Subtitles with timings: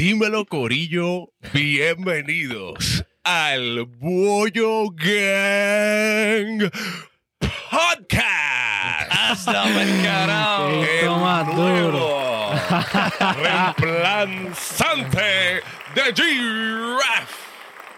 [0.00, 1.28] Dímelo, Corillo.
[1.52, 6.70] Bienvenidos al Bollo Gang
[7.38, 9.10] Podcast.
[9.10, 10.70] Hasta el carajo.
[10.70, 12.50] El más nuevo
[13.42, 15.60] reemplazante
[15.94, 17.30] de G-Raf.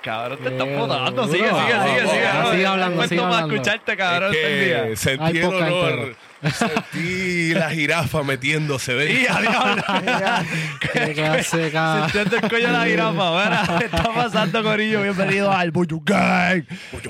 [0.03, 1.29] Cabrón, te estás duro.
[1.29, 2.27] Sigue, sigue, sigue, sigue.
[2.51, 3.55] sigue hablando, cuento sigue para hablando.
[3.55, 4.35] escucharte, cabrón.
[4.35, 6.32] Este sentí el entero.
[6.51, 8.95] Sentí la jirafa metiéndose.
[8.95, 9.11] ¿ves?
[9.23, 10.47] Y adiós.
[10.81, 12.11] Qué clase, cabrón.
[12.11, 13.79] Sintiendo el cuello de la jirafa.
[13.79, 15.03] ¿qué está pasando, Corillo?
[15.03, 16.65] Bienvenido al Boyo Gang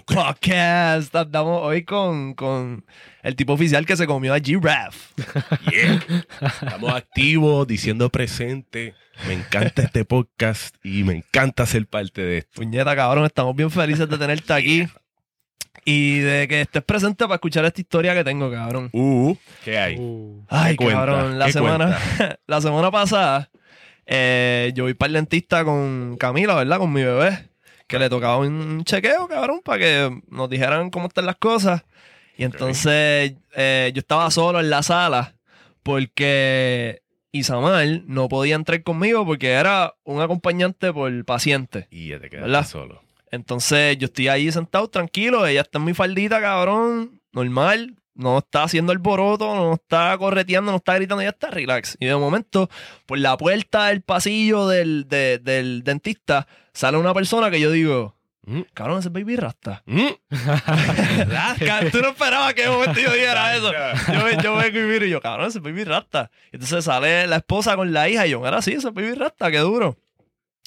[0.05, 1.14] Podcast.
[1.14, 2.84] Andamos hoy con, con
[3.22, 4.96] el tipo oficial que se comió a G-Raf.
[5.70, 6.00] Yeah.
[6.41, 8.94] Estamos activos, diciendo presente.
[9.27, 12.50] Me encanta este podcast y me encanta ser parte de esto.
[12.56, 14.88] Puñeta, cabrón, estamos bien felices de tenerte aquí.
[15.84, 18.88] Y de que estés presente para escuchar esta historia que tengo, cabrón.
[18.92, 19.34] Uh,
[19.64, 19.96] ¿qué hay?
[19.98, 21.98] Uh, Ay, ¿Qué cabrón, la ¿Qué semana,
[22.46, 23.50] la semana pasada
[24.06, 26.78] eh, yo voy para el dentista con Camila, ¿verdad?
[26.78, 27.48] Con mi bebé,
[27.86, 31.84] que le tocaba un chequeo, cabrón, para que nos dijeran cómo están las cosas.
[32.36, 35.34] Y entonces eh, yo estaba solo en la sala
[35.82, 41.88] porque Isamar no podía entrar conmigo porque era un acompañante por paciente.
[41.91, 42.66] Y ya te quedaste ¿Verdad?
[42.66, 43.02] solo.
[43.33, 48.62] Entonces yo estoy ahí sentado tranquilo, ella está en mi faldita, cabrón, normal, no está
[48.62, 51.97] haciendo el boroto, no está correteando, no está gritando, ella está relax.
[51.98, 52.69] Y de momento,
[53.06, 58.14] por la puerta del pasillo del, de- del dentista, sale una persona que yo digo,
[58.44, 59.84] Mm, cabrón, ese es Baby Rasta.
[59.86, 60.08] mm.
[61.64, 63.72] Ca- Tú no esperabas que de momento yo dijera eso.
[63.72, 66.28] Yo, yo vengo y miro y yo, cabrón, ese es Baby Rasta.
[66.50, 69.48] Entonces sale la esposa con la hija y yo, era así, ese es Baby Rasta,
[69.53, 69.97] qué duro.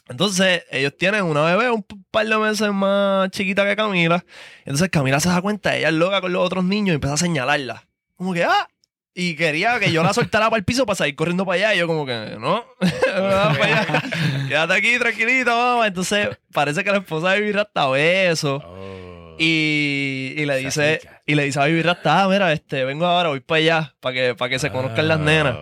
[0.07, 1.83] Entonces, ellos tienen una bebé un
[2.15, 4.23] par de meses más chiquita que Camila.
[4.59, 7.17] Entonces, Camila se da cuenta, ella es loca con los otros niños y empieza a
[7.17, 7.83] señalarla.
[8.15, 8.69] Como que, ah.
[9.13, 11.75] Y quería que yo la soltara para el piso para salir corriendo para allá.
[11.75, 12.63] Y yo, como que, no.
[14.47, 15.87] Quédate aquí, tranquilita, mamá.
[15.87, 18.63] Entonces, parece que la esposa de Rasta ve eso.
[18.65, 19.35] Oh.
[19.37, 23.29] Y, y le dice, y le dice a Baby Rasta, ah, mira, este, vengo ahora,
[23.29, 25.57] voy para allá, para que, para que se conozcan las nenas.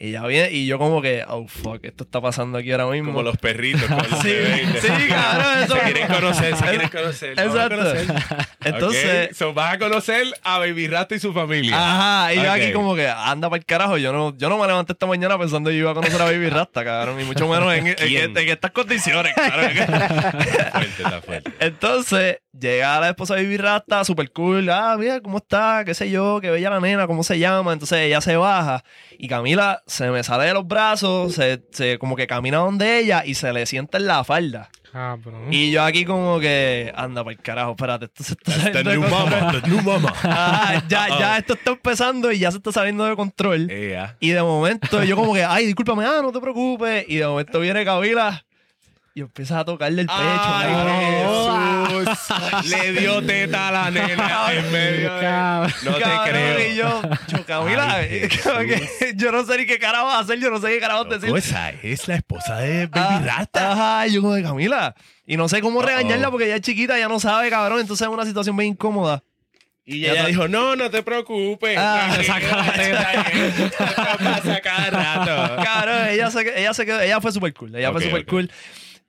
[0.00, 3.10] Y ya viene, y yo como que, oh fuck, esto está pasando aquí ahora mismo.
[3.10, 3.82] Como los perritos.
[3.90, 4.80] los Sí, bebés.
[4.80, 7.30] sí, cabrón, eso- Se quieren conocer, se quieren conocer.
[7.30, 7.76] Exacto.
[7.76, 8.06] conocer.
[8.64, 11.74] Entonces, Ok, so vas a conocer a Baby Rasta y su familia.
[11.76, 14.68] ajá, y yo aquí como que, anda para el carajo, yo no, yo no me
[14.68, 17.48] levanté esta mañana pensando que yo iba a conocer a Baby Rasta, cabrón, y mucho
[17.48, 19.64] menos en, en- estas condiciones, cabrón.
[19.76, 21.52] Está fuerte, está fuerte.
[21.58, 24.68] Entonces, llega la esposa de Baby Rasta, super cool.
[24.70, 25.82] Ah, mira, ¿cómo está?
[25.84, 26.40] ¿Qué sé yo?
[26.40, 27.06] ¿Qué bella la nena?
[27.06, 27.72] ¿Cómo se llama?
[27.72, 28.84] Entonces ella se baja
[29.18, 33.24] y Camila se me sale de los brazos, se, se como que camina donde ella
[33.24, 34.70] y se le sienta en la falda.
[34.92, 35.52] cabrón.
[35.52, 38.90] Y yo aquí como que, anda para el carajo, espérate, esto se está The saliendo
[38.90, 39.30] de new control.
[39.40, 40.12] mama, the new mama.
[40.22, 43.70] Ajá, ya, ya esto está empezando y ya se está saliendo de control.
[43.70, 44.16] Ea.
[44.20, 47.04] Y de momento yo como que, ay, discúlpame, ah, no te preocupes.
[47.08, 48.44] Y de momento viene Camila
[49.18, 50.18] y empieza a tocarle el pecho.
[50.20, 50.74] Ay,
[51.90, 52.70] Jesús.
[52.70, 55.28] Le dio teta a la nena en medio de...
[55.82, 56.68] No te Cabrón, creo.
[56.68, 57.02] Y yo,
[57.80, 60.78] Ay, que yo no sé ni qué cara vas a hacer, yo no sé qué
[60.78, 61.36] cara vas a Loco, decir.
[61.36, 63.72] esa es la esposa de Baby Ah, Rasta.
[63.72, 64.94] Ajá, y yo como de Camila.
[65.26, 67.80] Y no sé cómo regañarla porque ella es chiquita, ya no sabe, cabrón.
[67.80, 69.22] Entonces es una situación bien incómoda.
[69.84, 71.76] Y ella dijo, no, no te preocupes.
[71.80, 73.12] Ah, Tranquila, saca la teta.
[73.12, 73.46] está bien.
[73.46, 73.84] Esto
[74.22, 75.62] pasa cada rato.
[75.64, 78.50] Cabrón, ella se, ella se quedó, ella fue súper cool, ella fue súper cool.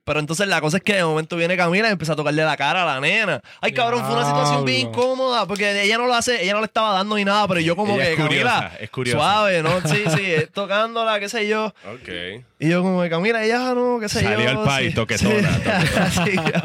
[0.09, 2.57] Pero entonces la cosa es que de momento viene Camila y empieza a tocarle la
[2.57, 3.43] cara a la nena.
[3.61, 6.65] Ay, cabrón, fue una situación bien incómoda porque ella no lo hace, ella no le
[6.65, 9.19] estaba dando ni nada, pero yo como Ella que, es curiosa, Camila, es curiosa.
[9.19, 9.69] suave, ¿no?
[9.81, 11.67] Sí, sí, tocándola, qué sé yo.
[11.93, 12.09] Ok.
[12.57, 14.29] Y yo como que Camila, ella no, qué sé yo.
[14.31, 16.61] Salió al país, sí, toquetona, Sí, sí, yo,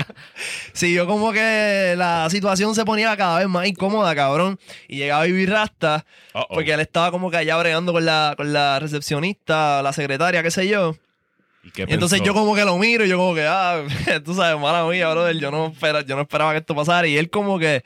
[0.72, 4.58] sí, yo como que la situación se ponía cada vez más incómoda, cabrón.
[4.88, 6.06] Y llegaba Baby Rasta,
[6.48, 10.50] porque él estaba como que allá bregando con la, con la recepcionista, la secretaria, qué
[10.50, 10.94] sé yo.
[11.64, 13.82] ¿Y qué Y entonces yo como que lo miro y yo como que, ah,
[14.24, 17.06] tú sabes, mala mía, brother, yo no, espera, yo no esperaba que esto pasara.
[17.08, 17.82] Y él como que,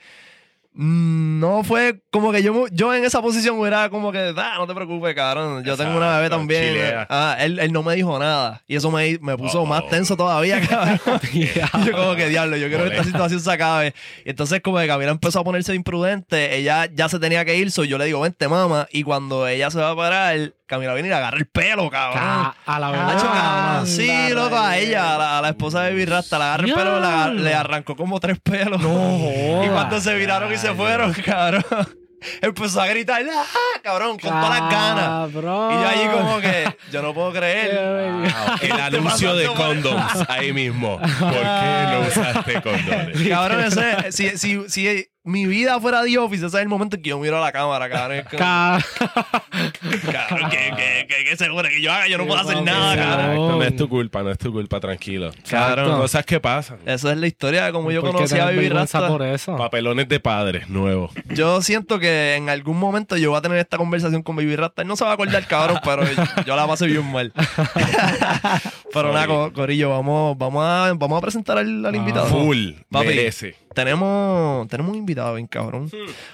[0.72, 4.66] mm, no fue como que yo, yo en esa posición era como que, ah, no
[4.66, 6.76] te preocupes, cabrón, yo tengo una bebé también.
[7.08, 8.62] Ah, él, él no me dijo nada.
[8.66, 9.66] Y eso me, me puso Oh.
[9.66, 11.00] más tenso todavía, cabrón.
[11.86, 13.94] Yo como que, diablo, yo quiero que esta situación se acabe.
[14.24, 17.70] Y entonces como que Camila empezó a ponerse imprudente, ella ya se tenía que ir,
[17.70, 18.88] so yo le digo, vente, mamá.
[18.90, 22.22] Y cuando ella se va a parar, Camila viene y le agarra el pelo, cabrón.
[22.22, 23.84] Ca- a la verdad.
[23.86, 26.74] Sí, loco, a ella, a la, a la esposa de Baby Rasta, le agarró el
[26.74, 28.80] pelo, le, agar- le arrancó como tres pelos.
[28.80, 31.64] y cuando se viraron y se fueron, cabrón,
[32.42, 34.18] empezó a gritar, ¡ah, cabrón!
[34.18, 35.04] Con todas las ganas.
[35.32, 35.72] Cabrón.
[35.72, 37.74] Y yo allí como que, yo no puedo creer.
[38.10, 40.98] Wow, el anuncio de condoms ahí mismo.
[40.98, 43.28] ¿Por qué no usaste condones?
[43.28, 47.02] Cabrón, ese, si, si, si mi vida fuera de Office, ese es el momento en
[47.02, 48.22] que yo miro a la cámara, cabrón.
[48.30, 48.82] Cabrón,
[50.50, 53.36] que, que, que, que seguro que yo haga, yo no puedo hacer nada, cabrón.
[53.58, 55.32] No es tu culpa, no es tu culpa, tranquilo.
[55.48, 55.98] Cabrón.
[56.00, 56.78] Cosas que pasan.
[56.86, 59.08] Esa es la historia de cómo yo ¿Por qué conocí a vergüenza Rasta.
[59.08, 59.56] por eso?
[59.56, 61.10] Papelones de padres nuevos.
[61.34, 64.82] Yo siento que en algún momento yo voy a tener esta conversación con Baby Rasta.
[64.82, 66.02] Él no se va a acordar, cabrón, pero
[66.46, 67.32] yo la pasé bien mal.
[68.92, 71.96] pero nada, co- Corillo, vamos, vamos, a, vamos a presentar al, al Ah.
[71.96, 72.26] invitado.
[72.26, 72.70] Full.
[72.90, 73.06] Papi.
[73.08, 73.56] Merece.
[73.78, 75.88] Tenemos, tenemos un invitado bien cabrón.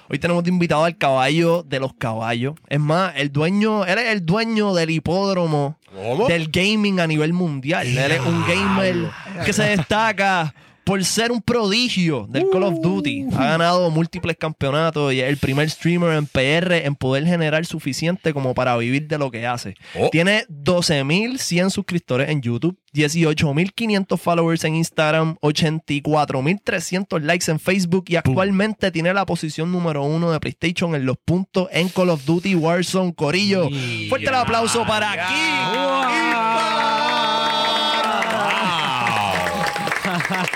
[0.08, 2.54] Hoy tenemos de invitado al caballo de los caballos.
[2.70, 6.26] Es más, el dueño, él es el dueño del hipódromo ¿Cómo?
[6.26, 7.86] del gaming a nivel mundial.
[7.86, 9.10] Él es un gamer
[9.44, 13.26] que se destaca por ser un prodigio del Call of Duty.
[13.32, 18.32] Ha ganado múltiples campeonatos y es el primer streamer en PR en poder generar suficiente
[18.34, 19.74] como para vivir de lo que hace.
[19.98, 20.10] Oh.
[20.10, 28.90] Tiene 12.100 suscriptores en YouTube, 18.500 followers en Instagram, 84.300 likes en Facebook y actualmente
[28.90, 33.14] tiene la posición número uno de PlayStation en los puntos en Call of Duty Warzone.
[33.14, 33.68] Corillo,
[34.08, 36.43] fuerte el aplauso para aquí.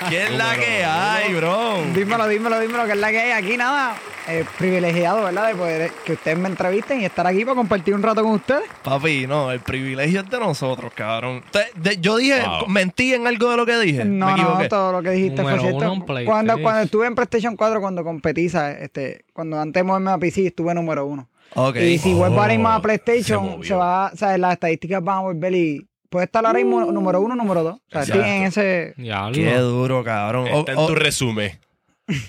[0.09, 1.83] ¿Qué es la que hay, bro?
[1.95, 3.95] Dímelo, dímelo, dímelo, que es la que hay aquí, nada.
[4.31, 5.49] eh, privilegiado, ¿verdad?
[5.49, 8.65] De poder que ustedes me entrevisten y estar aquí para compartir un rato con ustedes.
[8.83, 11.43] Papi, no, el privilegio es de nosotros, cabrón.
[11.51, 12.69] Te- de- yo dije, Wow.
[12.69, 14.05] mentí en algo de lo que dije.
[14.05, 14.63] No, Me equivoqué.
[14.65, 16.07] no, todo lo que dijiste Número fue uno cierto.
[16.07, 16.27] PlayStation.
[16.47, 18.83] Cuando, cuando estuve en PlayStation 4, cuando competí, ¿sabes?
[18.83, 21.29] Este, cuando antes de moverme a PC, estuve número uno.
[21.55, 21.77] Ok.
[21.77, 23.65] Y si Oh, vuelvo ahora mismo a se PlayStation, movió.
[23.65, 24.39] se, va, ¿sabes?
[24.39, 27.81] Las estadísticas van a volver y puede estar ahora mismo número uno, número dos.
[27.93, 28.95] O sea, en ese.
[28.97, 29.35] Diablo.
[29.35, 30.49] Qué duro, cabrón.
[30.53, 31.53] O, Está en o- tu resumen.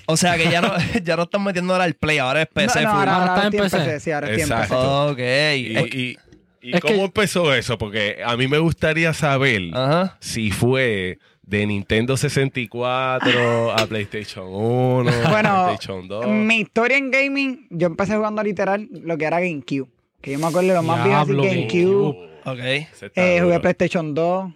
[0.08, 0.74] o sea que ya no,
[1.04, 3.44] ya no están metiendo ahora el play, ahora es PC no, no, ahora, Ahora ahora
[3.48, 3.78] está en PC.
[3.78, 5.16] PC, sí, ahora Exacto.
[5.16, 5.24] PC.
[5.24, 5.58] Ok.
[5.58, 6.18] ¿Y, Es- y-
[6.62, 7.78] y es cómo que- empezó eso?
[7.78, 10.18] Porque a mí me gustaría saber Ajá.
[10.20, 16.28] si fue de Nintendo 64 a PlayStation 1, Bueno, PlayStation 2.
[16.28, 19.88] Mi historia en gaming, yo empecé jugando literal lo que era GameCube.
[20.22, 22.29] Que yo me acuerdo de lo más viejo GameCube.
[22.52, 22.60] Ok.
[22.60, 23.62] Ese Eh, jugué duro.
[23.62, 24.52] PlayStation 2,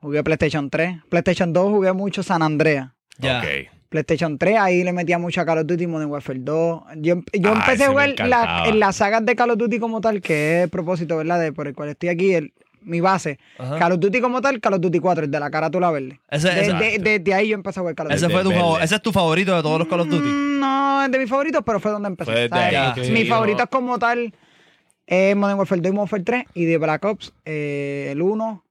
[0.00, 0.96] jugué PlayStation 3.
[1.08, 2.90] PlayStation 2 jugué mucho San Andreas.
[3.18, 3.38] Ya.
[3.40, 3.46] Ok.
[3.88, 6.82] PlayStation 3, ahí le metía mucho a Call of Duty Modern Warfare 2.
[6.96, 9.78] Yo, yo Ah, empecé ese a jugar la- en las sagas de Call of Duty
[9.78, 11.40] como tal, que es el propósito, ¿verdad?
[11.40, 12.52] De, por el cual estoy aquí, el-
[12.82, 13.38] mi base.
[13.58, 13.78] Ajá.
[13.78, 16.20] Call of Duty como tal, Call of Duty 4, el de la carátula verde.
[16.30, 18.34] Ese, De- ese- de- Desde ahí yo empecé a jugar Call of ese Duty.
[18.34, 20.28] fue tu favor- ese es tu favorito de todos los Call of Duty.
[20.28, 22.48] Mm, No, es de mis favoritos, pero fue donde empecé.
[22.48, 22.52] ¿sabes?
[22.74, 23.08] ahí, ok.
[23.10, 24.34] Mis favoritos como tal
[25.10, 28.64] es Modern Warfare 2 y Modern Warfare 3 y de Black Ops eh, el 1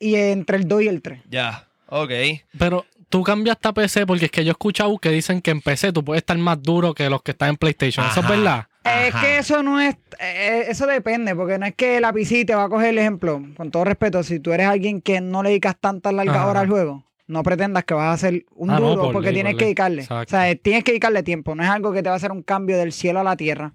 [0.00, 1.20] y entre el 2 y el 3.
[1.28, 1.68] Ya.
[1.88, 2.10] Ok.
[2.58, 5.60] Pero tú cambiaste a PC porque es que yo he escuchado que dicen que en
[5.60, 8.06] PC tú puedes estar más duro que los que están en PlayStation.
[8.06, 8.66] ¿Eso es verdad?
[8.84, 9.20] Es Ajá.
[9.20, 12.64] que eso no es, eh, eso depende, porque no es que la PC te va
[12.64, 15.76] a coger el ejemplo, con todo respeto, si tú eres alguien que no le dedicas
[15.78, 16.46] tantas largas Ajá.
[16.46, 19.26] horas al juego, no pretendas que vas a hacer un Ah, no, duro, por porque
[19.26, 20.02] ley, tienes por que dedicarle.
[20.02, 20.36] Exacto.
[20.36, 22.42] O sea, tienes que dedicarle tiempo, no es algo que te va a hacer un
[22.42, 23.72] cambio del cielo a la tierra.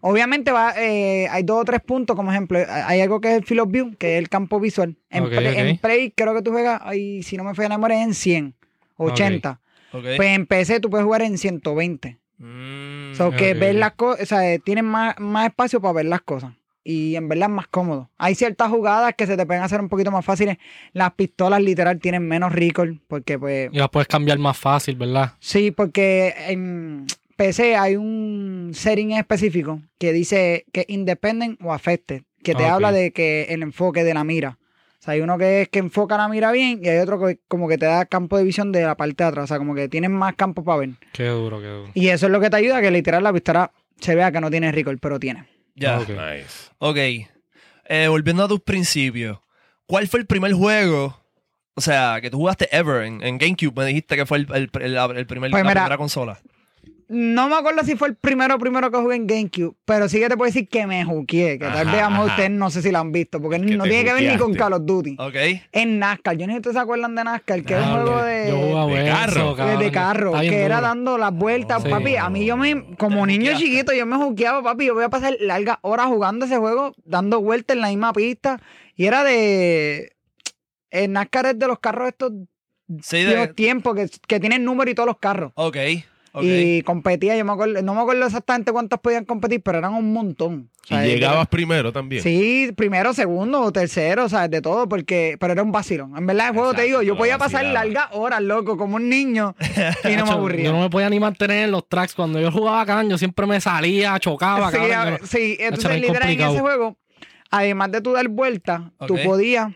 [0.00, 3.44] Obviamente va, eh, hay dos o tres puntos, como ejemplo, hay algo que es el
[3.44, 4.96] field of view, que es el campo visual.
[5.10, 8.02] En, Play, en Play creo que tú juegas, ay, si no me falla la memoria,
[8.02, 8.54] en 100,
[8.96, 9.60] 80.
[9.92, 10.02] Ok.
[10.16, 12.18] Pues en PC tú puedes jugar en 120.
[12.38, 16.20] Mm, So que ver las cosas, o sea, tienen más, más espacio para ver las
[16.20, 16.52] cosas.
[16.84, 18.08] Y en verdad es más cómodo.
[18.16, 20.56] Hay ciertas jugadas que se te pueden hacer un poquito más fáciles.
[20.94, 23.02] Las pistolas literal tienen menos recoil.
[23.08, 23.68] Porque pues.
[23.70, 25.32] Y las puedes cambiar más fácil, ¿verdad?
[25.38, 27.06] Sí, porque en
[27.38, 32.22] PC hay un setting específico que dice que independent o affected.
[32.42, 34.58] Que te Ah, habla de que el enfoque de la mira.
[34.60, 37.38] O sea, hay uno que es que enfoca la mira bien y hay otro que
[37.46, 39.44] como que te da campo de visión de la parte de atrás.
[39.44, 40.90] O sea, como que tienes más campo para ver.
[41.12, 41.90] Qué duro, qué duro.
[41.94, 43.70] Y eso es lo que te ayuda a que literal la pistola
[44.00, 45.46] se vea que no tiene recoil, pero tiene.
[45.76, 46.00] Ya.
[46.00, 46.08] Ok.
[46.08, 46.70] Nice.
[46.78, 46.96] Ok.
[47.88, 49.38] Eh, volviendo a tus principios.
[49.86, 51.18] ¿Cuál fue el primer juego?
[51.74, 53.72] O sea, que tú jugaste ever en, en GameCube.
[53.80, 56.40] Me dijiste que fue el, el, el- el primer, Pues la mira, primera consola.
[57.10, 60.28] No me acuerdo si fue el primero primero que jugué en GameCube, pero sí que
[60.28, 62.98] te puedo decir que me juqué, que tal vez a ustedes no sé si lo
[62.98, 64.52] han visto, porque Que no tiene que ver ni con.
[64.54, 65.16] Call of Duty.
[65.18, 65.34] Ok.
[65.72, 68.12] En NASCAR, yo no sé si ustedes se acuerdan de NASCAR, que es un Diablo,
[68.12, 69.54] juego de, carro.
[69.78, 72.16] de, carro, que era dando las vueltas, papi.
[72.16, 73.64] A mí yo me, como Te niño juqueaste.
[73.64, 74.84] chiquito, yo me juqueaba, papi.
[74.86, 78.60] Yo voy a pasar largas horas jugando ese juego, dando vueltas en la misma pista.
[78.96, 80.12] Y era de.
[80.90, 82.32] El NASCAR es de los carros estos
[83.02, 83.48] Sí, de...
[83.48, 85.52] tiempos que, que tienen número y todos los carros.
[85.54, 85.76] Ok.
[86.46, 90.12] Y competía, yo me acuerdo, no me acuerdo exactamente cuántos podían competir, pero eran un
[90.12, 90.70] montón.
[90.90, 92.22] Y llegabas primero también.
[92.22, 96.16] Sí, primero, segundo o tercero, o sea, de todo, porque, pero era un vacilón.
[96.16, 99.54] En verdad, el juego te digo, yo podía pasar largas horas, loco, como un niño,
[100.04, 100.64] y no me aburría.
[100.64, 102.14] Yo no me podía ni mantener en los tracks.
[102.14, 106.00] Cuando yo jugaba acá, yo siempre me salía, chocaba, sí, cabrón, a- no- sí, entonces
[106.00, 106.96] literal en ese juego,
[107.50, 109.68] además de tú dar vueltas, tú podías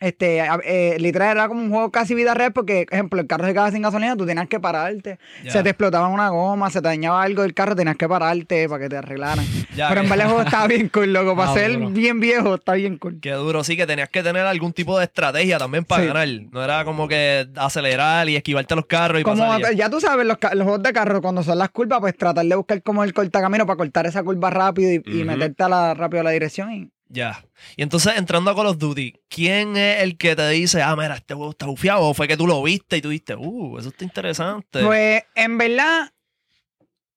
[0.00, 3.52] Este, eh, literal era como un juego casi vida real porque, ejemplo, el carro se
[3.52, 5.18] quedaba sin gasolina, tú tenías que pararte.
[5.46, 8.82] Se te explotaba una goma, se te dañaba algo del carro, tenías que pararte para
[8.82, 9.44] que te arreglaran.
[9.76, 11.36] Pero en verdad el juego estaba bien cool, loco.
[11.36, 11.90] Para Ah, ser duro.
[11.90, 13.18] bien viejo, está bien cool.
[13.20, 16.08] Qué duro, sí, que tenías que tener algún tipo de estrategia también para Sí.
[16.08, 16.28] ganar.
[16.50, 19.74] No era como que acelerar y esquivarte a los carros y Como pasar.
[19.74, 19.90] ya.
[19.90, 22.82] tú sabes, los, los juegos de carro, cuando son las curvas, pues tratar de buscar
[22.82, 26.24] como el cortacamino para cortar esa curva rápido y, y meterte a la, rápido a
[26.24, 26.72] la dirección.
[26.72, 27.44] Y, Ya.
[27.76, 31.16] Y entonces, entrando a Call of Duty, ¿quién es el que te dice, ah, mira,
[31.16, 32.02] este juego está bufiado?
[32.02, 34.84] ¿O fue que tú lo viste y tú dijiste, uh, eso está interesante?
[34.84, 36.12] Pues en verdad,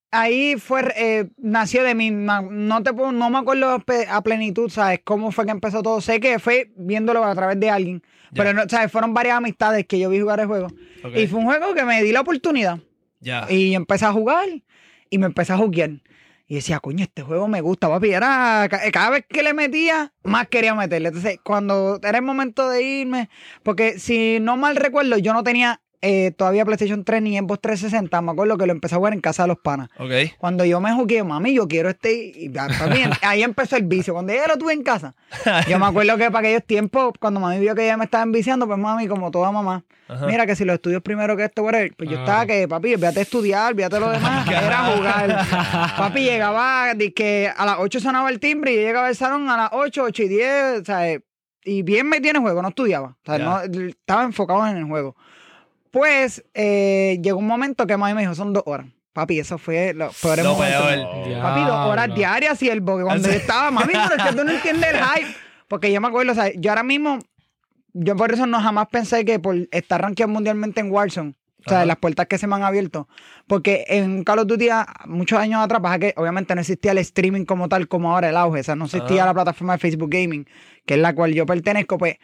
[0.09, 2.09] ahí fue, eh, nació de mí.
[2.09, 5.01] No te puedo, no me acuerdo a plenitud, ¿sabes?
[5.03, 6.01] Cómo fue que empezó todo.
[6.01, 8.01] Sé que fue viéndolo a través de alguien.
[8.31, 8.43] Ya.
[8.43, 8.91] Pero, no, ¿sabes?
[8.91, 10.67] Fueron varias amistades que yo vi jugar el juego.
[11.03, 11.17] Ok.
[11.17, 12.79] Y fue un juego que me di la oportunidad.
[13.19, 13.45] Ya.
[13.47, 14.49] Y empecé a jugar
[15.11, 15.91] y me empecé a juguear.
[16.47, 18.11] Y decía, coño, este juego me gusta, papi.
[18.11, 21.07] Era, ca- cada vez que le metía, más quería meterle.
[21.09, 23.29] Entonces, cuando era el momento de irme,
[23.63, 28.21] porque si no mal recuerdo, yo no tenía eh, todavía PlayStation 3 ni Xbox 360.
[28.21, 29.89] Me acuerdo que lo empecé a jugar en casa de los panas.
[29.97, 30.11] Ok.
[30.37, 32.13] Cuando yo me jugué, mami, yo quiero este.
[32.13, 32.51] Y
[33.21, 34.13] ahí empezó el vicio.
[34.13, 35.15] Cuando ya lo tuve en casa,
[35.69, 38.67] yo me acuerdo que para aquellos tiempos, cuando mami vio que ya me estaba enviciando,
[38.67, 40.25] pues mami, como toda mamá, Ajá.
[40.27, 42.21] mira que si los estudios primero que esto, whatever, pues yo Ah.
[42.21, 45.37] estaba que, papi, véate a estudiar, véate lo demás, era jugar.
[45.97, 49.55] papi llegaba, que a las 8 sonaba el timbre y yo llegaba al salón a
[49.55, 51.17] las 8, 8 y 10, o sea,
[51.65, 55.15] y bien me tiene juego, no estudiaba, o sea, no, estaba enfocado en el juego.
[55.93, 58.87] Pues eh, llegó un momento que mami me dijo, son dos horas.
[59.13, 60.79] Papi, eso fue lo peor Lo momento.
[60.81, 61.39] peor.
[61.39, 62.97] Papi, dos horas diarias, siervo.
[62.97, 65.35] Que cuando yo estaba, mami, pero es que tú no entiendes el hype.
[65.67, 67.19] Porque yo me acuerdo, o sea, yo ahora mismo,
[67.93, 71.77] yo por eso no jamás pensé que por estar rankeado mundialmente en Warzone, o sea,
[71.81, 71.85] Ajá.
[71.85, 73.07] las puertas que se me han abierto.
[73.45, 74.69] Porque en Call of Duty,
[75.05, 78.37] muchos años atrás, pasa que obviamente no existía el streaming como tal, como ahora el
[78.37, 78.61] auge.
[78.61, 79.27] O sea, no existía Ajá.
[79.27, 80.47] la plataforma de Facebook Gaming,
[80.87, 81.99] que es la cual yo pertenezco.
[81.99, 82.15] Pues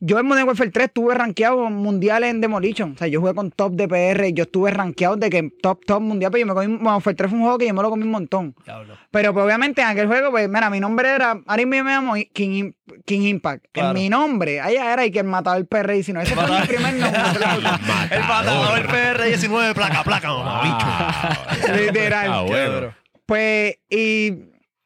[0.00, 2.92] yo en Modern Warfare 3 estuve rankeado mundial en Demolition.
[2.92, 6.00] O sea, yo jugué con top de PR, yo estuve rankeado de que top, top
[6.00, 7.90] mundial, pero yo me comí, Modern Warfare 3 fue un juego que yo me lo
[7.90, 8.54] comí un montón.
[8.64, 8.94] Diablo.
[9.10, 12.14] Pero pues obviamente en aquel juego, pues mira, mi nombre era, ahora mismo me llamo
[12.32, 12.72] King,
[13.04, 13.66] King Impact.
[13.72, 13.90] Claro.
[13.90, 16.60] En mi nombre, allá era y que el matador PR y si no, ese fue
[16.60, 17.22] mi primer nombre.
[18.10, 21.72] El matador PR19, placa, placa, mamá, bicho.
[21.74, 22.30] Literal.
[22.30, 22.94] Ah, bueno.
[23.26, 24.34] Pues, y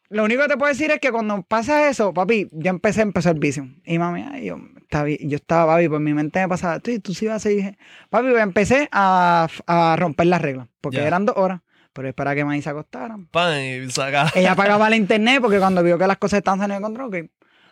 [0.08, 3.30] lo único que te puedo decir es que cuando pasa eso, papi, yo empecé, empezó
[3.30, 3.68] el vicio.
[3.84, 4.58] Y mami, ay, yo,
[5.04, 7.78] bien- yo estaba, papi, por mi mente me pasaba, tú, tú sí vas a seguir.
[8.10, 11.60] Papi, pues empecé a, a romper las reglas, porque eran dos horas,
[11.92, 13.16] pero es para que Maíz se acostara.
[13.30, 14.30] Pan y saca.
[14.34, 17.30] Ella pagaba la internet porque cuando vio que las cosas estaban saliendo de control.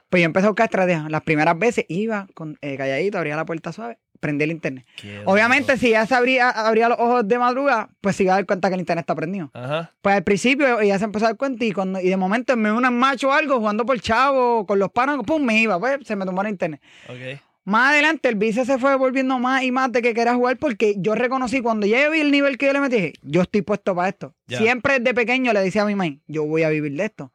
[0.08, 1.10] Pues yo empecé a buscar estrategias.
[1.10, 4.84] Las primeras veces iba con, eh, calladito, abría la puerta suave, prendía el internet.
[4.96, 8.36] Qué Obviamente, si ella se abría, abría los ojos de madrugada, pues se iba a
[8.36, 9.50] dar cuenta que el internet está prendido.
[9.54, 9.92] Ajá.
[10.02, 12.70] Pues al principio ella se empezó a dar cuenta y, cuando, y de momento me
[12.70, 15.98] veo un macho o algo jugando por chavo, con los panos, pum, me iba, pues
[16.04, 16.80] se me tomó el internet.
[17.64, 20.94] Más adelante el vicio se fue volviendo más y más de que quería jugar porque
[20.96, 23.60] yo reconocí cuando ya yo vi el nivel que yo le metí, dije, yo estoy
[23.60, 24.34] puesto para esto.
[24.56, 27.30] Siempre desde pequeño le decía a mi mamá, yo voy a vivir de esto.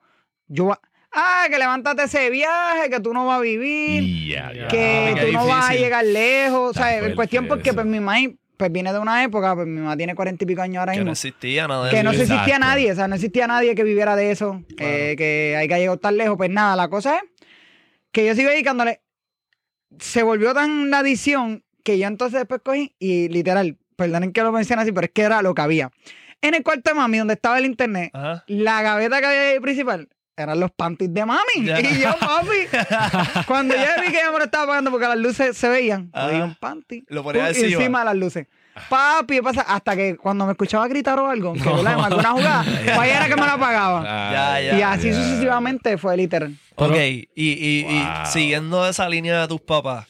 [0.47, 0.79] Yo va-
[1.13, 4.67] ah, que levántate ese viaje, que tú no vas a vivir, Y ya, ya.
[4.67, 6.71] que Ah, tú no vas a llegar lejos.
[6.71, 7.75] O sea, en cuestión porque eso.
[7.75, 8.17] pues mi mamá
[8.55, 10.99] pues viene de una época, pues mi mamá tiene cuarenta y pico años ahora Que
[10.99, 12.03] mismo no existía nada de que eso.
[12.03, 12.59] no existía Exacto.
[12.59, 15.97] nadie, o sea, no existía nadie que viviera de eso, eh, que hay que llegar
[15.97, 16.37] tan lejos.
[16.37, 17.23] Pues nada, la cosa es
[18.11, 19.01] que yo sigo dedicándole.
[19.99, 24.51] Se volvió tan la adicción que yo entonces después cogí y literal, perdonen que lo
[24.51, 25.91] mencione así, pero es que era lo que había.
[26.41, 28.43] En el cuarto de mami, donde estaba el internet, Ajá.
[28.47, 31.41] la gaveta que había ahí principal eran los panties de mami.
[31.63, 31.79] Ya.
[31.79, 35.57] Y yo, papi, cuando yo vi que ella me lo estaba pagando porque las luces
[35.57, 37.67] se veían, cogí un panty Lo ponía pum, encima.
[37.67, 38.47] encima de las luces.
[38.89, 39.61] Papi, ¿qué pasa?
[39.61, 41.93] Hasta que cuando me escuchaba gritar o algo, que ¿verdad?
[41.93, 43.57] en alguna jugada, pues ahí era que me la.
[44.33, 44.79] Ya, ya.
[44.79, 45.15] y así ya.
[45.15, 46.57] sucesivamente fue literal.
[46.75, 50.07] Ok, y, y, siguiendo esa línea de tus papás,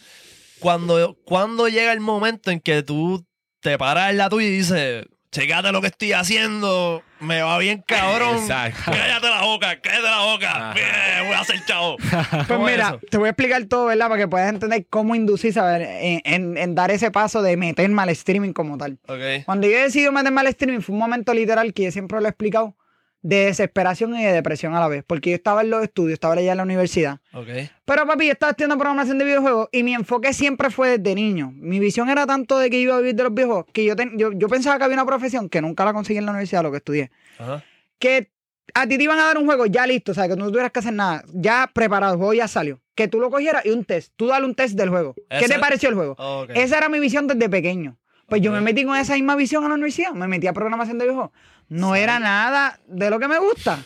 [0.59, 3.25] cuando, cuando llega el momento en que tú
[3.59, 7.83] te paras en la tuya y dices, checate lo que estoy haciendo, me va bien
[7.85, 8.37] cabrón.
[8.37, 8.91] Exacto.
[8.91, 10.73] Cállate la boca, cállate la boca.
[10.73, 11.97] Bien, voy a hacer chavo.
[12.31, 14.07] Pues ¿Cómo es mira, te voy a explicar todo, ¿verdad?
[14.09, 15.87] Para que puedas entender cómo inducir, ¿sabes?
[16.01, 18.99] En, en- en dar ese paso de meterme al streaming como tal.
[19.07, 19.43] Ok.
[19.45, 22.29] Cuando yo decidí meterme al streaming fue un momento literal que yo siempre lo he
[22.29, 22.75] explicado,
[23.23, 25.03] de desesperación y de depresión a la vez.
[25.07, 27.19] Porque yo estaba en los estudios, estaba allá en la universidad.
[27.33, 27.47] Ok.
[27.85, 31.51] Pero papi, yo estaba estudiando programación de videojuegos y mi enfoque siempre fue desde niño.
[31.55, 34.17] Mi visión era tanto de que iba a vivir de los videojuegos que yo, ten-
[34.17, 36.69] yo, yo pensaba que había una profesión que nunca la conseguí en la universidad, lo
[36.71, 37.11] que estudié.
[37.39, 37.63] Ajá.
[37.97, 38.29] Que
[38.73, 40.47] a ti te iban a dar un juego ya listo, o sea, que tú no
[40.49, 42.81] tuvieras que hacer nada, ya preparado, el juego ya salió.
[42.95, 45.15] Que tú lo cogieras y un test, tú dale un test del juego.
[45.29, 46.15] ¿Qué te pareció el juego?
[46.17, 46.51] Ok.
[46.55, 47.97] Esa era mi visión desde pequeño.
[48.33, 50.97] Pues yo me metí con esa misma visión a la universidad, me metí a programación
[50.97, 51.31] de videojuegos.
[51.69, 53.77] No era nada de lo que me gusta.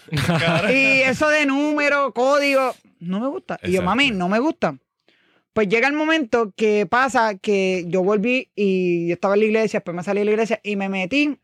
[0.71, 3.59] y eso de número, código, no me gusta.
[3.61, 4.77] Y yo, mami, no me gusta.
[5.51, 9.79] Pues llega el momento que pasa que yo volví y yo estaba en la iglesia,
[9.79, 11.37] después me salí de la iglesia y me metí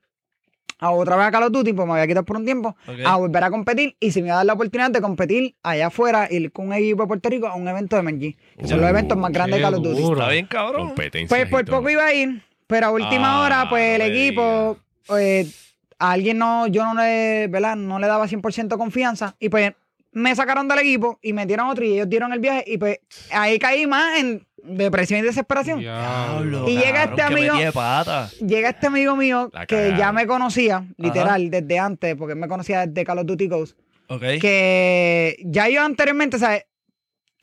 [0.80, 3.18] a otra vez a Call of Duty, pues me había quitado por un tiempo, a
[3.18, 6.30] volver a competir y se me iba a dar la oportunidad de competir allá afuera
[6.32, 8.80] y ir con un equipo de Puerto Rico a un evento de MG, que son
[8.80, 10.04] los Uh, eventos más grandes de Call of Duty.
[10.04, 10.94] Está bien, cabrón.
[10.96, 12.42] Pues por poco iba a ir,
[12.74, 14.78] pero a última Ah, hora, pues el equipo,
[15.20, 15.46] eh,
[16.00, 17.76] a alguien no, yo no le, ¿verdad?
[17.76, 19.74] No le daba 100% confianza y pues
[20.12, 22.98] me sacaron del equipo y metieron otro y ellos dieron el viaje y pues
[23.32, 25.80] ahí caí más en depresión y desesperación.
[25.82, 26.68] Diablo.
[26.68, 27.56] Y llega cabrón, este amigo-.
[28.48, 32.88] Llega este amigo mío que ya me conocía, literal, desde antes, porque él me conocía
[32.88, 33.78] desde Call of Duty Ghost,
[34.08, 34.22] Ok.
[34.42, 36.64] que ya yo anteriormente, ¿sabes?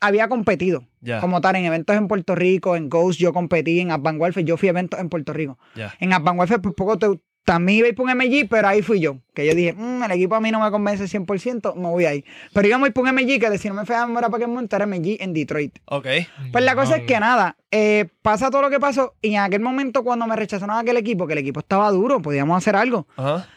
[0.01, 0.83] Había competido
[1.21, 4.67] como tal en eventos en Puerto Rico, en Ghost yo competí, en Warfare yo fui
[4.67, 5.57] a eventos en Puerto Rico.
[5.75, 5.93] Ya.
[5.99, 8.99] En Warfare por poco te- también iba a ir por un MG, pero ahí fui
[8.99, 9.17] yo.
[9.33, 12.23] Que yo dije, "Mm, el equipo a mí no me convence 100%, me voy ahí.
[12.53, 14.45] Pero íbamos a ir por un MG, que de si no me fue para que
[14.45, 15.79] montar MG en Detroit.
[15.85, 16.05] Ok.
[16.51, 19.61] Pues la cosa es que nada, eh, pasa todo lo que pasó y en aquel
[19.61, 23.07] momento cuando me rechazaron aquel equipo, que el equipo estaba duro, podíamos hacer algo.
[23.17, 23.47] Ajá.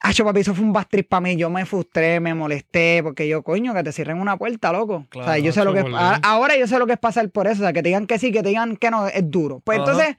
[0.00, 1.36] Acho, papi, eso fue un bastriz para mí.
[1.36, 5.06] Yo me frustré, me molesté, porque yo, coño, que te cierren una puerta, loco.
[5.08, 5.86] Claro, o sea, yo sé lo que es,
[6.22, 7.62] ahora, yo sé lo que es pasar por eso.
[7.62, 9.60] O sea, que te digan que sí, que te digan que no, es duro.
[9.60, 9.90] Pues Ajá.
[9.90, 10.16] entonces,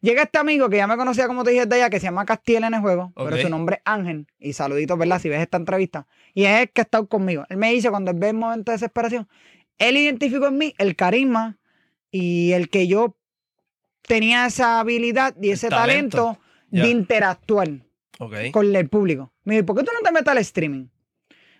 [0.00, 2.24] llega este amigo que ya me conocía, como te dije, de allá, que se llama
[2.24, 4.26] Castiel en el juego, pero su nombre es Ángel.
[4.38, 5.20] Y saluditos, ¿verdad?
[5.20, 6.06] Si ves esta entrevista.
[6.32, 7.44] Y es el que ha estado conmigo.
[7.48, 9.28] Él me dice, cuando él ve el momento de desesperación,
[9.78, 11.58] él identificó en mí el carisma
[12.10, 13.16] y el que yo
[14.02, 16.38] tenía esa habilidad y ese talento.
[16.70, 17.85] de interactuar
[18.52, 19.32] Con el público.
[19.44, 20.86] Me dijo, ¿por qué tú no te metes al streaming?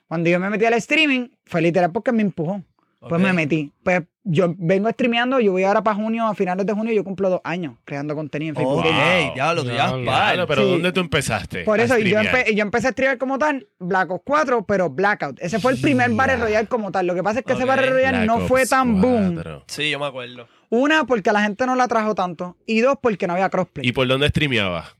[0.08, 2.62] Cuando yo me metí al streaming, fue literal porque me empujó.
[3.08, 3.72] Pues me metí.
[3.84, 7.30] Pues yo vengo streameando, yo voy ahora para junio, a finales de junio, yo cumplo
[7.30, 8.78] dos años creando contenido en Facebook.
[8.78, 9.34] Ok, Wow.
[9.34, 10.70] diablo, tú ya pero Sí.
[10.70, 11.62] ¿dónde tú empezaste?
[11.62, 14.90] Por eso, y yo, empe- yo empecé a streamear como tal, Black Ops 4, pero
[14.90, 15.38] Blackout.
[15.40, 16.16] Ese fue el primer Ya.
[16.16, 17.06] Battle Royale como tal.
[17.06, 17.64] Lo que pasa es que ese.
[17.64, 19.34] Battle Royale Black no Ops fue tan boom.
[19.34, 19.62] 4.
[19.68, 20.48] Sí, yo me acuerdo.
[20.70, 22.56] Una, porque a la gente no la trajo tanto.
[22.66, 23.86] Y dos, porque no había crossplay.
[23.86, 24.96] ¿Y por dónde streameabas?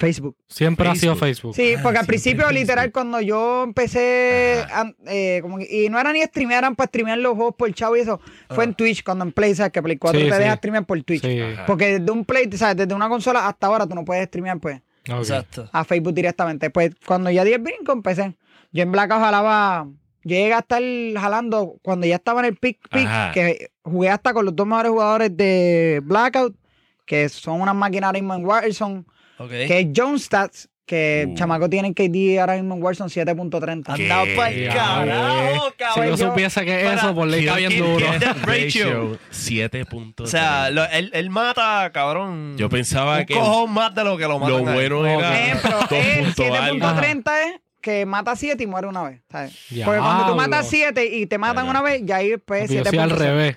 [0.00, 0.34] Facebook.
[0.48, 1.54] Siempre ha sido Facebook.
[1.54, 2.58] Sí, Ah, porque al principio, Facebook.
[2.60, 6.88] literal, cuando yo empecé, a- eh, como que- y no era ni streamear, eran para
[6.88, 9.72] streamear los juegos por chavo y eso, fue en Twitch, cuando en Play, ¿sabes?
[9.72, 10.38] Que Play 4 Sí, te sí.
[10.38, 11.22] deja streamear por Twitch.
[11.22, 11.38] Sí.
[11.66, 12.76] Porque desde un Play, ¿sabes?
[12.76, 14.80] Desde una consola hasta ahora tú no puedes streamear, pues.
[15.04, 15.68] Exacto.
[15.72, 16.70] a Facebook directamente.
[16.70, 18.36] Pues cuando ya di el brinco, empecé.
[18.72, 19.86] Yo en Blackout jalaba,
[20.24, 20.82] yo llegué a estar
[21.18, 23.32] jalando cuando ya estaba en el pick, pick Ajá.
[23.32, 26.54] que jugué hasta con los dos mejores jugadores de Blackout,
[27.06, 29.04] que son unas máquinas en Warzone,
[29.40, 29.50] Ok.
[29.50, 31.34] que es John Stats, que el Uh.
[31.34, 33.94] chamaco tiene KD ahora mismo en Warzone 7.30.
[33.94, 34.02] ¿Qué?
[34.02, 35.12] Andado para el Diablo.
[35.12, 36.08] carajo, Si cabrón.
[36.08, 38.06] yo- supiese que para- eso, por ley está bien duro.
[38.10, 39.18] Kill ratio.
[39.30, 40.24] 7.3.
[40.24, 42.56] O sea, lo- él, él mata, cabrón.
[42.58, 44.64] yo pensaba un que cojón más de lo que lo matan.
[44.64, 46.86] lo bueno era Ejemplo, 2 el punto algo.
[46.86, 49.20] 7.30 es que mata 7 y muere una vez.
[49.30, 49.52] ¿sabes?
[49.84, 51.70] Porque cuando tú matas 7 y te matan Ajá.
[51.70, 53.16] una vez, ya ahí pues Yo soy al 7.0.
[53.16, 53.56] revés.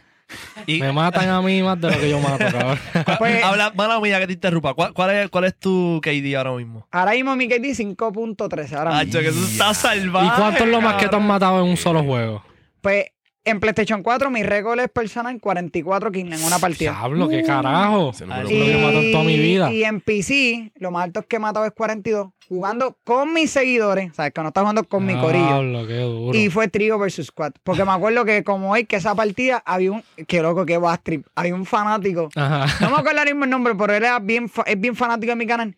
[0.65, 2.79] Y Me matan a mí más de lo que yo mato, cabrón.
[3.19, 4.73] Pues- habla, mala mía que te interrumpa.
[4.73, 6.88] ¿Cuál, cuál es, ¿Cuál es tu KD ahora mismo?
[6.91, 8.73] Ahora mismo mi KD 5.13.
[8.77, 9.19] Ahora Ah, mismo.
[9.21, 10.27] que eso está salvaje.
[10.27, 12.43] ¿Y cuánto es lo más que te han matado en un solo juego?
[12.81, 13.05] Pues
[13.45, 16.91] en PlayStation 4 mi récord es personal 44 kills en una partida.
[16.91, 18.12] Diablo, qué carajo.
[18.12, 18.88] Es lo que bueno.
[18.88, 19.71] mato en toda mi vida.
[19.71, 24.15] y en PC, lo más alto que he matado es 42, jugando con mis seguidores,
[24.15, 24.34] ¿sabes?
[24.34, 25.45] Que no está jugando con mi corillo.
[25.45, 26.38] Diablo, qué duro.
[26.38, 27.53] Y fue trío versus squad.
[27.63, 30.99] Porque me acuerdo que como hoy, que esa partida, había un, qué loco, qué bad
[31.03, 32.65] trip, había un fanático, Ajá.
[32.82, 35.36] no me acuerdo ahora mismo el nombre, pero él era bien, es bien fanático de
[35.36, 35.75] mi canal,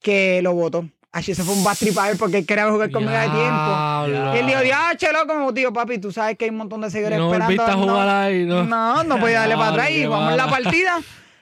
[0.00, 0.88] que lo votó.
[1.10, 4.34] Así se fue un bad trip a él porque él quería jugar conmigo de tiempo.
[4.34, 6.90] Y él dijo, diache, loco, como tío, papi, tú sabes que hay un montón de
[6.90, 7.62] seguidores No esperando.
[7.64, 8.64] a jugar ahí, ¿no?
[8.64, 10.98] No, no podía darle para atrás y qué jugamos la partida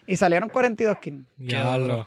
[0.06, 1.24] y salieron 42 kills.
[1.36, 2.06] Diablo.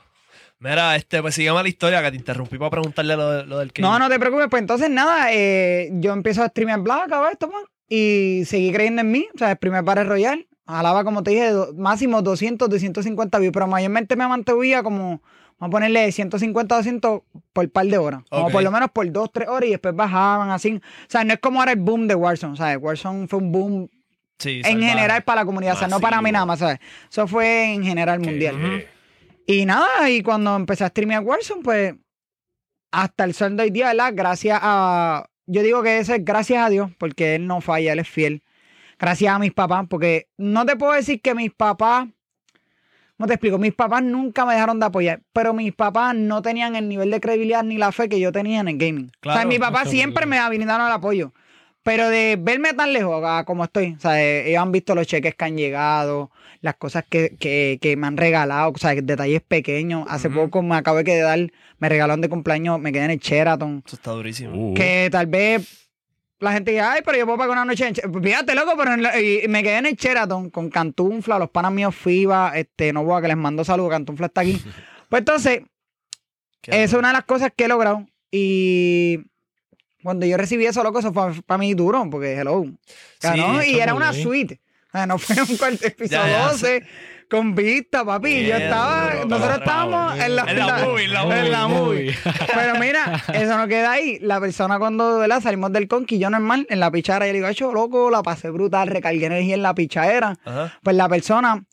[0.59, 3.71] Mira, este, pues sígueme la historia que te interrumpí para preguntarle lo, de- lo del
[3.71, 3.81] KD.
[3.81, 7.31] No, no te preocupes, pues entonces nada, eh, yo empiezo a streamear Black, a ver,
[7.33, 11.23] esto, man, y seguí creyendo en mí, o sea, el primer Battle Royale, jalaba, como
[11.23, 15.21] te dije, do- máximo 200, 250 views, pero mayormente me mantenía como,
[15.59, 17.21] vamos a ponerle 150, 200
[17.53, 18.51] por par de horas, Ok.
[18.51, 21.39] por lo menos por 2, 3 horas y después bajaban así, o sea, no es
[21.39, 22.77] como ahora el boom de Warzone, ¿sabes?
[22.81, 23.89] Warzone fue un boom
[24.39, 26.79] Sí, en general para la comunidad, o sea, no para mí nada más, ¿sabes?
[27.11, 28.85] Eso fue en general mundial.
[29.45, 31.95] Y nada, y cuando empecé a streamear Warzone, pues
[32.91, 34.13] hasta el sol de hoy día, ¿verdad?
[34.15, 35.27] Gracias a.
[35.45, 38.43] Yo digo que eso es gracias a Dios, porque Él no falla, Él es fiel.
[38.97, 42.07] Gracias a mis papás, porque no te puedo decir que mis papás.
[43.19, 43.57] ¿Cómo te explico?
[43.57, 47.19] Mis papás nunca me dejaron de apoyar, pero mis papás no tenían el nivel de
[47.19, 49.11] credibilidad ni la fe que yo tenía en el gaming.
[49.25, 51.33] o sea, mis papás siempre me brindaron el apoyo.
[51.83, 55.05] Pero de verme tan lejos a como estoy, o sea, eh, ellos han visto los
[55.05, 59.41] cheques que han llegado, las cosas que, que, que me han regalado, o sea, detalles
[59.41, 60.05] pequeños.
[60.09, 61.39] Hace poco me acabé de dar,
[61.77, 63.83] me regalaron de cumpleaños, me quedé en el Sheraton.
[63.85, 64.71] Eso está durísimo.
[64.71, 65.88] uh, Que tal vez
[66.39, 68.23] la gente dice, ay, pero yo puedo pagar una noche en Sheraton.
[68.23, 71.95] Fíjate, loco, pero la- y me quedé en el Sheraton con Cantunfla, los panas míos
[71.95, 74.61] FIBA, este, no voy a que les mando saludos, Cantunfla está aquí.
[75.09, 75.61] Pues entonces,
[76.61, 78.05] Qué es una de las cosas que he logrado.
[78.31, 79.19] Y
[80.03, 82.63] cuando yo recibí eso, loco, eso fue para mí duro, porque hello.
[83.19, 84.23] Ganó, eso y era una bien.
[84.23, 84.61] suite.
[84.89, 86.83] O sea, no fue un cuarto episodio Ya, ya, 12
[87.29, 88.45] con vista, papi.
[88.45, 92.05] yo estaba, duro, nosotros estábamos en la, En la movie, en la en la movie.
[92.05, 92.15] movie.
[92.53, 94.17] Pero mira, eso no queda ahí.
[94.21, 95.41] La persona cuando ¿verdad?
[95.41, 98.49] salimos del conqui, yo normal, en la pichara, yo le digo, hecho loco, la pasé
[98.49, 100.35] brutal, recargué energía en la pichadera.
[100.43, 100.73] Ajá.
[100.81, 101.63] Pues la persona,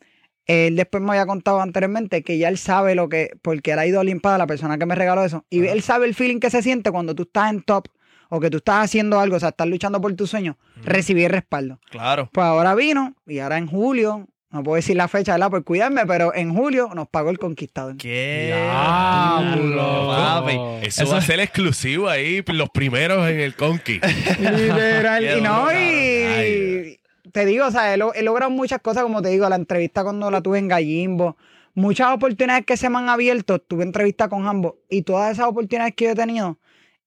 [0.44, 3.86] él después me había contado anteriormente que ya él sabe lo que, porque él ha
[3.86, 5.72] ido a Olimpada, la persona que me regaló eso, y Ajá.
[5.72, 7.88] él sabe el feeling que se siente cuando tú estás en top
[8.28, 11.78] o que tú estás haciendo algo, o sea, estás luchando por tu sueño, recibir respaldo.
[11.90, 12.28] Claro.
[12.32, 15.50] Pues ahora vino, y ahora en julio, no puedo decir la fecha, ¿verdad?
[15.50, 17.96] Por cuidarme, pero en julio nos pagó el conquistador.
[17.96, 18.54] ¿Qué?
[18.54, 20.08] Diablo.
[20.08, 20.86] Papi.
[20.86, 24.00] Eso, Eso va a ser exclusivo ahí, los primeros en el Conqui.
[24.40, 25.38] Literal.
[25.38, 26.98] Y no, y
[27.32, 30.30] te digo, o sea, he, he logrado muchas cosas, como te digo, la entrevista cuando
[30.30, 31.36] la tuve en Gallimbo,
[31.74, 35.94] muchas oportunidades que se me han abierto, tuve entrevista con ambos, y todas esas oportunidades
[35.94, 36.58] que yo he tenido,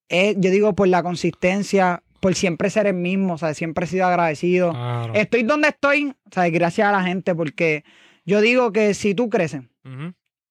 [0.08, 3.88] es, yo digo, por la consistencia, por siempre ser el mismo, o sea, siempre he
[3.88, 4.72] sido agradecido.
[4.72, 5.14] Claro.
[5.16, 7.84] Estoy donde estoy, o sea, gracias a la gente, porque
[8.26, 9.64] yo digo que si tú creces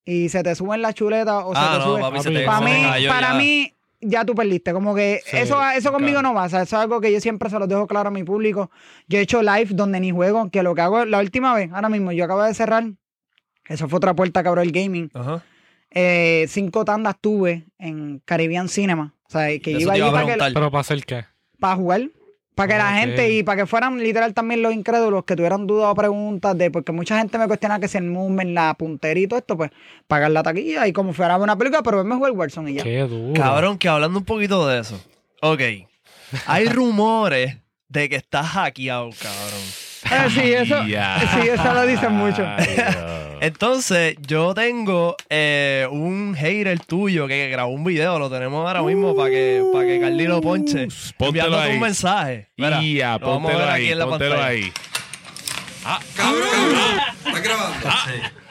[0.05, 2.45] y se te suben la chuleta o se Ah, te no, sube, papi, se te,
[2.45, 3.35] para se te mí, para ya.
[3.35, 4.73] mí, ya tú perdiste.
[4.73, 6.29] Como que Sí, eso, eso conmigo claro.
[6.29, 6.45] no va.
[6.45, 8.71] O sea, eso es algo que yo siempre se los dejo claro a mi público.
[9.07, 11.89] Yo he hecho live donde ni juego, que lo que hago la última vez, ahora
[11.89, 12.85] mismo, yo acabo de cerrar.
[13.67, 15.11] Eso fue otra puerta que abrió el gaming.
[15.13, 15.43] Ajá.
[15.91, 19.15] Eh, cinco tandas tuve en Caribbean Cinema.
[19.27, 20.55] O sea, que Eso iba te allí iba a para, que-.
[20.55, 21.25] Pero para hacer qué.
[21.59, 22.03] Para jugar.
[22.55, 22.95] Para que la Ok.
[22.99, 26.73] gente y para que fueran literal también los incrédulos que tuvieran dudas o preguntas de,
[26.73, 29.71] porque mucha gente me cuestiona que si el movement, la puntería y todo esto, pues
[30.09, 32.83] pagar la taquilla y como fuera una película, pero verme jugar Warzone y ya.
[32.83, 33.33] Qué duro.
[33.41, 35.01] Cabrón, que hablando un poquito de eso.
[35.41, 35.61] Ok.
[36.47, 39.61] Hay rumores de que estás hackeado, cabrón.
[40.11, 42.45] Eh, sí, eso, sí, eso lo dicen mucho.
[42.57, 42.67] Ay.
[43.41, 49.15] Entonces, yo tengo eh, un hater tuyo que grabó un video, lo tenemos ahora mismo
[49.15, 50.89] para que, para que Carly lo ponche.
[51.17, 51.75] Póntelo enviándote ahí.
[51.75, 52.49] un mensaje.
[52.57, 54.51] Mira, Ya, lo vamos a ver ahí, aquí en la póntelo pantalla.
[54.51, 54.73] ahí.
[56.15, 56.49] Cabrón,
[57.27, 57.89] ¿estás grabando?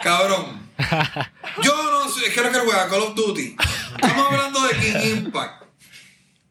[0.02, 0.68] Cabrón.
[1.64, 3.56] Yo no sé, es que no quiero jugar Call of Duty.
[4.02, 5.64] Estamos hablando de King Impact.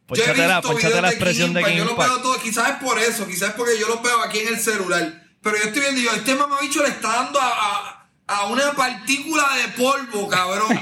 [0.07, 1.79] Ponchate la, visto ponchate videos la de expresión de King King Impact.
[1.79, 2.11] Yo los Impact.
[2.11, 4.61] veo todos, quizás es por eso, quizás es porque yo los veo aquí en el
[4.61, 5.23] celular.
[5.43, 7.96] Pero yo estoy viendo, y yo, este mamabicho le está dando a, a,
[8.27, 10.79] a una partícula de polvo, cabrón.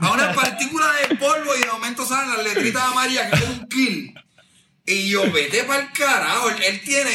[0.00, 3.68] A una partícula de polvo y de momento salen las letritas amarillas que es un
[3.68, 4.14] kill.
[4.84, 6.50] Y yo, vete para el carajo.
[6.50, 7.10] Él, él tiene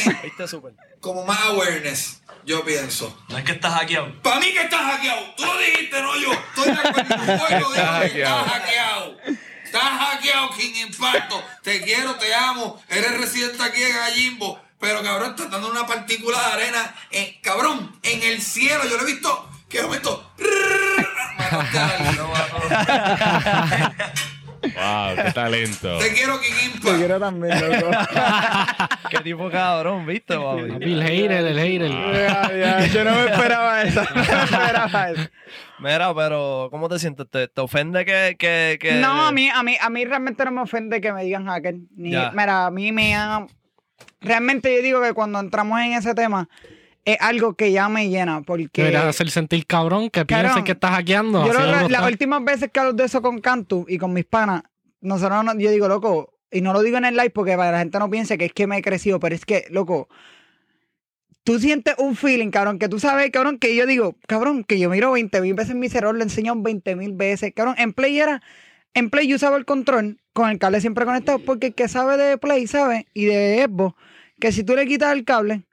[1.00, 3.22] como más awareness, yo pienso.
[3.28, 4.20] No es que estás hackeado.
[4.22, 5.34] Para mí que estás hackeado.
[5.36, 6.32] Tú lo dijiste, no yo.
[6.32, 7.14] Estoy de acuerdo.
[7.44, 8.06] Hoy lo digo, hackeado.
[8.46, 9.16] Estás hackeado.
[9.64, 11.44] Estás hackeado, King Impacto.
[11.62, 12.82] Te quiero, te amo.
[12.88, 14.58] Eres residente aquí en Gallimbo.
[14.80, 16.94] Pero cabrón, estás dando una partícula de arena.
[17.10, 18.84] en- cabrón, en el cielo.
[18.88, 19.50] Yo lo he visto.
[19.68, 20.24] Que de momento.
[24.60, 25.98] Wow, qué talento.
[25.98, 27.90] Te quiero, King Te quiero también, loco.
[29.10, 30.62] Qué tipo cabrón, ¿viste, papi?
[30.82, 32.90] El hater, el hater.
[32.92, 34.02] Yo no me esperaba eso.
[34.14, 35.30] No me esperaba eso.
[35.78, 37.26] Mira, pero ¿cómo te sientes?
[37.30, 40.50] ¿Te, te ofende que, que, que- No, a mí, a mí, a mí realmente no
[40.50, 41.76] me ofende que me digan hacker.
[41.96, 43.46] Ni, mira, a mí me ha...
[44.20, 46.48] Realmente yo digo que cuando entramos en ese tema
[47.04, 48.82] es algo que ya me llena porque...
[48.82, 51.46] Deberías hacer sentir cabrón que piensen Cabrón, que estás hackeando.
[51.46, 54.62] Yo lo- las últimas veces que hablo de eso con Cantu y con mis panas,
[55.00, 57.78] nosotros no- yo digo, loco, y no lo digo en el live porque para la
[57.78, 60.08] gente no piense que es que me he crecido, pero es que, loco,
[61.44, 64.90] tú sientes un feeling, cabrón, que tú sabes, cabrón, que yo digo, cabrón, que yo
[64.90, 68.42] miro 20 mil veces mi cerebro, lo enseño 20 mil veces, cabrón, en Play era,
[68.94, 72.16] en Play yo usaba el control con el cable siempre conectado, porque el que sabe
[72.16, 73.94] de Play sabe, y de Xbox,
[74.40, 75.64] que si tú le quitas el cable,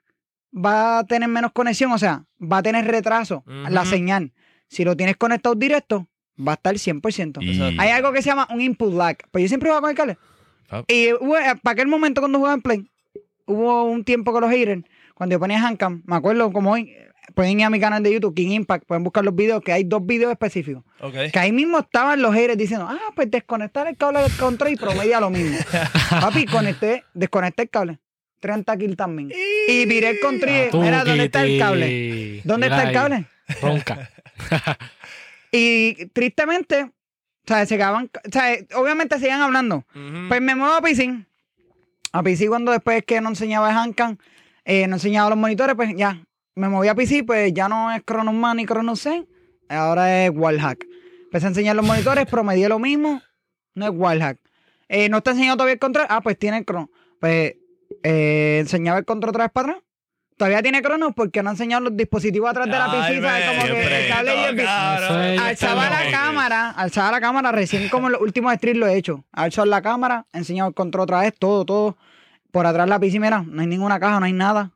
[0.56, 4.32] va a tener menos conexión, o sea, va a tener retraso la señal.
[4.68, 7.40] Si lo tienes conectado directo, va a estar 100%.
[7.42, 9.16] Y- Hay algo que se llama un input lag.
[9.30, 10.18] Pues yo siempre jugaba con el cable.
[10.70, 10.82] Ah.
[10.88, 11.14] Y eh,
[11.62, 12.90] para aquel momento cuando jugaba en Play,
[13.46, 14.82] hubo un tiempo con los haters,
[15.14, 16.92] cuando yo ponía Handcam, me acuerdo como hoy,
[17.34, 19.84] pueden ir a mi canal de YouTube, King Impact, pueden buscar los videos, que hay
[19.84, 20.82] dos videos específicos.
[21.30, 24.76] Que ahí mismo estaban los haters diciendo, ah, pues desconectar el cable del control y
[24.76, 25.56] promedia lo mismo.
[26.10, 27.98] Papi, conecté, desconecté el cable.
[28.40, 29.32] 30 kills también.
[29.68, 32.40] Y viré el control y Ah, mira, ¿dónde está el cable?
[32.44, 32.94] ¿Dónde Mira está el ahí.
[32.94, 33.26] cable?
[33.62, 34.10] Ronca.
[35.52, 36.92] Y tristemente, o
[37.46, 39.84] sea, se quedaban, o sea, obviamente siguen hablando.
[40.28, 41.24] Pues me muevo a PC.
[42.12, 44.18] A PC cuando después que no enseñaba el Handcam,
[44.64, 46.20] eh, no enseñaba los monitores, pues ya,
[46.56, 49.26] me moví a PC, pues ya no es Chronos Man ni Chronos Zen,
[49.68, 50.84] ahora es Wallhack.
[51.24, 53.22] Empecé a enseñar los monitores, promedié lo mismo,
[53.74, 54.38] no es Wallhack.
[54.88, 56.90] Eh, no está enseñando todavía el control, ah, pues tiene el Chrono.
[57.20, 57.54] Pues
[58.08, 59.82] eh, enseñaba el control otra vez para atrás.
[60.36, 63.32] Todavía tiene cronos porque no ha enseñado los dispositivos atrás de la piscina.
[63.48, 68.12] Como que el cable y el Alzaba la cámara, alzaba la cámara, recién como en
[68.12, 69.24] los últimos streams lo he hecho.
[69.32, 71.96] Alzado la cámara, he enseñado el control otra vez, todo, todo.
[72.52, 74.72] Por atrás la piscina, mira, no hay ninguna caja, no hay nada.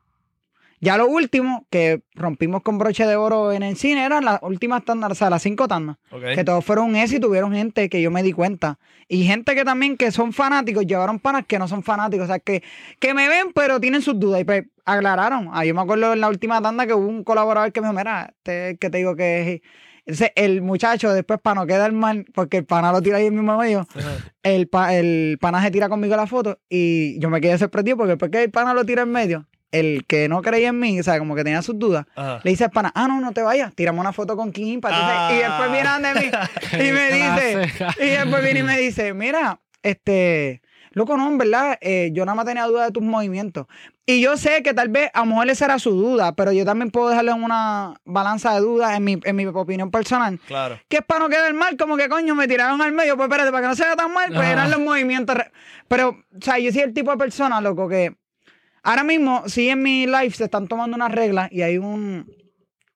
[0.83, 4.83] Ya lo último, que rompimos con broche de oro en el cine, eran las últimas
[4.85, 5.97] tandas, o sea, las cinco tandas.
[6.35, 8.79] Que todos fueron un éxito, tuvieron gente que yo me di cuenta.
[9.07, 12.25] Y gente que también que son fanáticos, llevaron panas que no son fanáticos.
[12.25, 12.63] O sea, que,
[12.99, 14.41] que me ven, pero tienen sus dudas.
[14.41, 15.51] Y pues aclararon.
[15.53, 17.99] Ah, yo me acuerdo en la última tanda que hubo un colaborador que me dijo,
[17.99, 19.61] mira, este es el que te digo que es...
[20.07, 23.35] Entonces, el muchacho, después, para no quedar mal, porque el pana lo tira ahí en
[23.35, 23.87] mismo medio,
[24.43, 28.13] el, pa- el pana se tira conmigo la foto y yo me quedé sorprendido porque
[28.13, 31.03] después que el pana lo tira en medio, el que no creía en mí, o
[31.03, 32.41] sea, como que tenía sus dudas, Ajá.
[32.43, 35.33] le dice al pana, ah, no, no te vayas, tiramos una foto con King Impact.
[35.33, 36.31] Y después viene de mí
[36.89, 37.69] y me dice,
[38.01, 42.35] y después viene y me dice, mira, este, loco, no, en verdad, eh, yo nada
[42.35, 43.67] más tenía duda de tus movimientos.
[44.07, 46.65] Y yo sé que tal vez a lo mejor esa era su duda, pero yo
[46.65, 50.41] también puedo dejarle en una balanza de dudas en mi, en mi opinión personal.
[50.49, 50.81] Claro.
[50.89, 53.53] Que es para no quedar mal, como que coño, me tiraron al medio, pues espérate,
[53.53, 54.53] para que no se vea tan mal, pues Ajá.
[54.53, 55.37] eran los movimientos.
[55.87, 58.17] Pero, o sea, yo soy el tipo de persona, loco, que
[58.83, 62.31] ahora mismo, sí en mi live se están tomando unas reglas y hay un,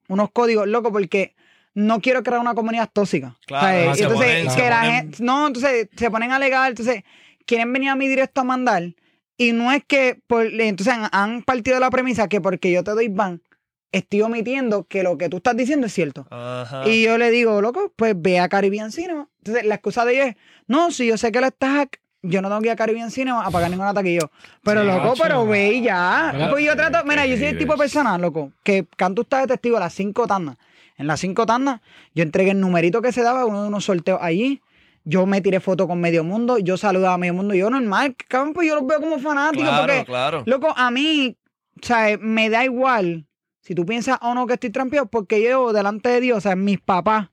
[0.08, 1.34] unos códigos, loco, porque
[1.74, 3.36] no quiero crear una comunidad tóxica.
[3.46, 6.10] Claro, O sea, no, se entonces, ponen- se que la ponen- gente, no, entonces se
[6.10, 7.02] ponen a alegar, entonces
[7.46, 8.94] quieren venir a mi directo a mandar
[9.36, 12.84] y no es que, por, entonces han, han partido de la premisa que porque yo
[12.84, 13.42] te doy ban,
[13.90, 16.26] estoy omitiendo que lo que tú estás diciendo es cierto.
[16.30, 16.88] Ajá.
[16.88, 19.28] Y yo le digo, loco, pues ve a Caribbean Cinema.
[19.38, 22.42] Entonces, la excusa de ellos es, no, si yo sé que él está hack, yo
[22.42, 24.28] no tengo que ir a Caribbean Cinema a pagar ninguna taquilla.
[24.62, 26.30] Pero, Sí, loco, pero ve y ya.
[26.32, 26.50] ¿Verdad?
[26.50, 29.46] Pues yo trato, mira, yo soy el tipo de persona, loco, que Canto está de
[29.46, 30.56] testigo a las cinco tandas.
[30.96, 31.80] En las cinco tandas,
[32.14, 34.62] yo entregué el numerito que se daba, uno de unos sorteos allí.
[35.04, 37.54] Yo me tiré foto con Medio Mundo, yo saludaba a Medio Mundo.
[37.54, 39.68] Yo normal, cabrón, pues yo los veo como fanáticos.
[39.68, 40.42] Claro, porque, claro.
[40.46, 41.36] Loco, a mí,
[41.82, 43.26] o sea, me da igual
[43.60, 46.54] si tú piensas o no que estoy trampeado, porque yo, delante de Dios, o sea,
[46.54, 47.28] mis papás,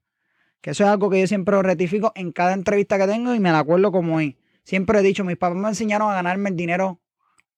[0.61, 3.39] que eso es algo que yo siempre lo rectifico en cada entrevista que tengo y
[3.39, 4.35] me la acuerdo como es.
[4.63, 6.99] Siempre he dicho, mis papás me enseñaron a ganarme el dinero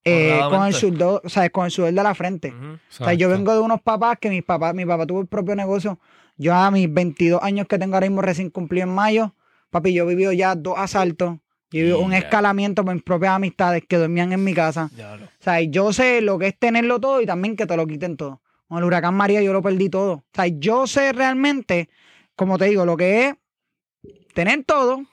[0.05, 2.53] eh, con el sudor, o sea, con el sudor de la frente.
[2.53, 5.55] O sea, yo vengo de unos papás que mis papás, mi papá tuvo el propio
[5.55, 5.99] negocio.
[6.37, 9.35] Yo a mis 22 años que tengo ahora mismo recién cumplí en mayo,
[9.69, 11.37] papi, yo he vivido ya dos asaltos,
[11.71, 14.89] yo he vivido un escalamiento por mis propias amistades que dormían en mi casa.
[14.93, 18.17] O sea, yo sé lo que es tenerlo todo y también que te lo quiten
[18.17, 18.41] todo.
[18.67, 20.13] Con el huracán María yo lo perdí todo.
[20.13, 21.89] O sea, yo sé realmente,
[22.35, 23.35] como te digo, lo que es
[24.33, 25.03] tener todo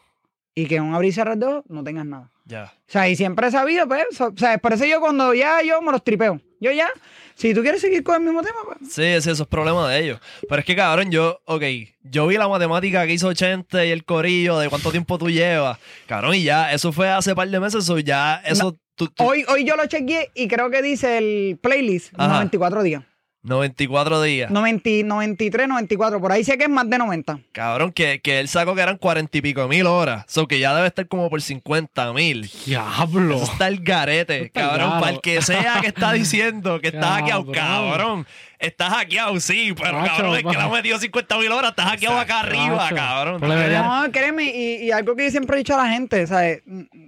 [0.62, 2.30] y que en un abrir y cerrar de ojos no tengas nada.
[2.44, 2.64] Ya.
[2.64, 5.80] O sea, y siempre he sabido, pues, o sea, por eso yo cuando ya yo
[5.82, 6.40] me los tripeo.
[6.60, 6.88] Yo ya,
[7.36, 8.78] si tú quieres seguir con el mismo tema, pues.
[8.92, 10.20] Sí, sí, eso es problema de ellos.
[10.48, 11.62] Pero es que, cabrón, yo, ok,
[12.02, 15.78] yo vi la matemática que hizo 80 y el corillo de cuánto tiempo tú llevas.
[16.06, 19.44] Cabrón, y ya, eso fue hace par de meses, o ya, eso, tú, tú- Hoy,
[19.48, 22.34] hoy yo lo chequeé y creo que dice el playlist Ajá.
[22.34, 23.04] 94 días.
[23.42, 24.50] 94 días.
[24.50, 27.40] 90, 93, 94, por ahí sé que es más de 90.
[27.53, 30.24] Cabrón, que, que él sacó que eran 40 y pico mil horas.
[30.29, 32.50] So que ya debe estar como por 50 mil.
[32.66, 33.37] Diablo.
[33.37, 35.00] Eso está el garete, está cabrón.
[35.00, 37.55] Para el que sea que está diciendo que está hackeado, Cabrón.
[37.55, 38.26] cabrón.
[38.59, 41.70] Está hackeado, sí, pero Macho, cabrón, es que le ha metido 50 mil horas.
[41.70, 42.94] Está hackeado acá arriba, Macho.
[42.94, 43.40] cabrón.
[43.40, 46.62] No, créeme, y, y algo que yo siempre he dicho a la gente, ¿sabes?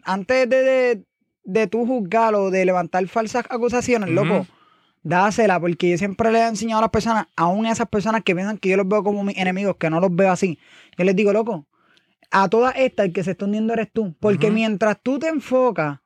[0.05, 1.03] Antes de, de,
[1.45, 4.47] de tú juzgar o de levantar falsas acusaciones, loco,
[5.03, 8.35] dásela, porque yo siempre le he enseñado a las personas, aún a esas personas que
[8.35, 10.59] piensan que yo los veo como mis enemigos, que no los veo así,
[10.97, 11.67] yo les digo, loco,
[12.31, 15.99] a todas estas el que se está hundiendo eres tú, porque mientras tú te enfocas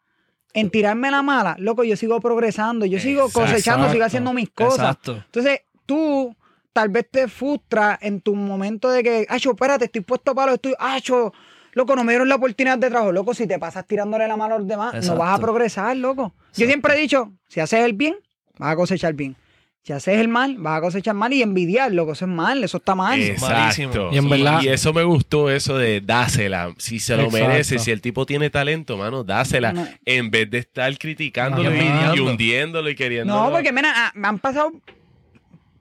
[0.54, 3.40] en tirarme la mala, loco, yo sigo progresando, yo sigo Exacto.
[3.40, 4.78] cosechando, sigo haciendo mis cosas.
[4.78, 5.22] Exacto.
[5.26, 6.34] Entonces, tú
[6.72, 10.54] tal vez te frustras en tu momento de que, acho, espérate, estoy puesto para lo
[10.56, 11.32] estoy, acho,
[11.72, 13.12] loco, no me dieron la oportunidad de trabajo.
[13.12, 16.34] Loco, si te pasas tirándole la mano a los demás, no vas a progresar, loco.
[16.54, 18.16] Yo siempre he dicho, si haces el bien,
[18.58, 19.36] vas a cosechar bien.
[19.82, 22.78] Si haces el mal, vas a cosechar mal y envidiar, loco, eso es mal, eso
[22.78, 23.20] está mal.
[23.40, 23.46] Malísimo.
[23.92, 24.08] Exacto.
[24.10, 26.74] Y en verdad- Y eso me gustó, eso de dásela.
[26.76, 27.46] Si se lo Exacto.
[27.48, 29.72] merece, si el tipo tiene talento, mano, dásela.
[29.72, 29.86] No.
[30.04, 33.32] En vez de estar criticándolo No, y, hundiéndolo y queriendo.
[33.32, 34.72] No, porque mira, ah, me han pasado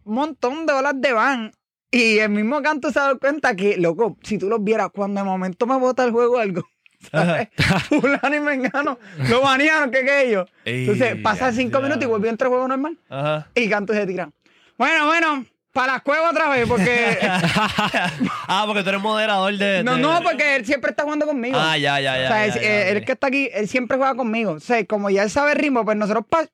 [0.04, 1.52] un montón de horas de van.
[1.90, 5.20] Y el mismo canto se ha dado cuenta que, loco, si tú los vieras, cuando
[5.22, 6.64] de momento me bota el juego algo.
[7.10, 10.50] Fulano y Mengano, lo banearon, ¿qué que ellos?
[10.66, 12.98] Entonces, pasan cinco minutos y a entrar juego normal.
[13.10, 13.48] Ajá.
[13.56, 14.30] Y canto se tira.
[14.78, 17.18] Bueno, bueno, para la cueva otra vez, porque.
[18.48, 19.84] ah, porque tú eres moderador de.
[19.84, 21.58] no, de- no, porque él siempre está jugando conmigo.
[21.60, 22.26] Ah, ya, ya, ya.
[22.26, 24.52] o sea, ya, es- ya, eh, él que está aquí, él siempre juega conmigo.
[24.54, 26.26] O sea, como ya él sabe el ritmo, pues nosotros.
[26.30, 26.48] pa-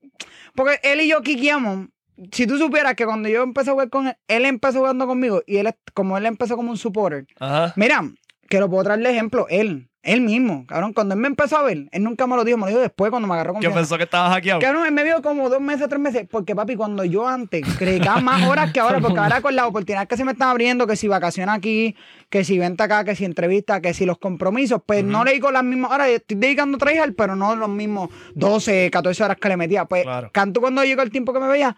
[0.56, 1.88] Porque él y yo quiqueamos.
[2.32, 5.42] Si tú supieras que cuando yo empecé a jugar con él, él empezó jugando conmigo
[5.48, 7.26] y él, como él empezó como un supporter.
[7.40, 7.74] Ajá.
[7.76, 8.04] Mira,
[8.52, 11.64] que lo puedo traer de ejemplo, él, él mismo, cabrón, cuando él me empezó a
[11.64, 13.80] ver, él nunca me lo dijo, me lo dijo después cuando me agarró Yo confianza.
[13.80, 14.60] pensó que estaba hackeado.
[14.60, 16.28] Cabrón, él me vio como dos meses, tres meses.
[16.30, 20.10] Porque, papi, cuando yo antes dedicaba más horas que ahora, porque ahora con las oportunidades
[20.10, 21.96] que se me están abriendo, que si vacaciones aquí,
[22.30, 25.52] que si venta acá, que si entrevista, que si los compromisos, pues no le digo
[25.52, 26.10] las mismas horas.
[26.10, 29.86] Estoy dedicando tres horas, pero no los mismos 12, 14 horas que le metía.
[29.86, 30.30] Pues, Claro.
[30.34, 31.76] Canto cuando llegó el tiempo que me veía,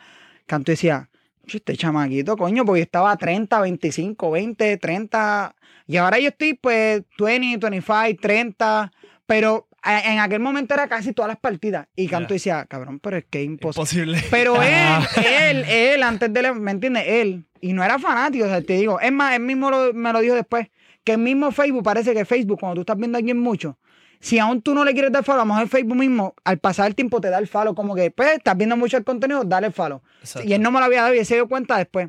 [0.48, 1.10] Canto decía,
[1.46, 5.56] "Chu, este chamaquito, coño, porque yo estaba a 30, 25, 20, 30.
[5.88, 8.92] Y ahora yo estoy, pues, 20, 25, 30.
[9.26, 11.88] Pero en aquel momento era casi todas las partidas.
[11.96, 12.34] Y Canto Ya.
[12.36, 14.18] decía, cabrón, pero es que es imposible.
[14.18, 14.24] Imposible.
[14.32, 17.04] Pero él, él, él, antes de él, ¿me entiendes?
[17.08, 17.46] Él.
[17.62, 19.00] Y no era fanático, o sea, te digo.
[19.00, 20.68] Es más, él mismo lo- me lo dijo después.
[21.04, 23.78] Que el mismo Facebook, parece que Facebook, cuando tú estás viendo a alguien mucho,
[24.22, 26.88] si aún tú no le quieres dar follow, a lo mejor Facebook mismo, al pasar
[26.88, 27.76] el tiempo te da el follow.
[27.76, 30.02] Como que, pues, estás viendo mucho el contenido, dale el follow.
[30.22, 30.48] Exacto.
[30.48, 32.08] Y él no me lo había dado y se dio cuenta después.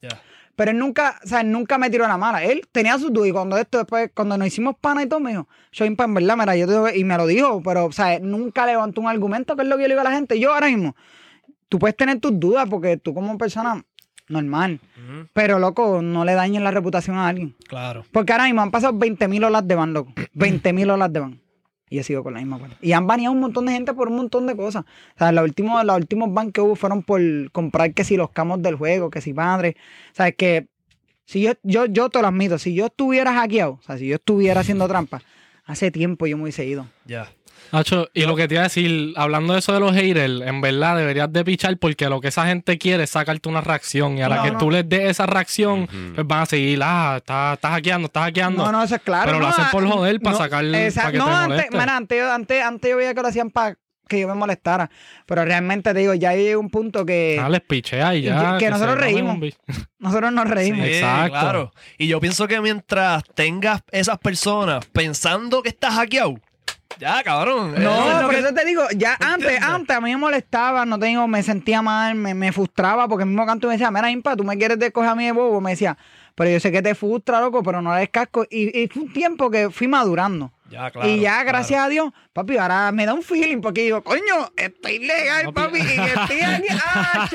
[0.00, 0.10] Ya.
[0.60, 2.44] Pero él nunca, o sea, él nunca me tiró la mala.
[2.44, 5.30] Él tenía sus dudas y cuando esto después, cuando nos hicimos pana y todo, me
[5.30, 7.92] dijo, yo en verdad, mira, yo te digo que-" y me lo dijo, pero, o
[7.92, 10.38] sea, nunca levantó un argumento, que es lo que yo le digo a la gente.
[10.38, 10.94] Yo ahora mismo,
[11.70, 13.82] tú puedes tener tus dudas porque tú como persona
[14.28, 14.80] normal,
[15.32, 17.56] pero loco, no le dañes la reputación a alguien.
[17.66, 18.04] Claro.
[18.12, 20.12] Porque ahora mismo han pasado 20 mil olas de van, loco.
[20.34, 21.40] 20 mil olas de van.
[21.90, 22.78] Y he sido con la misma cuenta.
[22.80, 24.84] Y han baneado un montón de gente por un montón de cosas.
[25.16, 28.30] O sea, los últimos, los últimos ban que hubo fueron por comprar que si los
[28.30, 29.76] camos del juego, que si madre.
[30.12, 30.68] O sea, es que
[31.24, 34.16] si yo, yo, yo te lo admito, si yo estuviera hackeado, o sea, si yo
[34.16, 35.20] estuviera haciendo trampa,
[35.64, 36.86] hace tiempo yo me hubiese ido.
[37.06, 37.28] Ya.
[37.72, 40.60] Nacho, y lo que te iba a decir, hablando de eso de los haters, en
[40.60, 44.18] verdad deberías de pichar porque lo que esa gente quiere es sacarte una reacción.
[44.18, 44.58] Y a la No, que no.
[44.58, 48.64] tú les des esa reacción, pues van a seguir, ah, estás hackeando, estás hackeando.
[48.64, 49.26] No, no, eso es claro.
[49.26, 52.18] Pero lo hacen por joder, para no, sacar- esa- para que no, te antes, antes,
[52.18, 53.76] yo- antes, antes yo veía que lo hacían para
[54.08, 54.90] que yo me molestara.
[55.24, 58.56] Pero realmente te digo, ya hay un punto que Ah, les pichea y y ya.
[58.58, 59.38] que- que nosotros reímos.
[60.00, 60.84] nosotros nos reímos.
[60.84, 61.30] Sí, Exacto.
[61.38, 61.72] claro.
[61.96, 66.34] Y yo pienso que mientras tengas esas personas pensando que estás hackeado,
[67.00, 67.74] ya, cabrón.
[67.82, 70.98] No, lo por que- eso te digo, ya antes, antes a mí me molestaba, no
[70.98, 74.10] te digo, me sentía mal, me, me frustraba, porque el mismo canto me decía, mira,
[74.10, 75.96] Impa, tú me quieres de coger a mí de bobo, me decía,
[76.34, 78.44] pero yo sé que te frustra, loco, pero no le des casco.
[78.50, 80.52] Y, y fue un tiempo que fui madurando.
[80.70, 81.08] Ya, claro.
[81.08, 81.48] y ya, claro.
[81.48, 85.78] gracias a Dios, papi, ahora me da un feeling, porque digo, coño, estoy legal, papi,
[85.78, 87.28] y que estoy aquí, ah.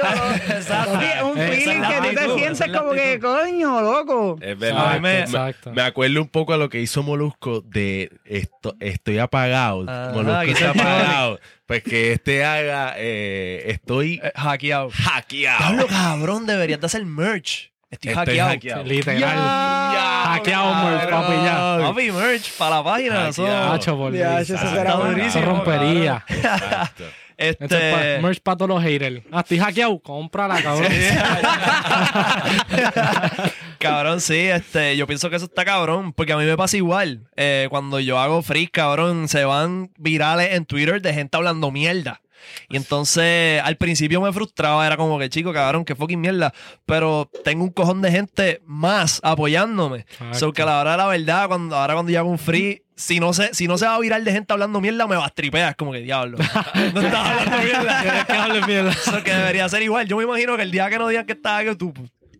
[0.50, 1.28] Exacto.
[1.28, 4.38] Un feeling que tú te sientes como que, coño, loco.
[4.42, 4.94] Es verdad.
[4.94, 5.72] Me- me, Exacto.
[5.74, 9.84] me acuerdo un poco a lo que hizo Molusco de esto, estoy apagado.
[9.88, 11.40] Ajá, Molusco está apagado.
[11.66, 14.90] Pues que este haga, eh, estoy Eh, hackeado.
[14.94, 15.58] hackeado.
[15.60, 17.72] Diablo, cabrón, deberías de hacer merch.
[17.90, 18.50] Estoy, Estoy hackeado.
[18.50, 18.84] hackeado.
[18.84, 19.20] Literal.
[19.22, 21.78] Ya, Hackeado, merch, papi, ya.
[21.82, 23.24] Papi, merch para la página.
[23.70, 26.24] Nacho, por Ya, eso Está será durísimo, rompería.
[26.28, 27.04] Exacto.
[27.38, 29.22] Este es pa- merch para todos los haters.
[29.30, 30.00] Ah, estoy hackeado.
[30.00, 30.90] Cómprala, cabrón.
[33.80, 37.28] cabrón, sí, este, yo pienso que eso está cabrón, porque a mí me pasa igual.
[37.36, 42.22] Eh, cuando yo hago free, cabrón, se van virales en Twitter de gente hablando mierda.
[42.70, 46.54] Y entonces al principio me frustraba, era como que chico, cabrón, que fucking mierda.
[46.86, 50.06] Pero tengo un cojón de gente más apoyándome.
[50.32, 52.82] So que a la hora de la verdad, cuando, ahora cuando yo hago un free,
[52.96, 55.16] si no se, si no se va a virar de gente hablando mierda, me.
[55.16, 56.38] Es como que diablo.
[56.94, 58.02] No estás hablando mierda.
[58.02, 58.96] ¿Quieres que mierda?
[59.24, 60.08] Que debería ser igual.
[60.08, 61.94] Yo me imagino que el día que no digan que estaba que tú.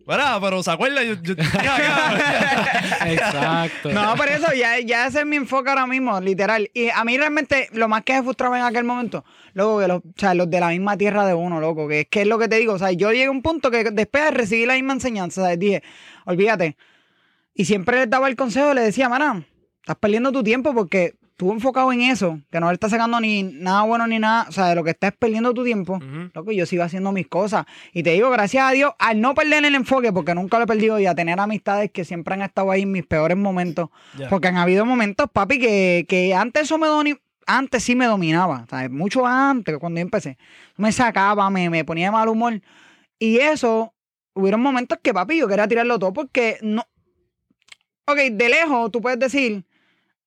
[0.06, 1.34] Bueno, pero se acuerda, yo, yo-
[3.06, 3.90] Exacto.
[3.90, 6.70] No, por eso ya, ya ese es mi enfoque ahora mismo, literal.
[6.74, 9.98] Y a mí realmente lo más que me frustraba en aquel momento, loco, que los,
[9.98, 12.38] o sea, los de la misma tierra de uno, loco, que es que es lo
[12.38, 12.74] que te digo.
[12.74, 15.58] O sea, yo llegué a un punto que después de recibir la misma enseñanza, ¿sabes?
[15.58, 15.82] dije,
[16.24, 16.76] olvídate.
[17.54, 19.44] Y siempre les daba el consejo, le decía, mana,
[19.80, 23.42] estás perdiendo tu tiempo porque tú enfocado en eso, que no le estás sacando ni
[23.42, 26.30] nada bueno ni nada, o sea, de lo que estás es perdiendo tu tiempo, Ujú.
[26.32, 27.66] loco, yo sigo haciendo mis cosas.
[27.92, 30.66] Y te digo, gracias a Dios, al no perder el enfoque, porque nunca lo he
[30.66, 33.90] perdido, y a tener amistades que siempre han estado ahí en mis peores momentos,
[34.30, 38.66] porque han habido momentos, papi, que, que antes eso me doni- antes sí me dominaba,
[38.70, 38.90] ¿sabes?
[38.90, 40.38] Mucho antes, cuando yo empecé.
[40.78, 42.60] Me sacaba, me, me ponía de mal humor.
[43.18, 43.92] Y eso,
[44.32, 46.82] hubieron momentos que, papi, yo quería tirarlo todo porque no.
[48.06, 49.64] Ok, de lejos tú puedes decir,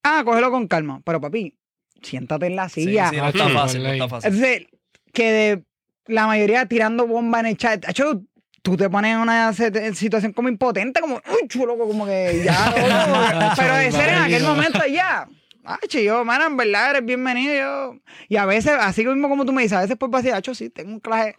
[0.03, 1.01] ah, cógelo con calma.
[1.05, 1.55] Pero, papi,
[2.01, 3.09] siéntate en la Sí, silla.
[3.09, 4.33] sí, no está fácil, no por está fácil.
[4.33, 4.67] Entonces,
[5.13, 5.63] que de
[6.07, 7.88] la mayoría tirando bomba en el chat.
[7.88, 8.21] Hecho,
[8.62, 12.69] tú te pones en una situación como impotente, como, uy, chulo, como que ya,
[13.39, 13.53] loco.
[13.57, 15.27] Pero ese era en aquel momento ya.
[15.65, 17.53] Ay, yo, mano, en verdad eres bienvenido.
[17.93, 17.99] Yo.
[18.27, 20.69] Y a veces, así mismo como tú me dices, a veces pues así, hecho, sí,
[20.69, 21.35] tengo un clase.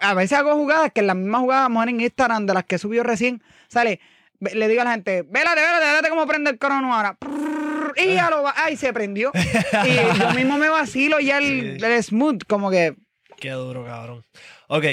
[0.00, 2.54] A veces hago jugadas que en las mismas jugadas, a lo mejor en Instagram, de
[2.54, 4.00] las que subió recién, sale,
[4.40, 7.14] le digo a la gente, vélate, vélate, vélate cómo prende el crono ahora.
[7.14, 7.59] Prrr,
[7.96, 9.32] Y ya lo va, ay, se prendió.
[9.86, 11.84] Y yo mismo me vacilo ya el, Sí.
[11.84, 12.94] el smooth, como que
[13.38, 14.24] Qué duro, cabrón.
[14.68, 14.84] Ok,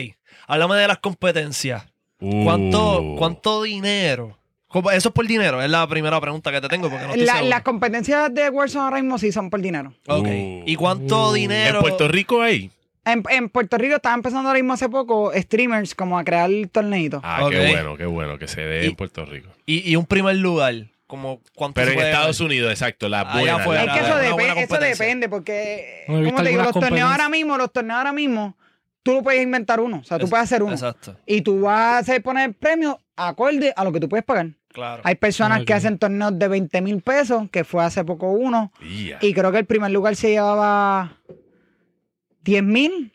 [0.47, 1.85] háblame de las competencias.
[2.19, 3.15] ¿Cuánto, Uh.
[3.17, 4.37] ¿Cuánto dinero
[4.69, 7.25] ¿Cómo- Eso es por dinero, es la primera pregunta que te tengo porque no estoy
[7.25, 9.93] La- las competencias de Warzone ahora mismo sí son por dinero.
[10.07, 10.25] Ok.
[10.27, 10.63] Uh.
[10.65, 11.33] ¿Y cuánto Uh.
[11.33, 11.77] dinero?
[11.77, 12.69] En Puerto Rico hay.
[13.05, 17.21] En, en Puerto Rico estaba empezando ahora mismo hace poco streamers como a crear torneitos.
[17.23, 19.49] Ah, qué bueno, qué bueno que se dé Y- en Puerto Rico.
[19.65, 20.73] Y, y un primer lugar,
[21.07, 22.39] como cuánto Pero en Estados?
[22.41, 23.57] Unidos, exacto, la buena.
[23.57, 25.05] es que eso, una depe- buena eso competencia.
[25.05, 28.55] depende, porque, como te digo, los torneos ahora mismo, los torneos ahora mismo,
[29.03, 29.99] tú lo puedes inventar uno.
[29.99, 30.73] O sea, tú Es- puedes hacer uno.
[30.73, 34.49] Exacto, Y tú vas a poner premios acorde a lo que tú puedes pagar.
[34.73, 35.01] claro.
[35.05, 35.65] Hay personas Ok.
[35.67, 38.71] que hacen torneos de 20 mil pesos, que fue hace poco uno.
[39.21, 41.17] Y creo que el primer lugar se llevaba
[42.43, 43.13] 10 mil,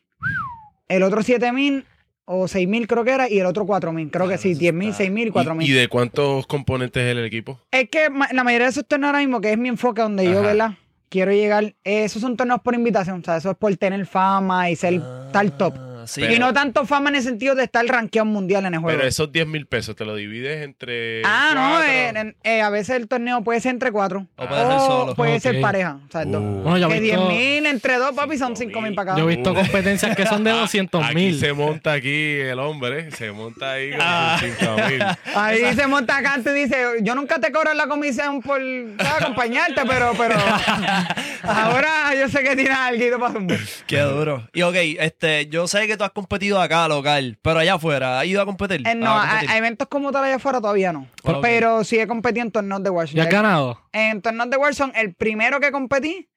[0.89, 1.87] el otro 7 mil
[2.25, 4.11] o 6 mil creo que era, y el otro 4 mil.
[4.11, 6.47] Creo que Claro, sí, eso 10 mil, está- 6 mil y 4 ¿Y, de cuántos
[6.47, 7.59] componentes es el equipo?
[7.71, 10.43] Es que la mayoría de esos torneos ahora mismo, que es mi enfoque donde yo.
[10.43, 10.73] ¿verdad?
[11.09, 14.71] Quiero llegar, eh, esos son torneos por invitación, o sea, eso es por tener fama
[14.71, 15.03] y ser
[15.33, 15.75] tal top.
[16.03, 16.21] Ah, sí.
[16.21, 18.97] Pero- y no tanto fama en el sentido de estar rankeado mundial en el juego.
[18.99, 21.23] Pero esos 10 mil pesos te lo divides entre.
[21.25, 21.91] Ah, no, cuatro?
[21.91, 24.27] eh, en- eh, a veces el torneo puede ser entre cuatro.
[24.37, 25.15] O puede ser solo.
[25.15, 25.41] puede Ok.
[25.43, 25.99] ser pareja.
[26.09, 26.43] O sea, dos.
[26.43, 26.63] Uh.
[26.63, 28.57] Bueno, yo he que 10 visto, mil entre dos, papi, son 5.000.
[28.59, 31.39] 5 mil para cada yo he visto competencias que son de 200 Aquí mil.
[31.39, 34.37] se monta aquí el hombre, se monta ahí con Ah.
[34.41, 35.03] sus 5 mil.
[35.35, 39.23] Ahí se monta acá y dice, yo nunca te cobro la comisión por ¿sabes?
[39.23, 40.35] acompañarte, pero, pero
[41.43, 43.41] ahora yo sé que tienes algo para.
[43.87, 44.49] Qué duro.
[44.53, 48.27] Y ok, este, yo sé que tú has competido acá local, pero allá afuera, ¿has
[48.27, 48.87] ido a competir?
[48.87, 49.51] Eh, no, A a, competir.
[49.51, 51.07] a eventos como tal allá afuera todavía no.
[51.25, 51.39] Ok.
[51.43, 53.17] Pero sí he competido en torneos de Warzone.
[53.17, 53.81] ¿Ya has ganado?
[53.93, 56.29] En torneos de Warzone, el primero que competí,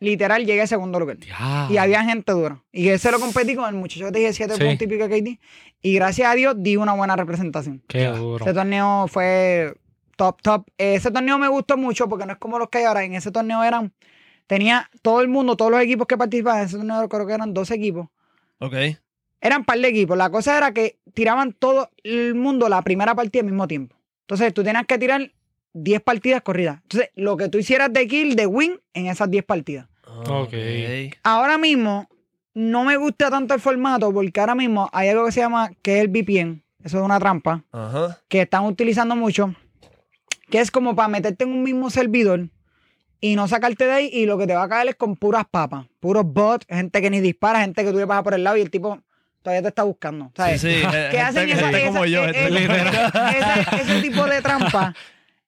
[0.00, 1.18] literal, llegué a segundo lugar.
[1.18, 1.66] Ya.
[1.70, 2.62] Y había gente dura.
[2.72, 4.64] Y ese lo competí con el muchacho que te dije 7 Sí.
[4.64, 5.40] puntos y pico de KD.
[5.82, 7.82] Y gracias a Dios di una buena representación.
[7.88, 8.44] Qué duro.
[8.44, 9.74] Ese torneo fue
[10.16, 10.66] top, top.
[10.78, 13.04] Ese torneo me gustó mucho porque no es como los que hay ahora.
[13.04, 13.92] En ese torneo eran,
[14.46, 16.60] tenía todo el mundo, todos los equipos que participaban.
[16.60, 18.08] En ese torneo creo que eran 12 equipos.
[18.60, 18.74] Ok.
[19.40, 20.16] Eran par de equipos.
[20.16, 23.96] La cosa era que tiraban todo el mundo la primera partida al mismo tiempo.
[24.22, 25.32] Entonces tú tenías que tirar
[25.72, 26.78] 10 partidas corridas.
[26.82, 29.88] Entonces lo que tú hicieras de kill, de win en esas 10 partidas.
[30.28, 30.52] Ok.
[31.22, 32.08] Ahora mismo
[32.54, 35.98] no me gusta tanto el formato porque ahora mismo hay algo que se llama que
[35.98, 36.62] es el VPN.
[36.84, 38.18] Eso es una trampa Ajá.
[38.28, 39.54] que están utilizando mucho,
[40.48, 42.48] que es como para meterte en un mismo servidor
[43.20, 45.44] y no sacarte de ahí y lo que te va a caer es con puras
[45.50, 48.56] papas, puros bots, gente que ni dispara, gente que tú le pasas por el lado
[48.56, 48.98] y el tipo
[49.42, 50.30] todavía te está buscando.
[50.36, 50.60] ¿sabes?
[50.60, 50.68] sí.
[50.68, 52.24] eh, que gente- hacen esa, esa- como yo.
[52.24, 54.94] e- gente- e- ese, ese tipo de trampa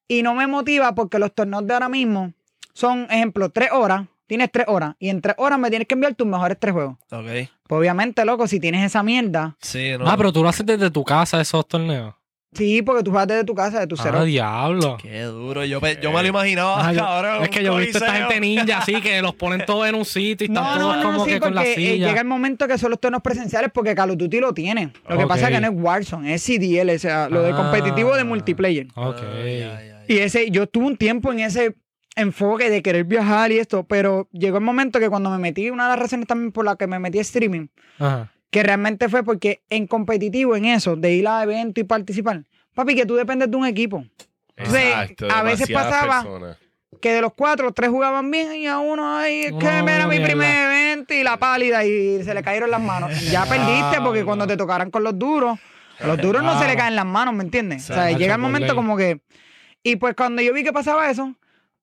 [0.09, 2.33] y no me motiva porque los torneos de ahora mismo
[2.75, 6.15] son, ejemplo, tres horas, tienes tres horas y en tres horas me tienes que enviar
[6.15, 6.97] tus mejores tres juegos.
[7.11, 7.27] Ok.
[7.67, 10.09] Pues obviamente, loco, si tienes esa mierda, Sí, no.
[10.09, 12.15] Ah, pero tú lo haces desde tu casa esos torneos.
[12.53, 14.19] Sí, porque tú juegas desde tu casa, de tu cero.
[14.21, 14.97] Ah, diablo.
[15.01, 15.65] Qué duro.
[15.65, 17.43] Yo, yo me lo imaginaba, Ah, yo- cabrón.
[17.45, 20.05] es que yo he visto esta gente ninja así que los ponen todos en un
[20.05, 22.09] sitio y están No, todos no, no, como sí, que con la porque eh, silla.
[22.09, 24.93] llega el momento que son los torneos presenciales porque Call of Duty lo tiene.
[25.09, 27.57] Lo que pasa es que no es Warzone, es CDL, o sea, lo de Ah.
[27.57, 28.87] competitivo de multiplayer.
[28.95, 29.17] Ok.
[29.21, 30.05] Ah, ya, ya, ya.
[30.09, 31.75] Y ese, yo tuve un tiempo en ese
[32.17, 35.85] enfoque de querer viajar y esto, pero llegó el momento que cuando me metí, una
[35.85, 38.31] de las razones también por la que me metí a streaming, Ajá.
[38.53, 42.45] Que realmente fue porque en competitivo, en eso, de ir a eventos y participar,
[42.75, 44.05] papi, que tú dependes de un equipo.
[44.57, 46.59] Entonces, Exacto, a veces pasaba- personas.
[47.01, 50.11] Que de los cuatro, tres jugaban bien y a uno ahí, es que era mi
[50.19, 50.27] mierda.
[50.27, 53.19] primer evento y la pálida y se le cayeron las manos.
[53.31, 55.59] Ya perdiste porque cuando te tocaran con los duros,
[55.99, 57.89] a los duros no se le caen las manos, ¿me entiendes?
[57.91, 59.21] O sea, llega el momento como que...
[59.83, 61.35] Y pues cuando yo vi que pasaba eso,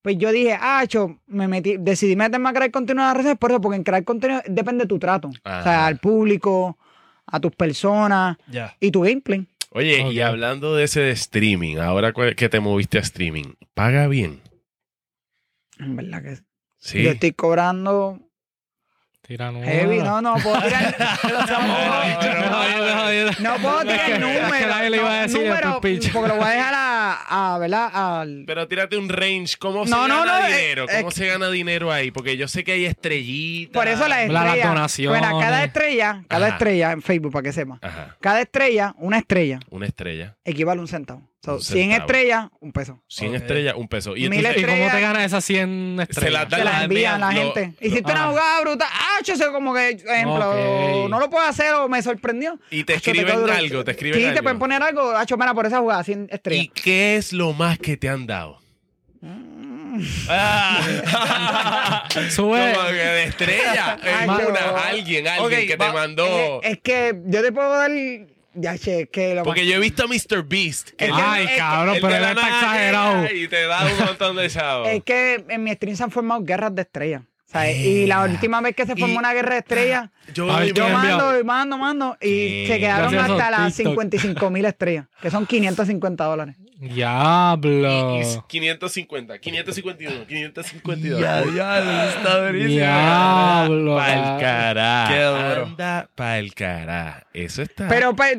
[0.02, 3.38] pues yo dije, ah, cho, me metí, decidí meterme a crear contenido en las redes
[3.38, 5.28] por eso, porque en crear contenido depende de tu trato.
[5.30, 6.78] O sea, al público,
[7.26, 8.38] a tus personas
[8.80, 9.45] y tu gameplay.
[9.72, 14.41] Oye, y hablando de ese de streaming, ahora que te moviste a streaming, ¿paga bien?
[15.78, 16.38] En verdad que
[16.78, 17.04] Sí.
[17.04, 18.20] yo estoy cobrando
[19.30, 19.72] Tira número.
[19.72, 20.96] heavy, no, no puedo tirar...
[23.40, 24.48] No puedo tirar números.
[24.54, 25.52] es que nadie le iba a decir
[25.84, 26.12] pitch.
[26.12, 27.90] porque lo voy a dejar a, a ¿verdad?
[28.22, 30.86] Al, Pero tírate un range, ¿cómo se No, gana no, eh, dinero?
[30.90, 32.10] eh, ¿Cómo se gana dinero ahí?
[32.10, 33.74] Porque yo sé que hay estrellitas.
[33.74, 34.68] por eso las Las estrellas.
[34.68, 35.22] donaciones.
[35.22, 36.56] Bueno, cada estrella, cada Ajá.
[36.56, 37.78] estrella en Facebook, para que sepa.
[37.84, 40.38] Ajá, Cada estrella, una estrella, una estrella.
[40.44, 41.29] equivale a un centavo.
[41.42, 42.02] So, Un 100 centavo.
[42.02, 43.02] estrellas, un peso.
[43.08, 43.36] 100 Ok.
[43.42, 44.18] estrellas, un peso.
[44.18, 46.34] Y entonces, ¿Y cómo te ganas esas 100 Se estrellas?
[46.34, 47.74] las da Se la- las envían la lo- gente.
[47.80, 48.28] lo- Hiciste una ah.
[48.30, 48.90] jugada brutal.
[48.92, 52.60] Ah, yo sé como que, ejemplo, no lo puedo hacer o me sorprendió.
[52.70, 54.36] y te Acho, escriben algo, te escriben Sí, algo.
[54.36, 55.12] te pueden poner algo.
[55.16, 56.66] Hacho, mira, por esa jugada, 100 estrellas.
[56.66, 58.60] ¿Y qué es lo más que te han dado?
[60.30, 62.04] Ah.
[62.30, 62.74] Sube.
[62.74, 63.98] Como que de estrella.
[64.04, 66.62] Ay, una, alguien, alguien que va- te mandó.
[66.64, 67.92] Es, es que yo te puedo dar.
[68.54, 70.43] Ya, che, que lo Porque yo he visto a Mr.
[70.43, 70.89] Beast.
[70.91, 73.34] Que Es que- Ay, cabrón, pero él está exagerado.
[73.36, 74.88] Y te da un montón de chavos.
[74.89, 77.22] Es que en mi stream se han formado guerras de estrellas.
[77.52, 77.78] ¿Sabes?
[77.78, 80.72] Y la Eh, última vez que se formó y- una guerra de estrellas, Yo, Ay,
[80.74, 83.93] yo- mando, y mando, mando, y se quedaron gracias hasta las TikTok.
[83.93, 86.56] 55 mil estrellas, que son 550 dólares.
[86.80, 88.16] Diablo.
[88.18, 91.20] y- y 550, 551, 552.
[91.20, 92.70] Ya, ya, está durísimo.
[92.76, 93.95] Diablo.
[93.97, 95.06] Pa'l ca- cará.
[95.10, 95.66] Qué duro.
[95.66, 97.28] Anda pa'l cará.
[97.34, 97.88] Eso está.
[97.89, 98.36] Pero para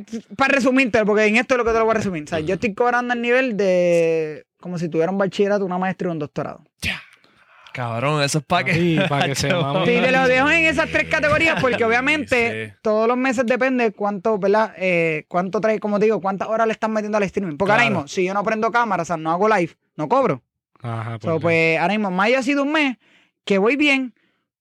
[0.48, 2.22] resumirte, porque en esto es lo que te lo voy a resumir.
[2.24, 6.08] O sea, yo estoy cobrando el nivel de como si tuviera un bachillerato, una maestría
[6.10, 6.64] y un doctorado.
[7.72, 8.74] Cabrón, eso es para que.
[8.74, 9.86] Sí, para que se mame.
[9.86, 12.72] Sí, te lo dejo en esas tres categorías porque obviamente Sí.
[12.82, 14.72] todos los meses depende cuánto, ¿verdad?
[14.76, 17.56] Eh, cuánto trae, como te digo, cuántas horas le están metiendo al streaming.
[17.56, 17.94] Porque ahora Claro.
[17.96, 20.42] mismo, si yo no prendo cámara, o sea, no hago live, no cobro.
[20.82, 22.96] Ajá, So, pues ahora mismo, mayo ha sido un mes
[23.44, 24.14] que voy bien,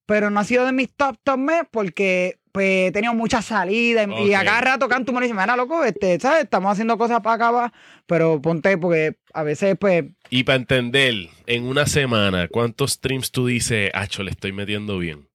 [0.06, 4.08] pero no ha sido de mis top, top mes porque pues, he tenido muchas salidas
[4.18, 6.44] y, y a cada rato canto y me dice, mira, loco, este, ¿sabes?
[6.44, 7.72] Estamos haciendo cosas para acá, va",
[8.06, 11.14] pero ponte porque a veces, pues, Y para entender,
[11.46, 15.29] en una semana, ¿cuántos streams tú dices, Acho, le estoy metiendo bien?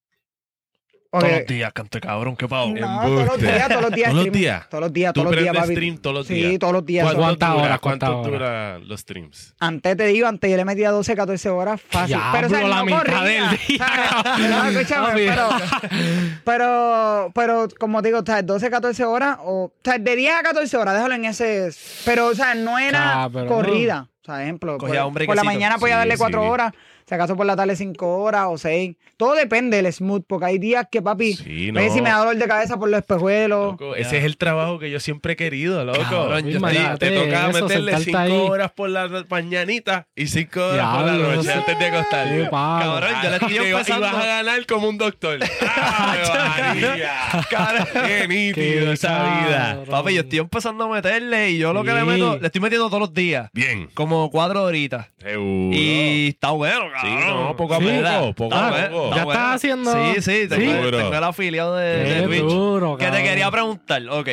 [1.20, 2.74] Todos los días, cante cabrón, qué pavo.
[2.74, 4.09] no, todos los días, todos los días.
[4.11, 4.70] ¿Todos los días?
[4.70, 6.59] Todos los días, ¿Tú todos los días, stream todos los Sí, días?
[6.59, 7.03] todos los días.
[7.05, 9.55] ¿Cuánto ¿Cuántas dura- horas, ¿Cuánto cuántas dura los streams?
[9.59, 12.18] Antes te digo, antes yo le metía 12, 14 horas fácil.
[12.32, 13.88] Pero, o sea, la no mitad corría, del día.
[14.24, 14.49] ¿sabes?
[14.49, 15.49] No, escúchame, pero,
[16.43, 20.36] pero, pero, como te digo, o sea, 12, 14 horas, o, o sea, de 10
[20.36, 21.70] a 14 horas, déjalo en ese.
[22.05, 24.09] Pero, o sea, no era Ah, corrida.
[24.22, 26.47] O sea, ejemplo, por, la mañana podía Sí, darle 4 sí.
[26.49, 26.74] horas,
[27.08, 28.95] si acaso por la tarde 5 horas o 6.
[29.18, 31.80] Todo depende del smooth, porque hay días que, papi, Sí, no.
[31.93, 33.72] si me da dolor de cabeza por los espejuelos.
[33.74, 35.99] Loco, ese es el trabajo que yo siempre he querido, loco.
[36.01, 36.60] Cabrón, yo
[36.97, 38.32] te toca eso, meterle sentarte cinco ahí.
[38.34, 42.28] horas por la mañanita y cinco horas por la noche antes de acostar.
[42.49, 45.39] Cabrón, yo le estoy y, te- vas a ganar como un doctor.
[45.78, 47.14] ¡Ave María!
[48.08, 49.84] ¡Qué nítido Qué esa vida!
[49.89, 52.88] Papi, yo estoy empezando a meterle y yo lo que le meto, le estoy metiendo
[52.88, 53.49] todos los días.
[53.53, 53.89] Bien.
[53.93, 55.08] Como cuatro horitas.
[55.20, 55.76] Seguro.
[55.76, 57.86] Y está bueno, Sí, no, poco a Sí.
[57.86, 59.04] poco, poco Está a bueno, poco.
[59.06, 59.39] está ¿Ya bueno.
[59.41, 59.91] estás haciendo?
[60.16, 62.41] Sí, sí, tengo, tengo el afiliado de, Qué de Twitch.
[62.41, 63.24] duro, que te cabrón.
[63.28, 64.30] quería preguntar, ok.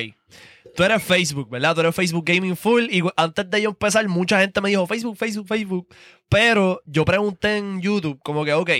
[0.74, 1.74] Tú eres Facebook, ¿verdad?
[1.74, 2.84] Tú eres Facebook Gaming Full.
[2.90, 5.86] Y antes de yo empezar, mucha gente me dijo Facebook, Facebook, Facebook.
[6.30, 8.70] Pero yo pregunté en YouTube, como que, ok,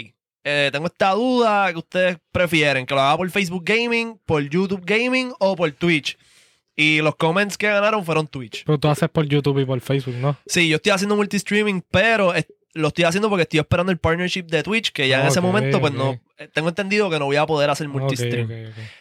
[0.45, 4.83] eh, tengo esta duda que ustedes prefieren, que lo haga por Facebook Gaming, por YouTube
[4.87, 6.17] Gaming o por Twitch.
[6.75, 8.65] Y los comments que ganaron fueron Twitch.
[8.65, 10.35] Pero tú haces por YouTube y por Facebook, ¿no?
[10.47, 14.45] Sí, yo estoy haciendo multistreaming, pero es- lo estoy haciendo porque estoy esperando el partnership
[14.45, 17.37] de Twitch, que ya en ese momento, pues no, eh, tengo entendido que no voy
[17.37, 18.49] a poder hacer multistream.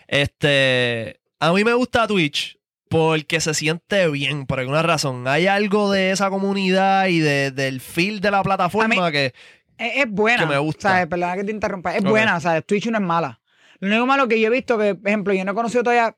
[0.07, 2.57] Este, a mí me gusta Twitch
[2.89, 5.27] porque se siente bien, por alguna razón.
[5.27, 9.33] Hay algo de esa comunidad y de- del feel de la plataforma que...
[9.77, 10.39] Es, es buena.
[10.43, 10.89] Que me gusta.
[10.89, 11.07] ¿sabes?
[11.07, 11.95] Perdona que te interrumpa.
[11.95, 13.39] Es buena, o sea, Twitch no es mala.
[13.79, 16.15] Lo único malo que yo he visto que, por ejemplo, yo no he conocido todavía,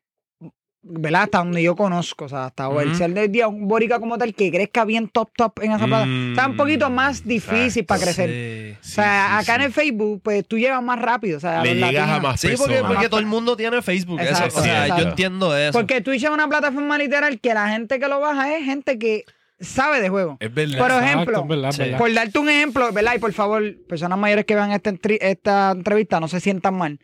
[0.83, 1.23] ¿verdad?
[1.23, 2.95] Hasta donde yo conozco, o sea, hasta el Ujú.
[2.97, 6.05] ser del día un borica como tal que crezca bien top top en esa plataforma.
[6.05, 8.29] Mm, Está un poquito más difícil para crecer.
[8.29, 8.77] Sí.
[8.79, 11.37] O sea, Sí, sí, acá en el Facebook, pues tú llegas más rápido.
[11.37, 14.19] O sea, Le llegas a más Sí, porque, porque todo el mundo tiene Facebook.
[14.19, 14.29] eso.
[14.31, 15.03] Exacto, o sea, exacto.
[15.03, 15.71] yo entiendo eso.
[15.71, 19.23] Porque Twitch es una plataforma literal que la gente que lo baja es gente que
[19.59, 20.35] sabe de juego.
[20.41, 20.77] Es verdad.
[20.79, 21.81] Por ejemplo, es verdad, es sí.
[21.83, 21.97] verdad.
[21.97, 23.13] Por darte un ejemplo, ¿verdad?
[23.15, 26.99] Y por favor, personas mayores que vean esta, entri- esta entrevista no se sientan mal.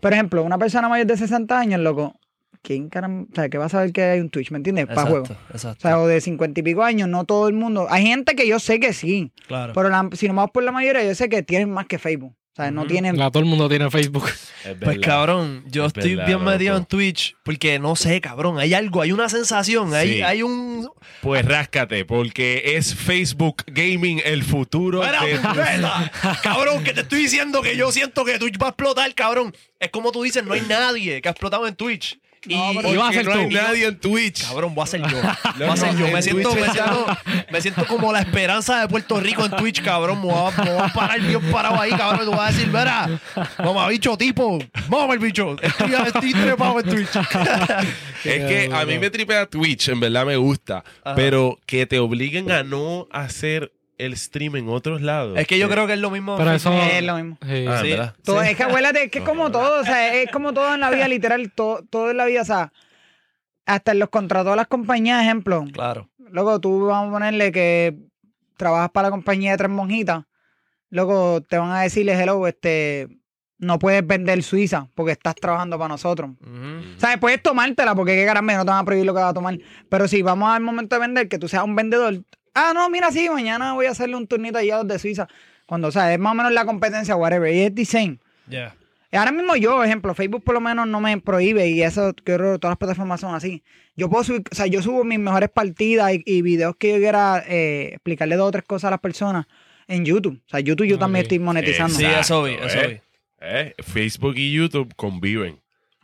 [0.00, 2.14] Por ejemplo, una persona mayor de 60 años, loco,
[2.64, 3.26] ¿quién caramba?
[3.30, 4.86] O sea, que va a saber que hay un Twitch, ¿me entiendes?
[4.86, 5.40] Para Exacto, juego.
[5.50, 5.82] O exacto.
[5.82, 7.86] sea, o de 50 y pico años, no todo el mundo.
[7.90, 9.72] Hay gente que yo sé que sí, claro.
[9.74, 12.34] pero la- si nos vamos por la mayoría, yo sé que tienen más que Facebook.
[12.56, 13.18] O sea, no tienen.
[13.18, 14.28] La- todo el mundo tiene Facebook.
[14.28, 18.58] Es Pues cabrón, yo Es estoy verdad, bien metido en Twitch porque no sé, cabrón,
[18.60, 20.22] hay algo, hay una sensación, hay, Sí.
[20.22, 20.88] hay un...
[21.20, 26.12] Pues ráscate, porque es Facebook Gaming el futuro Mira, de puñeta,
[26.44, 29.52] cabrón, que te estoy diciendo que yo siento que Twitch va a explotar, cabrón.
[29.80, 32.20] Es como tú dices, no hay nadie que ha explotado en Twitch.
[32.46, 34.46] Y, No, Y a ser no hay nadie en Twitch.
[34.46, 35.16] Cabrón, voy a ser yo.
[35.58, 36.08] Voy a ser yo.
[36.08, 37.18] Me siento, Twitch me, está- siento,
[37.50, 40.18] me siento como la esperanza de Puerto Rico en Twitch, cabrón.
[40.20, 42.20] Me voy a, me voy a parar bien parado ahí, cabrón.
[42.26, 43.20] Y te voy a decir, mira,
[43.58, 45.56] mamá bicho, tipo, mamá el bicho.
[45.60, 47.08] Estoy, estoy trepado en Twitch.
[48.24, 50.82] Es que a mí me tripea Twitch, en verdad me gusta.
[51.04, 51.14] Ajá.
[51.14, 53.70] Pero que te obliguen a no hacer
[54.04, 55.38] el stream en otros lados.
[55.38, 56.36] es que yo creo que es lo mismo.
[56.36, 57.38] Pero eso- Es lo mismo.
[57.42, 57.64] Sí.
[57.68, 57.90] Ah, Sí.
[57.90, 58.14] ¿verdad?
[58.24, 58.48] Todo- Sí.
[58.50, 60.90] Es que acuérdate, es que es como todo, o sea, es como todo en la
[60.90, 62.72] vida, literal, todo, todo en la vida, o sea,
[63.66, 66.08] hasta en los contratos de las compañías, ejemplo, Claro.
[66.30, 67.96] Luego tú vamos a ponerle que
[68.56, 70.24] trabajas para la compañía de tres monjitas.
[70.90, 73.08] Luego te van a decirle, hello, este,
[73.58, 76.30] no puedes vender Suiza porque estás trabajando para nosotros.
[76.96, 79.30] O sea, puedes tomártela porque qué caramba, no te van a prohibir lo que vas
[79.30, 79.58] a tomar.
[79.88, 82.22] Pero si vamos al momento de vender, que tú seas un vendedor.
[82.54, 85.28] Ah, no, mira, sí, mañana voy a hacerle un turnito allá de Suiza.
[85.66, 87.52] Cuando, o sea, es más o menos la competencia, whatever.
[87.52, 88.18] Y es the same.
[88.48, 88.74] Ya.
[89.10, 92.54] Y Ahora mismo yo, ejemplo, Facebook por lo menos no me prohíbe y eso, creo
[92.54, 93.62] que todas las plataformas son así.
[93.96, 96.96] Yo puedo subir, o sea, yo subo mis mejores partidas y, y videos que yo
[96.98, 99.46] quiera eh, explicarle dos o tres cosas a las personas
[99.86, 100.40] en YouTube.
[100.46, 101.94] O sea, YouTube yo también estoy monetizando.
[101.94, 102.88] Sí, eso vi, eso ¿eh?
[102.88, 103.00] vi.
[103.40, 105.60] Eh, Facebook y YouTube conviven.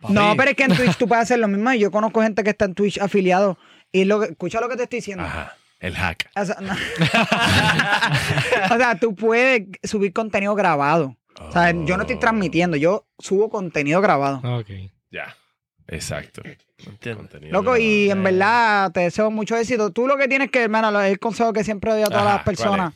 [0.08, 1.72] No, pero es que en Twitch tú puedes hacer lo mismo.
[1.74, 3.58] Yo conozco gente que está en Twitch afiliado.
[3.92, 5.24] Y lo que- escucha lo que te estoy diciendo.
[5.24, 5.56] Ajá.
[5.80, 6.30] El hack.
[6.36, 6.72] O sea, no.
[8.74, 11.16] O sea, tú puedes subir contenido grabado.
[11.40, 12.20] O sea, yo no estoy Oh.
[12.20, 14.40] transmitiendo, yo subo contenido grabado.
[14.58, 14.68] Ok.
[15.10, 15.34] Ya.
[15.88, 16.42] Exacto.
[16.86, 17.28] Entiendo.
[17.50, 19.90] Loco, y en verdad te deseo mucho éxito.
[19.90, 22.34] Tú lo que tienes que, hermano, lo- el consejo que siempre doy a todas Ajá,
[22.36, 22.94] las personas,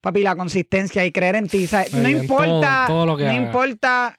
[0.00, 1.68] papi, la consistencia y creer en ti.
[1.92, 4.18] No importa, todo- todo lo que no importa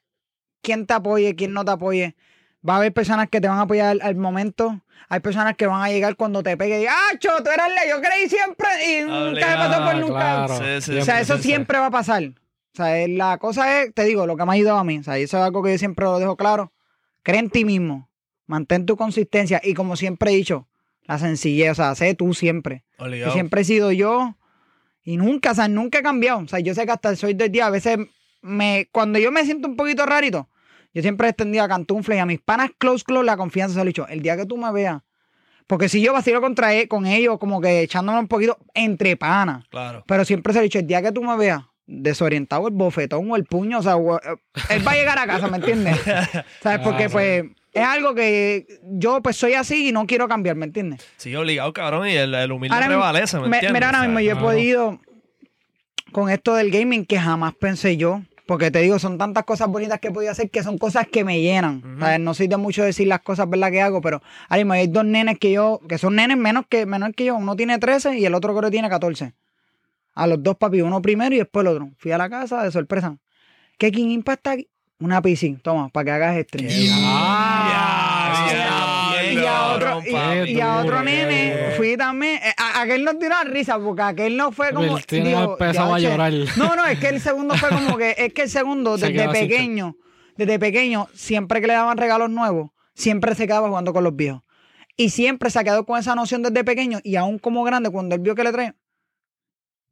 [0.61, 2.15] quién te apoye, quién no te apoye.
[2.67, 4.81] Va a haber personas que te van a apoyar al, al momento.
[5.09, 7.69] Hay personas que van a llegar cuando te pegue y digan, ¡ah, cho, tú eras
[7.73, 10.45] la, yo creí siempre y nunca me pasó por nunca.
[10.45, 10.57] claro.
[10.57, 11.47] Sí, sí, O sea, eso sí, sí.
[11.49, 12.23] siempre va a pasar.
[12.23, 14.97] O sea, la cosa es, te digo, lo que me ha ayudado a mí.
[14.99, 16.73] O sea, eso es algo que yo siempre lo dejo claro.
[17.23, 18.09] Cree en ti mismo.
[18.47, 19.61] Mantén tu consistencia.
[19.63, 20.67] Y como siempre he dicho,
[21.03, 21.71] la sencillez.
[21.71, 22.83] O sea, sé tú siempre.
[22.97, 23.33] Que Obligado.
[23.33, 24.35] siempre he sido yo.
[25.03, 26.39] Y nunca, o sea, nunca he cambiado.
[26.39, 27.97] O sea, yo sé que hasta el soy del día, a veces
[28.41, 30.49] me, cuando yo me siento un poquito rarito,
[30.97, 33.73] yo siempre he extendido a Cantufle y a mis panas close close la confianza.
[33.75, 35.01] Se lo he dicho, el día que tú me veas.
[35.67, 39.65] Porque si yo vacilo contra e- con ellos, como que echándome un poquito entre panas.
[39.69, 40.03] Claro.
[40.07, 43.35] Pero siempre se ha dicho, el día que tú me veas desorientado, el bofetón o
[43.35, 44.35] el puño, o sea, eh,
[44.69, 45.95] él va a llegar a casa, ¿me entiendes?
[46.61, 46.79] ¿Sabes?
[46.79, 47.43] Porque Ah, pues
[47.73, 51.05] es algo que yo pues soy así y no quiero cambiar, ¿me entiendes?
[51.17, 52.07] Sí, obligado, cabrón.
[52.07, 53.73] Y el, el humilde Ahora prevalece, ¿me Me- entiendes?
[53.73, 54.99] mira, ahora mismo yo he podido
[56.11, 58.21] con esto del gaming que jamás pensé yo.
[58.47, 61.25] Porque te digo, son tantas cosas bonitas que he podido hacer que son cosas que
[61.25, 61.83] me llenan.
[62.21, 65.03] No soy de mucho decir las cosas verdad que hago, pero ahora mismo hay dos
[65.03, 67.35] nenes que yo, que son nenes menos que, menor que yo.
[67.35, 69.33] Uno tiene 13 y el otro creo que tiene 14.
[70.15, 71.91] A los dos papi, uno primero y después el otro.
[71.97, 73.17] Fui a la casa de sorpresa.
[73.77, 74.69] ¿Qué King Impact está aquí?
[74.99, 76.69] Una PC, toma, para que hagas stream.
[76.69, 77.96] Ya,
[79.77, 80.11] otro, y-
[80.61, 82.35] a otro nene fui también.
[82.43, 84.87] eh, A, aquel nos dio una risa porque aquel no fue como.
[85.29, 85.57] Digo,
[85.95, 86.33] a llorar.
[86.57, 88.15] No, no, es que el segundo fue como que.
[88.17, 89.95] Es que el segundo, Se desde pequeño,
[90.35, 94.41] desde pequeño, siempre que le daban regalos nuevos, siempre se quedaba jugando con los viejos.
[94.95, 98.15] Y siempre se ha quedado con esa noción desde pequeño y aún como grande, cuando
[98.15, 98.73] él vio que le trae.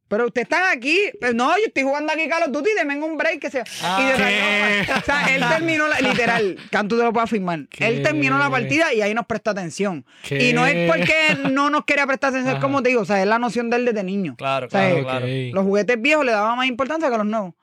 [0.08, 0.98] Pero ustedes están aquí.
[1.20, 3.64] Pero no, yo estoy jugando aquí Call of Duty, denme un break que sea.
[3.98, 7.66] y de verdad, o sea, él terminó, la, literal, Cantu te lo puedo afirmar.
[7.68, 7.88] ¿Qué?
[7.88, 10.06] Él terminó la partida y ahí nos presta atención.
[10.22, 10.50] ¿Qué?
[10.50, 11.14] Y no es porque
[11.50, 12.62] no nos quería prestar atención, es Ajá.
[12.62, 14.36] como te digo, o sea, es la noción de él desde niño.
[14.36, 15.54] Claro, O sea, claro, eh, claro.
[15.54, 17.54] Los juguetes viejos le daban más importancia que los nuevos.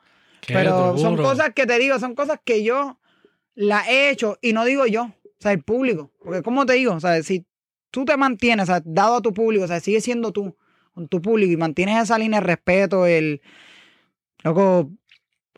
[0.47, 2.99] Pero son cosas que te digo, son cosas que yo
[3.55, 6.11] las he hecho y no digo yo, o sea, el público.
[6.23, 7.45] Porque como te digo, o sea, si
[7.91, 10.57] tú te mantienes, o sea, dado a tu público, o sea, sigues siendo tú
[10.93, 13.41] con tu público y mantienes esa línea de respeto, el...
[14.43, 14.91] Loco,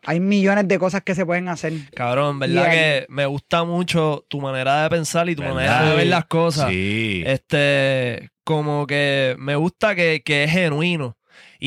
[0.04, 1.74] hay millones de cosas que se pueden hacer.
[1.96, 5.56] Cabrón, verdad que me gusta mucho tu manera de pensar y tu ¿Verdad?
[5.56, 6.70] manera de ver las cosas.
[6.70, 7.24] Sí.
[7.26, 11.18] Este, como que me gusta que, que es genuino.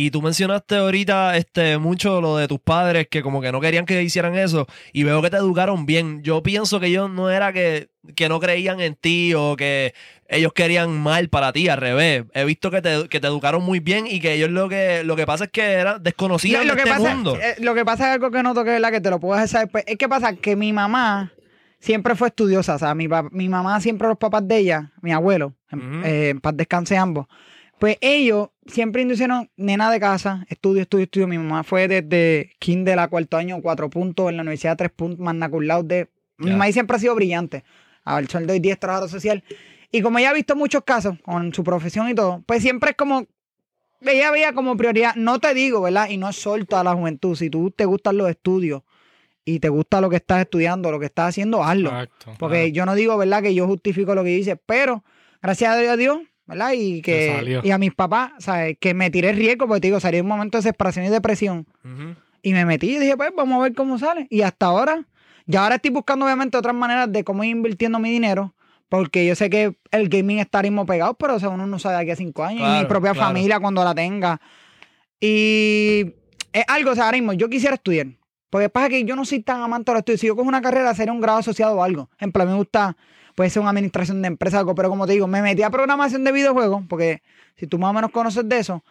[0.01, 3.85] Y tú mencionaste ahorita este, mucho lo de tus padres que como que no querían
[3.85, 6.23] que hicieran eso y veo que te educaron bien.
[6.23, 9.95] Yo pienso que ellos no era que, que no creían en ti o que
[10.29, 12.23] ellos querían mal para ti, al revés.
[12.33, 15.17] He visto que te, que te educaron muy bien y que ellos lo que, lo
[15.17, 17.35] que pasa es que eran desconocidos lo, de que este pasa, mundo.
[17.35, 19.45] eh, lo que pasa es algo que noto que es la que te lo puedo
[19.49, 19.69] saber.
[19.69, 21.33] Pues, es que pasa que mi mamá
[21.81, 22.77] siempre fue estudiosa.
[22.77, 26.05] O sea, mi, mi mamá, siempre los papás de ella, mi abuelo, Ujú.
[26.05, 27.27] eh, en paz descanse ambos.
[27.79, 31.27] Pues ellos siempre inducieron nena de casa, estudio, estudio, estudio.
[31.27, 35.21] Mi mamá fue desde kinder a cuarto año, cuatro puntos, en la universidad tres puntos,
[35.21, 36.09] magna cum laude.
[36.39, 37.65] Mi mamá siempre ha sido brillante.
[38.05, 39.45] Al sol de hoy día es social.
[39.91, 42.97] Y como ella ha visto muchos casos con su profesión y todo, pues siempre es
[42.97, 43.27] como
[44.01, 46.09] ella veía como prioridad, no te digo, ¿verdad?
[46.09, 47.35] Y no es solto a la juventud.
[47.37, 48.83] Si tú te gustan los estudios
[49.45, 51.91] y te gusta lo que estás estudiando, lo que estás haciendo, hazlo.
[51.91, 52.35] Exacto.
[52.39, 53.43] Porque yo no digo, ¿verdad?
[53.43, 55.05] Que yo justifico lo que dice, pero
[55.43, 56.73] gracias a Dios, ¿verdad?
[56.75, 58.77] Y que y a mis papás, ¿sabes?
[58.81, 61.67] Que me tiré riesgo, porque te digo, salí un momento de desesperación y depresión.
[62.43, 64.27] Y me metí y dije, pues vamos a ver cómo sale.
[64.31, 65.05] Y hasta ahora,
[65.47, 68.55] ya ahora estoy buscando obviamente otras maneras de cómo ir invirtiendo mi dinero.
[68.89, 71.97] Porque yo sé que el gaming está mismo pegado, pero o sea, uno no sabe
[71.97, 72.63] de aquí a cinco años.
[72.63, 73.29] y mi propia claro.
[73.29, 74.41] familia cuando la tenga.
[75.21, 76.15] Y
[76.53, 78.07] es algo, o sea, ahora mismo yo quisiera estudiar.
[78.49, 80.21] Porque pasa que yo no soy tan amante de los estudios.
[80.23, 82.09] Si yo cojo una carrera, sería un grado asociado o algo.
[82.19, 82.97] En plan, me gusta,
[83.39, 84.75] puede ser una administración de empresa o algo.
[84.75, 86.83] Pero como te digo, me metí a programación de videojuegos.
[86.89, 87.23] Porque
[87.55, 88.83] si tú más o menos conoces de eso,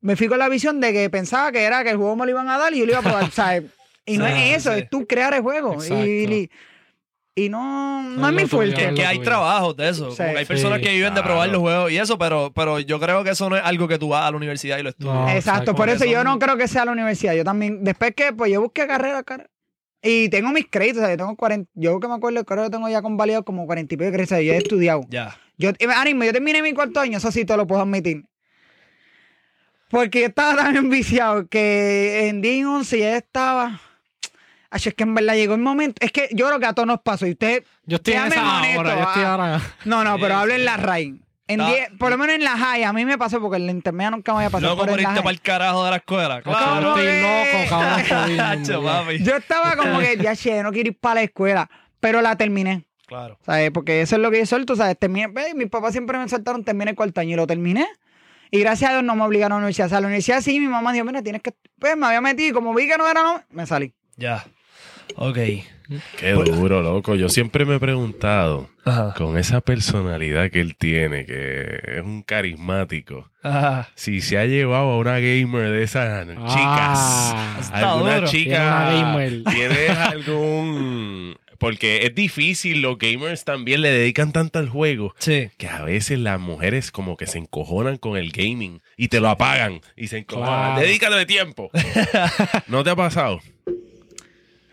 [0.00, 2.32] me fui con la visión de que pensaba que era que el juego me lo
[2.32, 3.62] iban a dar y yo lo iba a probar, ¿sabes?
[4.06, 4.80] Y no es eso, sí.
[4.80, 5.74] es tú crear el juego.
[5.74, 6.04] Exacto.
[6.04, 6.50] Y,
[7.36, 8.74] y no, no Es es mi fuerte.
[8.74, 10.10] Que, es que lo hay trabajos de eso.
[10.10, 10.16] Sí.
[10.16, 12.80] Como que hay personas Sí, que viven de probar los juegos y eso, pero, pero
[12.80, 14.88] yo creo que eso no es algo que tú vas a la universidad y lo
[14.88, 15.14] estudias.
[15.14, 15.28] No.
[15.28, 17.34] Exacto, por eso yo no creo que sea la universidad.
[17.34, 19.48] Yo también, después que, pues yo busqué carrera, cara.
[20.02, 22.70] Y tengo mis créditos, o sea, yo tengo 40, yo que me acuerdo, creo que
[22.70, 25.02] tengo ya convalidado como 40 y pico de créditos, o sea, yo he estudiado.
[25.10, 25.36] Ya.
[25.58, 28.24] Yo, ánimo, yo terminé mi cuarto año, eso sí te lo puedo admitir.
[29.90, 33.80] Porque yo estaba tan enviciado que en día 11 ya estaba
[34.70, 35.96] Ay, es que en verdad llegó el momento.
[36.00, 37.26] Es que yo creo que a todos nos pasó.
[37.26, 37.64] Y usted.
[37.86, 39.32] Yo estoy en esa honesto, ahora, yo estoy ah.
[39.32, 39.60] ahora.
[39.84, 41.14] No, no, pero hablen la raíz.
[41.52, 43.66] En Está- 10 por lo menos en la high, a mí me pasó porque en
[43.66, 44.74] la intermedia nunca me había pasado.
[44.74, 46.36] Loco por irte para el carajo de la escuela.
[46.38, 46.76] Yo Claro.
[46.76, 47.22] ¿Cómo estoy que?
[47.22, 49.16] loco, cabrón.
[49.24, 52.84] Yo estaba como que, ya che, no quiero ir para la escuela, pero la terminé.
[53.06, 53.38] Claro.
[53.44, 53.70] ¿Sabes?
[53.72, 54.96] Porque eso es lo que yo suelto, ¿sabes?
[54.96, 57.84] Terminé, ve, mis papás siempre me soltaron, terminé el cuarto año y lo terminé.
[58.52, 59.86] Y gracias a Dios no me obligaron a la universidad.
[59.86, 61.52] O sea, a la universidad sí, mi mamá dijo, mira, tienes que...
[61.80, 63.92] Pues me había metido y como vi que no era no, me salí.
[64.16, 64.44] Ya.
[65.16, 65.38] Ok.
[66.18, 67.14] Qué duro, loco.
[67.16, 69.14] Yo siempre me he preguntado, Ajá.
[69.16, 73.88] con esa personalidad que él tiene, que es un carismático, Ajá.
[73.96, 78.26] si se ha llevado a una gamer de esas Ah, chicas, está alguna duro.
[78.28, 79.14] chica.
[79.50, 81.36] ¿tienes algún...?
[81.58, 85.50] Porque es difícil, los gamers también le dedican tanto al juego Sí.
[85.58, 89.28] que a veces las mujeres como que se encojonan con el gaming y te lo
[89.28, 90.72] apagan y se encojonan.
[90.76, 90.80] Claro.
[90.80, 91.70] Dedícale tiempo.
[92.66, 93.40] ¿No te ha pasado?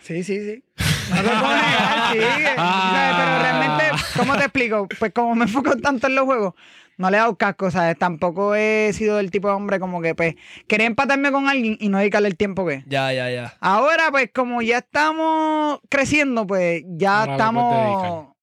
[0.02, 0.64] Sí, sí, sí.
[1.10, 2.20] No te puedo negar, sí.
[2.56, 3.16] ¿Sabes?
[3.16, 3.84] Pero realmente,
[4.18, 4.88] ¿cómo te explico?
[5.00, 6.54] Pues como me enfoco tanto en los juegos,
[6.98, 7.98] no le he dado casco, ¿sabes?
[7.98, 10.36] Tampoco he sido el tipo de hombre como que, pues,
[10.68, 12.84] quería empatarme con alguien y no dedicarle el tiempo que.
[12.88, 13.54] Ya, ya, ya.
[13.60, 18.37] Ahora, pues, como ya estamos creciendo, pues, ya Ahora estamos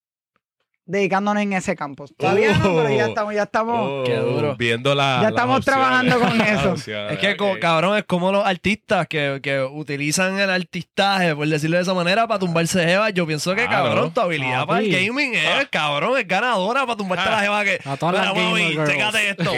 [0.87, 2.05] dedicándonos en ese campo.
[2.17, 3.09] Todavía no, pero ya Oh.
[3.09, 3.89] estamos, ya estamos.
[3.91, 4.55] Oh, Qué duro.
[4.57, 5.83] Viendo la, Ya estamos opciones.
[5.83, 6.71] trabajando con eso.
[6.73, 7.59] opciones, Es que, co- ok.
[7.59, 12.27] cabrón, es como los artistas que, que utilizan el artistaje, por decirlo de esa manera,
[12.27, 13.11] para tumbarse jeva.
[13.11, 13.85] Yo pienso que, Claro.
[13.87, 17.79] cabrón, tu habilidad para el gaming es, cabrón, es ganadora para tumbarte la jeva que...
[17.85, 19.51] A todas las mami, chécate esto.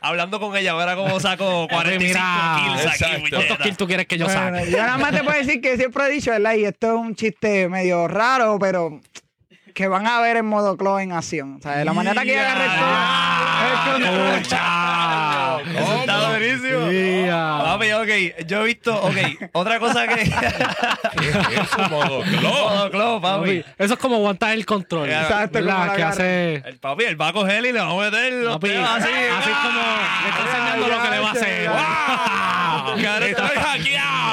[0.00, 3.30] Hablando con ella, verá cómo saco 45 Mira, kills aquí.
[3.30, 4.70] ¿Cuántos kills tú quieres que yo Bueno, saque?
[4.70, 6.54] yo nada más te puedo decir que siempre he dicho, ¿verdad?
[6.54, 9.00] Y esto es un chiste medio raro, pero
[9.76, 11.56] que van a ver en modo Claw en acción.
[11.58, 12.64] O sea, de la manera que yo agarré
[14.38, 15.58] Escucha.
[15.60, 16.90] Eso está buenísimo.
[16.90, 17.60] Yeah.
[17.62, 19.16] Papi, ok, yo he visto, ok,
[19.52, 20.14] otra cosa que...
[21.20, 22.52] ¿Qué es eso, modo glow?
[22.52, 23.64] Modo club, papi.
[23.76, 25.10] Eso es como aguantar el control.
[25.10, 26.54] Exacto, la que hace.
[26.64, 29.08] El papi, él va a coger y le va a meter los Papi, así.
[29.08, 29.82] así es como
[30.22, 31.68] le está enseñando lo que le va a hacer.
[31.68, 32.96] ¡Wow!
[33.26, 34.25] Estoy hackeado.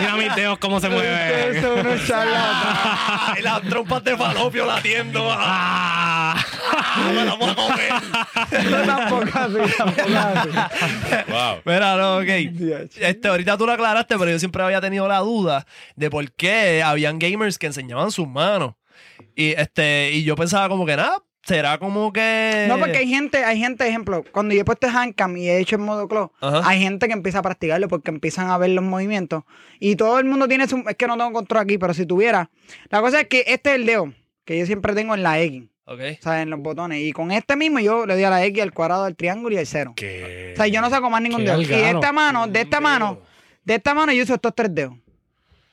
[0.00, 1.56] Mira mis dedos cómo se mueven.
[1.56, 2.50] Eso es unos charlatanes.
[3.22, 5.28] Ah, Y las trompas de falopio latiendo.
[5.30, 6.36] Ah,
[7.14, 7.92] me la voy a comer.
[8.70, 11.30] No, tampoco así, tampoco así.
[11.30, 11.60] Wow.
[11.64, 12.28] Mira, no, ok.
[12.96, 16.82] Este, ahorita tú lo aclaraste, pero yo siempre había tenido la duda de por qué
[16.82, 18.74] habían gamers que enseñaban sus manos.
[19.36, 22.66] Y este, y yo pensaba como que nada, será como que.
[22.68, 25.76] No, porque hay gente, hay gente, ejemplo, cuando yo he puesto handcam y he hecho
[25.76, 26.62] en modo claw, Ajá.
[26.68, 29.44] hay gente que empieza a practicarlo porque empiezan a ver los movimientos.
[29.78, 30.84] Y todo el mundo tiene su.
[30.88, 32.50] Es que no tengo control aquí, pero si tuviera.
[32.90, 34.12] La cosa es que este es el dedo
[34.44, 36.00] que yo siempre tengo en la X, Ok.
[36.18, 37.00] o sea, en los botones.
[37.02, 39.58] Y con este mismo yo le doy a la X, al cuadrado, al triángulo y
[39.58, 39.92] al cero.
[39.96, 40.50] ¿Qué?
[40.54, 41.60] O sea, yo no saco más ningún dedo.
[41.60, 43.20] Y de esta mano, de esta mano,
[43.64, 44.94] de esta mano yo uso estos tres dedos.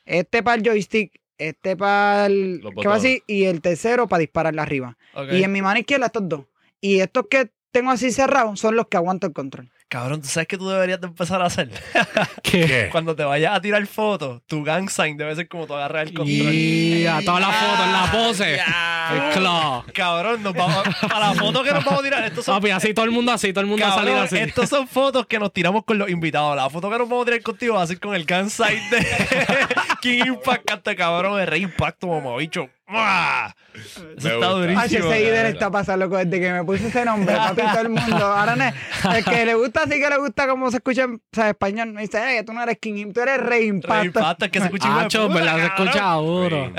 [0.06, 2.62] Este para el joystick, este para el.
[2.82, 4.98] Que va así, y el tercero para dispararle arriba.
[5.32, 6.46] Y en mi mano izquierda estos dos.
[6.82, 9.70] Y estos que tengo así cerrados son los que aguanto el control.
[9.90, 11.70] Cabrón, ¿tú sabes que tú deberías de empezar a hacer?
[12.44, 12.90] ¿Qué?
[12.92, 16.14] Cuando te vayas a tirar fotos, tu gang sign debe ser como tú agarras el
[16.14, 16.54] control.
[16.54, 18.56] Y a todas las fotos, en la pose.
[18.56, 19.86] El claw.
[19.94, 22.94] Cabrón, nos vamos, para la foto que nos vamos a tirar, estos son, Papi, así
[22.94, 24.38] todo el mundo así, todo el mundo ha salido cabrón, así.
[24.38, 26.58] estos son fotos que nos tiramos con los invitados.
[26.58, 28.90] La foto que nos vamos a tirar contigo va a ser con el gang sign
[28.90, 28.98] de
[30.02, 32.70] King Impact, este cabrón de Rey Impacto, mamabicho.
[32.88, 34.80] Eso Me está durísimo.
[34.80, 37.90] Ay, ese líder está pasando loco desde que me puse ese nombre, papi, todo el
[37.90, 38.16] mundo.
[38.26, 41.20] Ahora no, el que le gusta, sí que le gusta cómo se escucha en o
[41.34, 41.92] sea, español.
[41.94, 44.06] Me dice, "Ey, tú no eres King tú eres Rey Rey Impacto.
[44.06, 45.58] Impacto, es que se escucha Hacho, puta, ¿verdad?
[45.58, 46.72] Se escucha duro.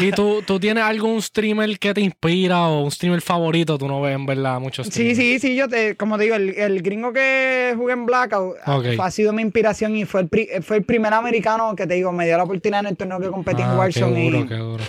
[0.00, 3.78] ¿Y tú, tú tienes algún streamer que te inspira o un streamer favorito?
[3.78, 5.18] Tú no ves, en verdad, muchos Sí, streamers.
[5.18, 8.86] sí, sí, yo te, como te digo, el, el gringo que jugué en Blackout Ok.
[9.00, 12.12] ha sido mi inspiración y fue el, pri- fue el primer americano que te digo,
[12.12, 14.46] me dio la oportunidad en el torneo que competí en Ah, qué Warzone duro, y
[14.48, 14.84] qué duro.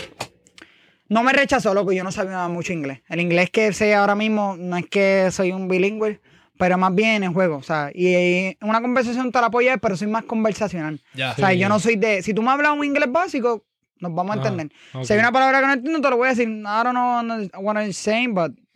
[1.09, 3.01] No me rechazó, loco, yo no sabía mucho inglés.
[3.09, 6.19] El inglés que sé ahora mismo no es que soy un bilingüe,
[6.57, 9.97] pero más bien en juego, o sea, y eh, una conversación te la apoyas, pero
[9.97, 10.99] soy más conversacional.
[11.13, 11.31] Ya.
[11.31, 11.57] O sea, Sí.
[11.59, 13.63] yo no soy de, si tú me hablas un inglés básico,
[13.99, 14.71] nos vamos a Ah, entender.
[14.93, 15.03] ok.
[15.05, 17.49] Si hay una palabra que no entiendo, te lo voy a decir, I don't know
[17.61, 18.51] what I'm saying, but...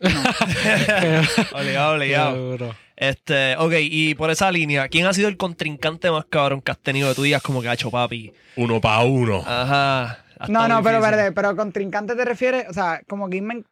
[1.52, 2.50] Obligado, Qué obligado.
[2.50, 2.74] duro.
[2.96, 6.78] Este, ok, y por esa línea, ¿quién ha sido el contrincante más cabrón que has
[6.78, 8.32] tenido de tu días como que ha hecho papi?
[8.56, 9.42] Uno para uno.
[9.46, 10.18] Ajá.
[10.48, 13.64] No, no, pero verde, pero contrincante te refieres, o sea, como que me-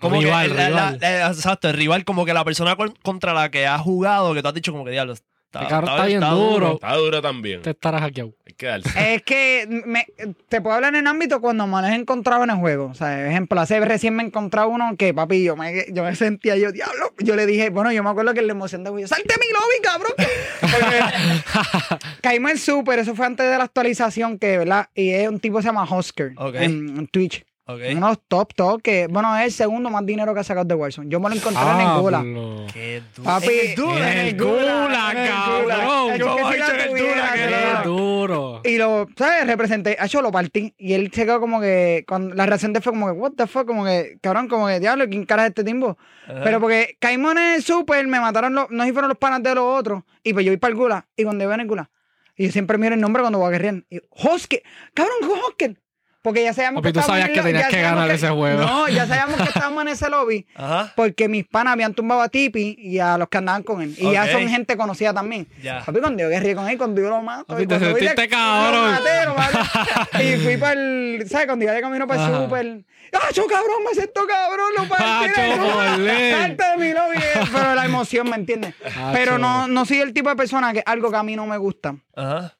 [0.00, 0.98] Como Rival, que la- rival.
[1.00, 4.42] la- exacto, el rival, como que la persona con- contra la que has jugado, que
[4.42, 5.14] tú has dicho como que diablo,
[5.50, 6.74] Está, bien duro.
[6.74, 7.62] Está duro también.
[7.62, 8.34] Te estarás hackeado.
[8.46, 9.14] Hay que darse.
[9.14, 10.06] Es que me-
[10.48, 12.86] te puedo hablar en ámbito cuando me los he encontrado en el juego.
[12.86, 16.14] O sea, ejemplo, hace recién me he encontrado uno que, papi, yo me, yo me
[16.16, 17.14] sentía yo, diablo.
[17.18, 19.82] Yo le dije, bueno, yo me acuerdo que la emoción de yo, salte mi lobby,
[19.82, 20.12] cabrón.
[20.60, 24.88] Porque caímos en Super, eso fue antes de la actualización, que, ¿verdad?
[24.94, 26.54] Y es un tipo que se llama Husker Ok.
[26.56, 27.44] en, en Twitch.
[27.70, 27.80] Ok.
[27.92, 30.64] Uno de los top, top, que, bueno, es el segundo más dinero que ha sacado
[30.64, 31.10] de Warzone.
[31.10, 32.18] Yo me lo encontré en el Gula.
[32.18, 32.66] Pablo.
[32.72, 33.24] Qué duro.
[33.24, 34.12] Papi, En el Dula.
[34.12, 35.62] en el Gula, en el cabrón.
[35.62, 36.16] Gula.
[36.16, 38.60] Que guay, si la en el Gula, qué duro.
[38.64, 39.46] y lo, ¿sabes?
[39.46, 40.72] Representé, hecho lo partí.
[40.78, 43.46] Y él se quedó como que, cuando la reacción de fue como que, what the
[43.46, 45.98] fuck, como que, cabrón, como que, diablo, ¿quién cara es este timbo?
[46.26, 49.42] Pero porque caímos en el super, me mataron los, no sé si fueron los panas
[49.42, 51.66] de los otros, y pues yo voy para el Gula, y cuando veo en el
[51.66, 51.90] Gula,
[52.36, 54.62] y yo siempre miro el nombre cuando voy a guerrear, y Hosker,
[54.94, 55.76] cabrón, ¿qué es Hosker?
[56.20, 58.14] Porque ya sabíamos Papi, tú estábamos sabías en que lo- tenías ya que sabíamos ganar
[58.16, 58.60] ese juego.
[58.62, 60.92] No, ya sabíamos que estábamos en ese lobby, Ajá.
[60.96, 63.94] porque mis panas habían tumbado a Tipi y a los que andaban con él.
[63.96, 64.30] Y ya Ok.
[64.32, 65.46] son gente conocida también.
[65.62, 65.84] Ya.
[65.84, 67.46] Papi, cuando yo guerré con él, cuando yo lo mato.
[67.46, 68.84] Papi, y te cuando sentiste la- cabrón.
[68.84, 70.24] lo maté, lo maté.
[70.34, 71.24] y fui para el.
[71.30, 71.46] ¿Sabes?
[71.46, 72.44] Cuando iba de camino para el Ajá.
[72.44, 72.84] super.
[73.28, 73.76] ¡Acho, cabrón!
[73.88, 75.40] Me siento cabrón, lo partí.
[75.40, 75.72] de nuevo.
[75.72, 76.32] jolín.
[76.36, 77.16] Salte de mi lobby.
[77.16, 77.40] eh.
[77.52, 78.74] Pero la emoción, ¿me entiendes?
[78.84, 79.10] Acho.
[79.14, 81.56] Pero no, no soy el tipo de persona que algo que a mí no me
[81.56, 81.94] gusta.
[82.14, 82.54] Ajá.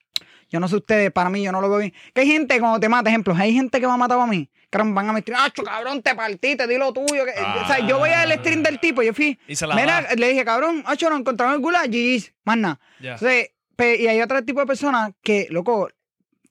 [0.50, 1.94] Yo no sé ustedes, para mí yo no lo veo bien.
[2.14, 4.48] Que hay gente cuando te mata, ejemplos, hay gente que me ha matado a mí.
[4.70, 7.24] Que van a me ¡acho, cabrón, te partí, te di lo tuyo!
[7.24, 7.32] que-".
[7.62, 9.38] O sea, yo voy al stream del tipo, yo fui.
[9.46, 10.14] Y se la Mira, da.
[10.14, 12.80] le dije, cabrón, ¡acho, nos encontramos en el gulag, GG's, más nada.
[13.00, 13.12] Ya.
[13.14, 15.88] Entonces, pe- y hay otro tipo de personas que, loco,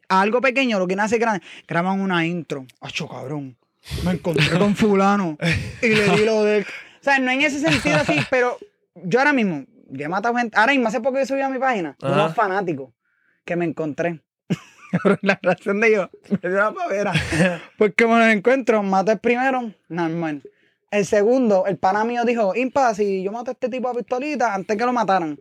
[0.10, 2.66] a algo pequeño, lo que nace grande, graban una intro.
[2.82, 3.56] ¡acho, cabrón!
[4.04, 5.38] Me encontré con fulano
[5.82, 6.62] y le di lo de...
[6.62, 8.58] O sea, no en ese sentido así, pero
[8.96, 10.58] yo ahora mismo, yo he matado gente...
[10.58, 12.90] Ahora mismo, hace poco yo subí a mi página, unos fanáticos
[13.48, 14.22] que me encontré.
[15.22, 16.10] la reacción de ellos
[16.44, 17.14] me dio una pavera.
[17.78, 20.44] Porque me los encuentro, mato el primero, normal.
[20.92, 24.54] El segundo, el pana mío dijo, Impa, si yo mato a este tipo a pistolita
[24.54, 25.40] antes que lo mataran,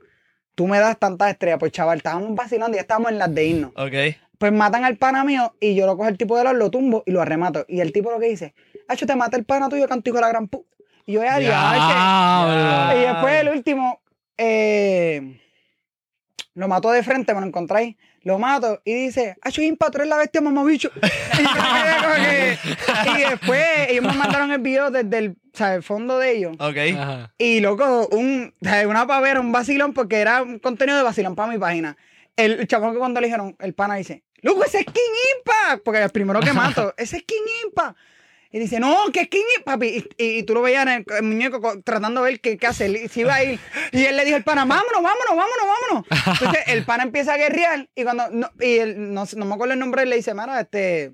[0.54, 1.59] tú me das tantas estrellas.
[1.61, 3.72] Pues chaval, estábamos vacilando y ya estábamos en las de irnos.
[3.76, 4.16] Ok.
[4.38, 7.02] Pues matan al pana mío y yo lo cojo el tipo de los, lo tumbo
[7.07, 7.64] y lo arremato.
[7.68, 8.54] Y el tipo lo que dice,
[8.88, 10.66] Hacho, te mata el pana tuyo, cantico la gran pu.
[11.07, 12.98] Y yo, ya, Diablo.
[12.98, 14.00] Y después el último,
[14.36, 15.40] eh,
[16.57, 17.96] lo mató de frente, me lo encontráis.
[18.22, 20.90] Lo mato y dice, Hacho, Impa, tú eres la bestia, mamabicho.
[23.07, 26.57] y, después ellos me mandaron el video desde el, o sea, el fondo de ellos.
[26.59, 26.76] Ok.
[26.98, 27.32] Ajá.
[27.38, 28.54] Y loco, un,
[28.88, 31.96] una pavera, un vacilón, porque era un contenido de vacilón para mi página.
[32.36, 36.02] El chamo que cuando le dijeron, el pana dice, loco, ese es King Impa, porque
[36.02, 37.94] el primero que mato, ese es King Impa.
[38.57, 40.02] Y dice, no, que Impa, papi.
[40.16, 42.66] Y, y tú lo veías en el, el muñeco co- tratando de ver qué, qué
[42.66, 43.61] hace, él- si iba a ir.
[43.92, 46.40] Y él le dijo al pana, vámonos, vámonos, vámonos, vámonos.
[46.40, 49.74] Entonces el pana empieza a guerrear y cuando, no, y él, no, no me acuerdo
[49.74, 51.12] el nombre, él le dice, mano, este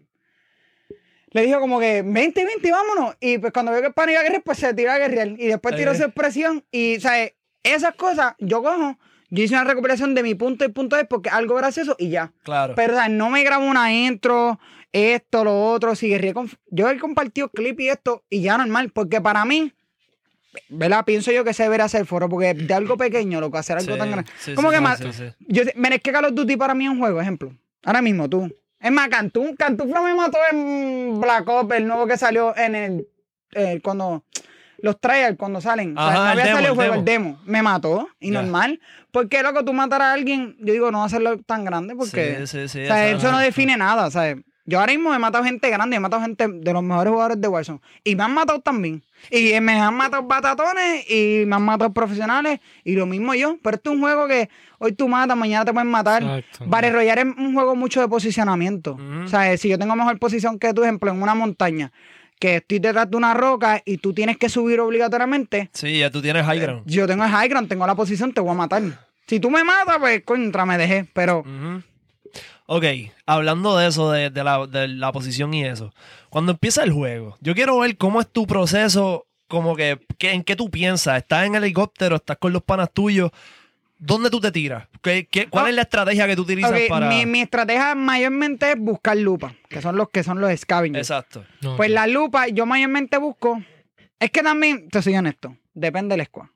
[1.31, 3.17] le dijo como que 20, 20, vámonos.
[3.19, 5.29] Y pues cuando veo que el pan iba a guerrear, pues se tiró a guerrear.
[5.29, 5.97] Y después tiró Eh.
[5.97, 6.65] su expresión.
[6.71, 7.33] Y, ¿sabes?
[7.63, 8.99] Esas cosas, yo cojo,
[9.35, 12.33] yo hice una recuperación de mi punto y punto es porque algo gracioso y ya.
[12.43, 12.75] Claro.
[12.77, 12.95] Pero.
[13.09, 14.61] No me grabo una intro,
[14.93, 15.95] esto, lo otro.
[15.95, 16.51] Si guerreé con...
[16.71, 18.91] Yo he compartido clip y esto y ya normal.
[18.91, 19.73] Porque para mí,
[20.69, 21.07] ¿verdad?
[21.07, 22.29] Pienso yo que se debería hacer foro.
[22.29, 24.31] Porque de algo pequeño, lo que hacer algo Sí, tan grande.
[24.39, 25.01] sí, ¿Cómo sí, que más?
[25.41, 27.57] Yo, mira, es que Call of Duty para mí es un juego, ejemplo.
[27.85, 28.55] Ahora mismo tú.
[28.79, 33.09] Es más, Cantú, Cantufla me mató en Black Ops, el nuevo que salió en el.
[33.53, 34.25] eh, cuando.
[34.83, 35.97] Los trailers, cuando salen.
[35.97, 37.41] O sea, Ajá, no había demo, salido el juego, el demo.
[37.47, 38.09] Me mató.
[38.21, 38.81] Y normal.
[39.11, 42.41] Porque, loco, tú matar a alguien, yo digo, no hacerlo tan grande porque.
[42.41, 42.83] Sí, sí, sí.
[42.85, 44.39] o sea, eso no define nada, ¿sabes?
[44.65, 47.49] Yo ahora mismo he matado gente grande, he matado gente de los mejores jugadores de
[47.49, 47.81] Warzone.
[48.05, 49.03] Y me han matado también.
[49.31, 52.61] Y me han matado batatones y me han matado profesionales.
[52.85, 53.59] Y lo mismo yo.
[53.63, 56.23] Pero esto es un juego que hoy tú matas, mañana te pueden matar.
[56.23, 56.65] Exacto.
[56.67, 58.93] Battle Royale es un juego mucho de posicionamiento.
[58.93, 59.25] Ujú.
[59.25, 61.91] O sea, si yo tengo mejor posición que tú, ejemplo, en una montaña,
[62.43, 66.21] que estoy detrás de una roca y tú tienes que subir obligatoriamente, Sí, ya tú
[66.21, 66.83] tienes high ground.
[66.87, 68.83] yo tengo el high ground, tengo la posición, te voy a matar.
[69.29, 71.07] Si tú me matas, pues contra, me dejé.
[71.15, 71.45] Pero.
[72.67, 72.85] Ok,
[73.27, 75.93] hablando de eso, de, de la, de la posición y eso.
[76.31, 80.43] Cuando empieza el juego, yo quiero ver cómo es tu proceso, como que, que- en
[80.43, 81.19] qué tú piensas.
[81.19, 82.17] ¿Estás en el helicóptero?
[82.17, 83.31] ¿Estás con los panas tuyos?
[84.05, 84.89] ¿Dónde tú te tiras?
[85.01, 85.69] ¿Qué, qué- cuál Oh.
[85.69, 87.09] es la estrategia que tú utilizas para...?
[87.09, 91.09] mi, mi estrategia mayormente es buscar lupa, que son los que son los scavengers.
[91.09, 91.45] Exacto.
[91.61, 93.63] No, Pues la lupa, yo mayormente busco.
[94.19, 96.47] Es que también, te soy honesto, depende del squad.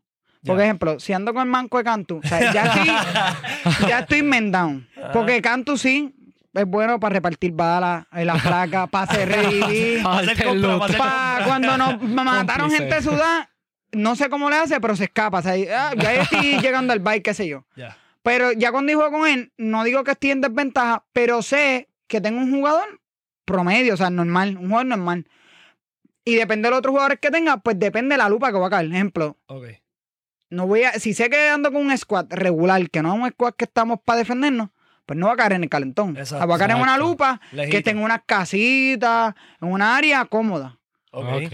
[0.45, 2.87] Por ejemplo, si ando con el manco de Cantu, o sea, ya estoy,
[3.89, 4.89] ya estoy men down.
[5.13, 6.15] Porque Cantu sí
[6.55, 10.03] es bueno para repartir balas en la placa, para hacer revivir.
[10.03, 10.79] Pa' hacer hacer compra, loot.
[10.79, 13.51] pa' hacer Pa- cuando nos mataron gente sudada,
[13.97, 15.39] no sé cómo le hace, pero se escapa.
[15.39, 17.65] O sea, ah, ya estoy llegando al bike, qué sé yo.
[18.23, 22.21] Pero ya cuando juego con él, no digo que estoy en desventaja, pero sé que
[22.21, 23.01] tengo un jugador
[23.45, 25.27] promedio, o sea, normal, un jugador normal.
[26.25, 28.67] Y depende de los otros jugadores que tenga, pues depende de la lupa que va
[28.67, 28.87] a caer.
[28.93, 29.67] Ejemplo, Ok.
[30.51, 33.29] no voy a, si sé que ando con un squad regular, que no es un
[33.31, 34.71] squad que estamos para defendernos,
[35.07, 36.17] pues no va a caer en el calentón.
[36.17, 39.97] O sea, va a caer en una lupa que esté en unas casitas, en una
[39.97, 40.76] área cómoda.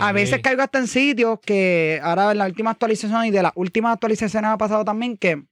[0.00, 3.52] A veces caigo hasta en sitios que ahora en la última actualización y de las
[3.54, 5.42] últimas actualizaciones ha pasado también que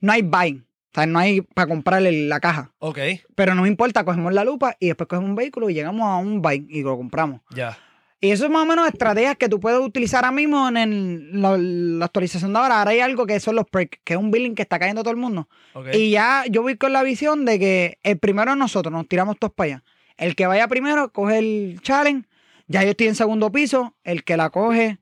[0.00, 0.62] no hay buy.
[0.90, 2.72] O sea, no hay para comprarle la caja.
[2.78, 2.98] Ok,
[3.34, 6.16] Pero no me importa, cogemos la lupa y después cogemos un vehículo y llegamos a
[6.16, 7.40] un buy y lo compramos.
[7.54, 7.76] ya.
[8.20, 11.40] Y eso es más o menos estrategias que tú puedes utilizar ahora mismo en el-
[11.40, 12.80] la, la actualización de ahora.
[12.80, 15.12] Ahora hay algo que son los perks, que es un billing que está cayendo todo
[15.12, 15.48] el mundo.
[15.72, 15.94] Ok.
[15.94, 19.38] Y ya yo voy con la visión de que el primero es nosotros, nos tiramos
[19.38, 19.84] todos para allá.
[20.16, 22.27] El que vaya primero coge el challenge,
[22.68, 24.98] ya yo estoy en segundo piso, el que la coge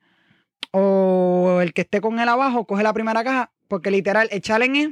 [0.71, 4.83] o el que esté con él abajo coge la primera caja, porque literal el challenge
[4.83, 4.91] es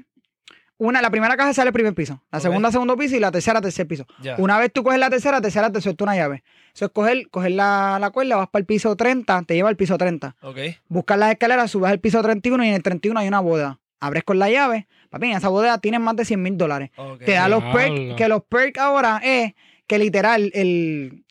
[0.76, 3.60] una, la primera caja sale el primer piso, la segunda segundo piso y la tercera
[3.60, 4.06] tercer piso.
[4.20, 4.34] ya.
[4.38, 6.42] Una vez tú coges la tercera, tercera te suelta una llave.
[6.74, 9.76] Eso es coger, coger la, la cuerda, vas para el piso 30, te lleva al
[9.76, 10.34] piso 30.
[10.42, 10.58] Ok.
[10.88, 13.78] Buscas las escaleras, subes al piso 31 y en el 31 hay una boda.
[14.00, 16.90] Abres con la llave, papi, en esa bodega tienes más de 100 mil dólares.
[16.96, 17.24] ok.
[17.24, 19.54] Te da los perks, que los perks ahora es
[19.86, 21.24] que literal, el,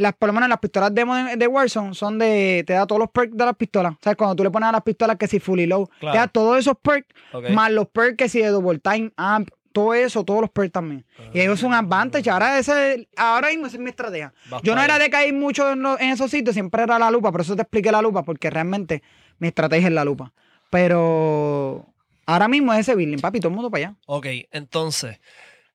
[0.00, 2.98] las, por lo menos las pistolas demo de, de Warzone son de, te da todos
[2.98, 3.94] los perks de las pistolas.
[4.02, 4.16] ¿Sabes?
[4.16, 6.12] Cuando tú le pones a las pistolas que si fully low, Claro.
[6.12, 7.08] te da todos esos perks,
[7.52, 11.04] más los perks que si de double time, amp, todo eso, todos los perks también.
[11.32, 12.28] Y eso es un advantage.
[12.28, 14.32] Ahora, ese, ahora mismo esa es mi estrategia.
[14.64, 17.30] Yo no era de caer mucho en, lo- en esos sitios, siempre era la lupa,
[17.30, 19.02] por eso te expliqué la lupa, porque realmente
[19.38, 20.32] mi estrategia es la lupa.
[20.70, 21.86] Pero
[22.26, 23.96] ahora mismo es ese building, papi, todo el mundo para allá.
[24.06, 25.18] Ok, entonces,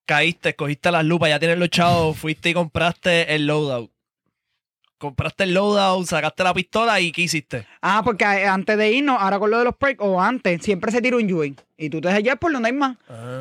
[0.06, 3.92] caíste, cogiste las lupas, ya tienes los chavos, fuiste y compraste el loadout.
[4.98, 7.68] Compraste el loadout, sacaste la pistola y ¿qué hiciste?
[7.82, 11.02] Ah, porque antes de irnos, ahora con lo de los perks, o antes, siempre se
[11.02, 11.48] tira un UA.
[11.78, 12.96] Y tú te dejas llevar por donde hay más.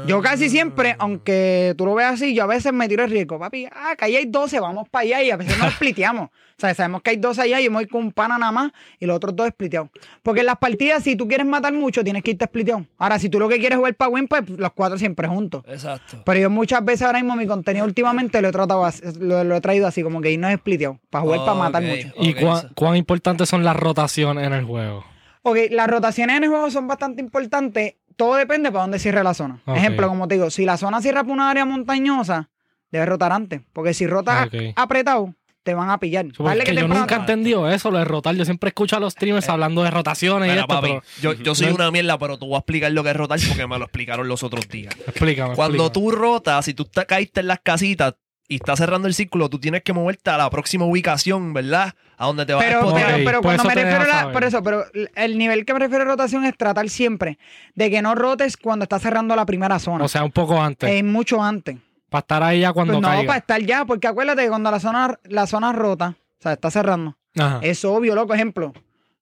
[0.09, 3.39] Yo casi siempre, aunque tú lo veas así, yo a veces me tiro el riesgo.
[3.39, 6.31] Papi, ah, que ahí hay 12, vamos para allá y a veces nos spliteamos.
[6.31, 8.51] O sea, sabemos que hay 12 allá y yo me voy con un pana nada
[8.51, 9.89] más y los otros dos spliteados.
[10.23, 12.85] Porque en las partidas, si tú quieres matar mucho, tienes que irte spliteado.
[12.99, 15.63] Ahora, si tú lo que quieres es jugar para win, pues los cuatro siempre juntos.
[15.69, 16.23] Exacto.
[16.25, 19.55] Pero yo muchas veces ahora mismo mi contenido últimamente lo he tratado así- lo, lo
[19.57, 22.09] he traído así, como que irnos spliteado, para jugar para matar mucho.
[22.19, 25.05] ¿Y cuán, cuán importantes son las rotaciones en el juego?
[25.47, 27.95] Ok, las rotaciones en el juego son bastante importantes.
[28.17, 29.61] Todo depende para dónde cierre la zona.
[29.67, 32.49] Ejemplo, como te digo, si la zona cierra por una área montañosa,
[32.91, 33.61] debes rotar antes.
[33.73, 34.55] Porque si rotas Ok.
[34.77, 35.35] apretado,
[35.65, 36.27] te van a pillar.
[36.37, 38.35] Porque Dale que yo nunca he entendido eso, lo de rotar.
[38.37, 41.55] Yo siempre escucho a los streamers hablando de rotaciones y esto, papi, pero yo, yo
[41.55, 43.85] soy una mierda, pero tú vas a explicar lo que es rotar porque me lo
[43.85, 44.95] explicaron los otros días.
[45.07, 45.55] explícame.
[45.55, 46.11] Cuando explícame.
[46.11, 48.15] tú rotas, si tú te caíste en las casitas
[48.49, 51.95] y estás cerrando el círculo, tú tienes que moverte a la próxima ubicación, ¿verdad?
[52.17, 53.07] A donde te vas Pero, a pero.
[53.09, 54.85] Ok, pero pues cuando me refiero a la, por eso, pero
[55.15, 57.39] el nivel que me refiero a rotación es tratar siempre
[57.75, 60.05] de que no rotes cuando estás cerrando la primera zona.
[60.05, 60.91] O sea, un poco antes.
[60.91, 61.77] es mucho antes.
[62.11, 63.27] para estar ahí ya cuando Pues no, caiga.
[63.27, 66.71] para estar ya, porque acuérdate que cuando la zona, la zona rota, o sea, está
[66.71, 67.17] cerrando.
[67.37, 67.59] Ajá.
[67.63, 68.35] Es obvio, loco.
[68.35, 68.73] Ejemplo,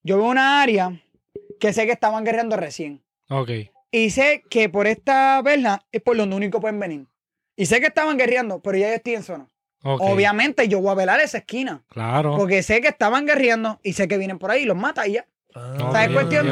[0.02, 1.00] yo veo una área
[1.60, 3.02] que sé que estaban guerreando recién.
[3.30, 3.50] Ok.
[3.90, 7.06] Y sé que por esta verla es por donde único pueden venir.
[7.62, 9.46] Y sé que estaban guerreando, pero ya yo estoy en zona.
[9.84, 11.84] Obviamente yo voy a velar esa esquina.
[11.90, 12.36] Claro.
[12.36, 15.12] Porque sé que estaban guerreando y sé que vienen por ahí y los mata y
[15.12, 15.26] ya.
[15.54, 16.50] Ah, ¿Sabes cuestión?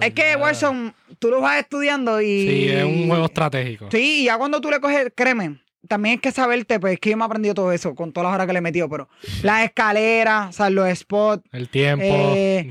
[0.00, 2.48] Es que Warzone, tú lo vas estudiando y...
[2.48, 3.86] Sí, es un juego estratégico.
[3.92, 7.10] Sí, y ya cuando tú le coges, créeme, también es que saberte, pues es que
[7.10, 9.08] yo me he aprendido todo eso con todas las horas que le he metido, pero
[9.44, 11.44] las escaleras, o sea, los spots.
[11.52, 12.04] El tiempo.
[12.04, 12.68] Eh,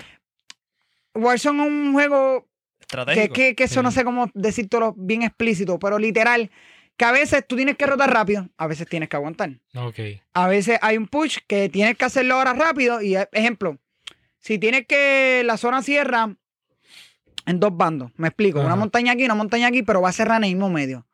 [1.16, 3.34] Warzone es un juego que, Estratégico.
[3.34, 6.52] que, que eso no sé cómo decírtelo bien explícito, pero literal,
[6.98, 9.52] que a veces tú tienes que rotar rápido, a veces tienes que aguantar.
[9.76, 10.00] Ok.
[10.34, 13.78] A veces hay un push que tienes que hacerlo ahora rápido y, eh, ejemplo,
[14.40, 16.36] si tienes que la zona cierra
[17.46, 20.38] en dos bandos, me explico, una montaña aquí, una montaña aquí, pero va a cerrar
[20.38, 21.06] en el mismo medio.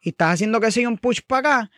[0.00, 1.70] Y estás haciendo que siga un push para acá,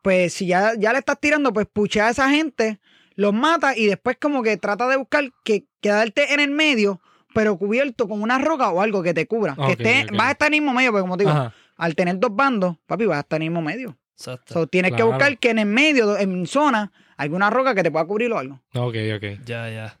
[0.00, 2.78] pues si ya, ya le estás tirando, pues puchea a esa gente,
[3.16, 7.00] los mata y después como que trata de buscar que quedarte en el medio,
[7.34, 9.56] pero cubierto con una roca o algo que te cubra.
[9.56, 10.16] Que esté, ok.
[10.16, 11.54] vas a estar en el mismo medio, porque como te digo, Ajá.
[11.76, 13.96] Al tener dos bandos, papi, vas a estar en el mismo medio.
[14.16, 14.54] Exacto.
[14.54, 18.04] So, tienes que buscar que en el medio, en zona, alguna roca que te pueda
[18.04, 18.60] cubrir o algo.
[18.74, 19.24] Ok, ok.
[19.44, 19.96] Ya, ya.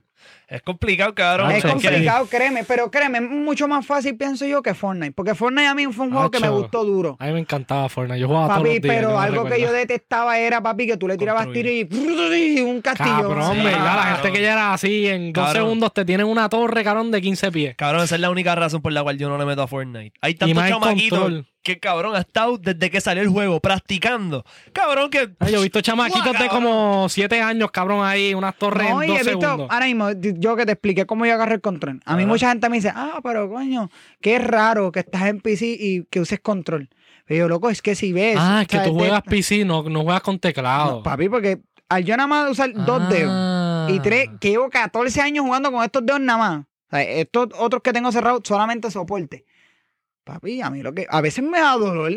[0.46, 1.50] Es complicado, cabrón.
[1.50, 5.12] Ah, es complicado, créeme, pero créeme, es mucho más fácil, pienso yo, que Fortnite.
[5.12, 7.16] Porque Fortnite a mí fue un juego que me gustó duro.
[7.18, 8.20] A mí me encantaba Fortnite.
[8.20, 8.94] Yo jugaba todos Papi, los días.
[8.94, 12.60] pero no algo que yo detestaba era, papi, que tú le tirabas tiro y, y
[12.62, 13.28] un castillo.
[13.28, 13.78] Cabrón, Sí, ¿verdad?
[13.84, 14.16] La cabrón.
[14.22, 15.62] gente que ya era así, en dos Cabrón.
[15.62, 17.74] segundos te tienen una torre, cabrón, de 15 pies.
[17.76, 20.12] Cabrón, esa es la única razón por la cual yo no le meto a Fortnite.
[20.20, 21.46] Hay tantos chamaquitos control.
[21.64, 24.44] Que, cabrón, ha estado desde que salió el juego practicando.
[24.72, 25.30] Cabrón, que.
[25.40, 29.08] Ay, yo he visto chamaquitos de como 7 años, cabrón, ahí, unas torres No, en
[29.08, 29.68] dos he visto, segundos.
[29.70, 32.00] ahora mismo, yo que te expliqué cómo yo agarré el control.
[32.04, 33.90] A mí mucha gente me dice, ah, pero coño,
[34.20, 36.88] qué raro que estás en PC y que uses control.
[37.26, 38.36] Pero yo, loco, es que si ves...
[38.38, 40.96] ah, es que tú juegas PC, no, no juegas con teclado.
[40.98, 43.88] No, papi, porque al yo nada más usar dos dedos Ah.
[43.90, 46.60] y tres, que llevo 14 años jugando con estos dedos nada más.
[46.60, 49.44] O sea, estos otros que tengo cerrados solamente soporte.
[50.24, 51.06] Papi, a mí lo que.
[51.08, 52.12] A veces me da dolor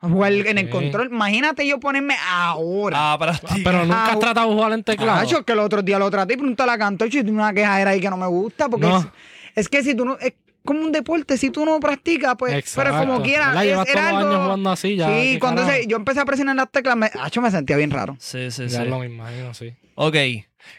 [0.00, 1.08] jugar en el control.
[1.10, 3.12] Imagínate yo ponerme ahora.
[3.12, 3.54] Ah, practica.
[3.64, 5.20] Pero nunca Ah, has tratado de jugar en teclado.
[5.20, 7.90] Cacho, que el otro día lo traté y pregunté la cantó y tiene una quejadera
[7.92, 8.68] ahí que no me gusta.
[8.68, 8.98] Porque No.
[8.98, 9.06] es,
[9.54, 10.18] es que si tú no.
[10.18, 10.34] Es
[10.64, 12.72] como un deporte, si tú no practicas, pues.
[12.74, 13.22] Pero como Exacto.
[13.22, 13.56] quieras.
[13.56, 15.06] Es- Llevas era todos los algo- años jugando así ya.
[15.06, 17.90] sí, ¿qué cuando se- yo empecé a presionar las teclas, me, acho, me sentía bien
[17.92, 18.16] raro.
[18.18, 18.88] Sí, sí, Ya sí.
[18.88, 19.72] lo me imagino, sí.
[19.94, 20.16] Ok,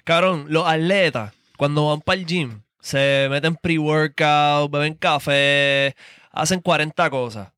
[0.03, 5.95] cabrón, los atletas, cuando van para el gym, se meten pre-workout, beben café,
[6.41, 7.49] hacen 40 cosas.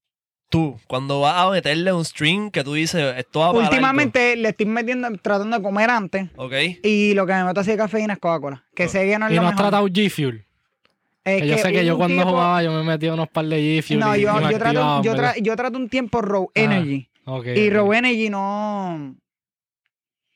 [0.49, 4.49] Tú, cuando vas a meterle un string que tú dices, esto va para Últimamente le
[4.49, 6.23] estoy metiendo, tratando de comer antes.
[6.35, 6.53] largo", ¿Ok?
[6.83, 8.63] Y lo que me meto así de cafeína es Coca-Cola.
[8.73, 9.65] Que sé que no es Y lo no has mejor.
[9.69, 10.45] tratado G-Fuel.
[11.23, 13.57] Es Que yo sé que yo cuando tiempo- jugaba yo me metía unos par de
[13.59, 13.99] G-Fuel.
[13.99, 15.35] No, y- yo, y yo, trato, yo, tra- ¿verdad?
[15.39, 17.07] yo trato un tiempo Raw Ah, Energy.
[17.25, 17.73] Ok, Y ok.
[17.75, 19.15] Raw Energy no.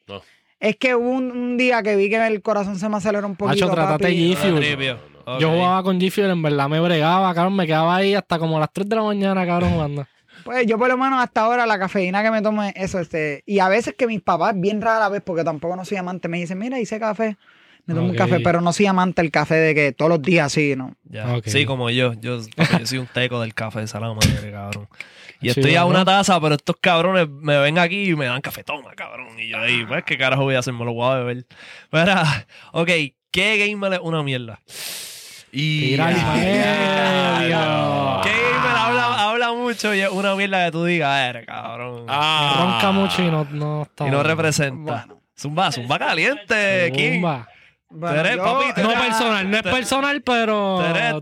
[0.08, 0.22] No.
[0.60, 3.36] Es que hubo un, un día que vi que el corazón se me aceleró un
[3.36, 3.66] poquito.
[3.66, 4.36] Hacho, trátate papi.
[4.36, 4.98] G-Fuel.
[5.39, 7.55] Yo jugaba con G-Fuel, en verdad me bregaba, cabrón.
[7.55, 10.07] Me quedaba ahí hasta como a las 3 de la mañana, cabrón, jugando.
[10.43, 13.43] Pues yo por lo menos hasta ahora la cafeína que me tome, eso, este.
[13.45, 16.39] Y a veces que mis papás, bien rara vez, porque tampoco no soy amante, me
[16.39, 17.38] dicen, mira, hice café.
[17.86, 20.45] Me tomo un café, pero no soy amante del café de que todos los días
[20.45, 20.95] así, ¿no?
[21.45, 22.13] Sí, como yo.
[22.13, 24.88] Yo, yo soy un teco del café de madre, cabrón.
[25.41, 25.88] Y Sí, estoy a ¿no?
[25.88, 29.38] una taza, pero estos cabrones me ven aquí y me dan café, toma, cabrón.
[29.38, 30.74] Y yo ahí, pues, ¿qué carajo voy a hacer?
[30.74, 31.45] Me lo voy a beber.
[31.91, 32.89] Mira, ok,
[33.32, 34.61] ¿qué gamer es una mierda?
[35.56, 36.34] Y Tira al Ah,
[37.38, 37.47] medio.
[37.47, 38.22] diablo.
[38.24, 42.06] ¿Qué gamer habla, habla mucho y es una mierda que tú digas, eres cabrón?
[42.10, 42.56] Ah.
[42.82, 44.08] Ronca mucho y no, no está.
[44.08, 44.91] y no representa.
[45.06, 45.22] Bueno.
[45.39, 47.14] Zumba, zumba caliente, King.
[47.16, 47.47] Zumba.
[47.95, 50.78] Bueno, eres, yo- papi, No personal, no es personal, pero.
[50.80, 51.14] Tú eres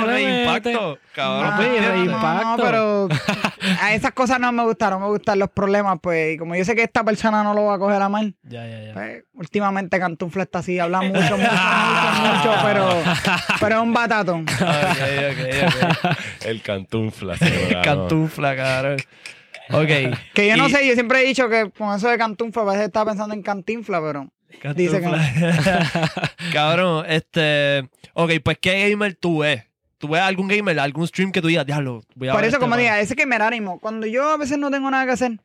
[0.00, 0.40] no metes.
[0.46, 1.50] impacto, cabrón.
[1.56, 2.56] No, de no, impacto.
[2.56, 3.08] No, pero
[3.80, 6.74] a esas cosas no me gustaron, me gustan los problemas, pues, y como yo sé
[6.74, 8.92] que esta persona no lo va a coger a mal, Ya, ya, ya.
[8.94, 12.88] pues, últimamente Cantunfla está así, habla mucho, mucho, mucho, mucho, pero,
[13.60, 14.46] pero es un batatón.
[14.54, 15.00] Ok,
[15.30, 16.16] ok, ok.
[16.46, 17.36] El cantunfla.
[17.40, 17.82] ganó.
[17.82, 18.96] Cantufla, cabrón.
[19.70, 20.18] Ok.
[20.34, 22.66] Que yo no Y- sé, yo siempre he dicho que con eso de Cantunfla, a
[22.66, 24.30] veces estaba pensando en Cantinfla, pero
[24.76, 25.16] Dice que no.
[26.52, 27.88] Cabrón, este.
[28.12, 29.64] Ok, pues ¿qué gamer tú ves?
[30.06, 32.02] ¿Tú ves algún gamer, algún stream que tú digas, diablo?
[32.14, 32.82] Voy a por ver eso, este como pana"?
[32.82, 35.40] diga, ese que me da ánimo, cuando yo a veces no tengo nada que hacer,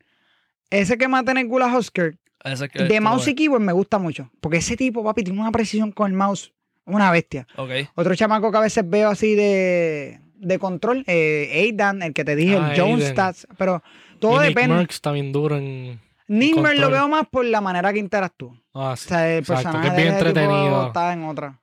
[0.70, 3.98] ese que mata en el Gula Husker, Ese que- de mouse y keyboard me gusta
[3.98, 6.52] mucho, porque ese tipo, papi, tiene una precisión con el mouse,
[6.84, 7.46] una bestia.
[7.94, 12.36] Otro chamaco que a veces veo así de, de control, eh, Aidan, el que te
[12.36, 13.12] dije, Ah, el Jones Aiden.
[13.12, 13.82] Stats, pero
[14.18, 14.76] todo Y Nick depende.
[14.76, 16.00] Merckx está bien duro en.
[16.28, 18.54] Nimmer lo veo más por la manera que interactúa.
[18.72, 19.08] Ah, O sí.
[19.08, 20.86] sea, el Exacto, personaje que es bien entretenido.
[20.86, 21.60] está en otra.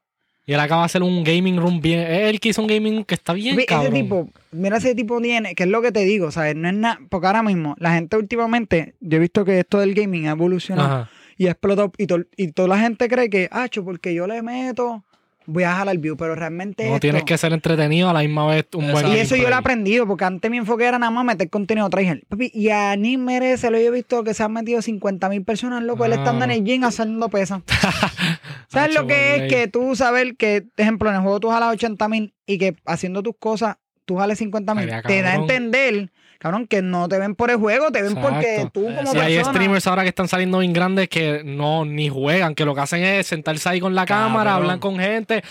[0.48, 2.00] Y él acaba de hacer un gaming room bien.
[2.00, 3.94] Es él que hizo un gaming que está bien, cabrón.
[3.94, 6.56] Ese tipo, mira ese tipo tiene, que es lo que te digo, ¿sabes?
[6.56, 9.94] No es nada, porque ahora mismo, la gente últimamente, yo he visto que esto del
[9.94, 11.10] gaming ha evolucionado Ajá.
[11.38, 14.26] y ha explotado, y, to- y toda la gente cree que, ah, cho, porque yo
[14.26, 15.04] le meto,
[15.50, 18.46] voy a jalar view, pero realmente No esto- tienes que ser entretenido a la misma
[18.48, 19.08] vez un buen.
[19.08, 21.90] Y eso yo lo he aprendido, porque antes mi enfoque era nada más meter contenido
[21.90, 22.20] tryhard.
[22.28, 25.82] Papi, y a ni merece, lo he visto que se han metido 50 mil personas,
[25.84, 26.16] loco, él Ah.
[26.18, 27.62] estando en el gym haciendo pesas.
[28.68, 31.72] ¿Sabes lo que es que tú saber que, por ejemplo, en el juego tú jalas
[31.74, 34.90] 80 mil y que haciendo tus cosas tú jales 50 mil?
[35.08, 38.30] Te da a entender, cabrón, que no te ven por el juego, te ven Exacto.
[38.34, 39.54] porque tú como Sí, hay persona...
[39.54, 43.04] streamers ahora que están saliendo bien grandes que no ni juegan, que lo que hacen
[43.04, 44.64] es sentarse ahí con la cámara, Cabrón.
[44.64, 45.44] hablan con gente.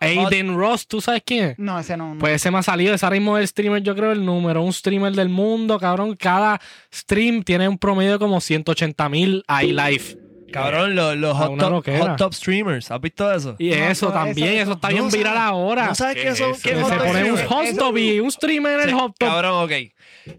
[0.00, 1.58] Aiden Ross, ¿tú sabes quién es?
[1.58, 2.14] No, ese no.
[2.14, 2.20] no.
[2.20, 4.62] Pues ese me ha salido, ese ahora mismo es el streamer, yo creo, el número
[4.62, 6.16] un streamer del mundo, cabrón.
[6.16, 6.60] Cada
[6.94, 10.16] stream tiene un promedio de como 180 mil iLife.
[10.50, 11.98] Cabrón, los, los Ah, hot, una top, loquera.
[12.00, 12.90] hot top streamers.
[12.90, 13.54] ¿Has visto eso?
[13.58, 15.88] Y eso no, también, eso- eso, está no bien viral ahora.
[15.88, 16.50] ¿No sabes ¿Qué qué es son?
[16.52, 16.60] eso?
[16.62, 19.28] ¿Qué que se pone un hot top y un streamer en el hot top.
[19.28, 19.72] Cabrón, ok.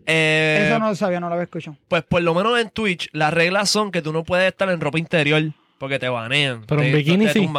[0.05, 1.77] Eh, Eso no lo sabía, no lo había escuchado.
[1.87, 4.79] Pues por lo menos en Twitch, las reglas son que tú no puedes estar en
[4.81, 5.43] ropa interior
[5.77, 6.65] porque te banean.
[6.67, 7.49] Pero en bikini te sí.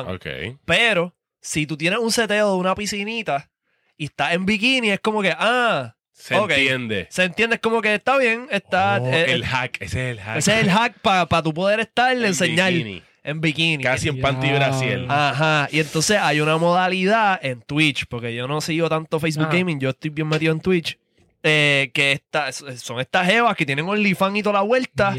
[0.64, 3.50] Pero si tú tienes un seteo de una piscinita
[3.96, 7.06] y estás en bikini, es como que, ah, Se entiende.
[7.10, 8.98] se entiende, es como que está bien, está...
[9.00, 10.36] Oh, eh, el hack, ese es el hack.
[10.36, 13.02] ese es el hack para tu poder estar, En enseñar bikini.
[13.24, 13.82] en bikini.
[13.82, 14.66] Casi en panty Diablo.
[14.66, 15.06] Brasil.
[15.08, 19.48] Ajá, y entonces hay una modalidad en Twitch, porque yo no sigo tanto Facebook.
[19.50, 20.98] Gaming, yo estoy bien metido en Twitch,
[21.42, 25.14] eh, que esta- son estas jevas que tienen OnlyFans y toda la vuelta,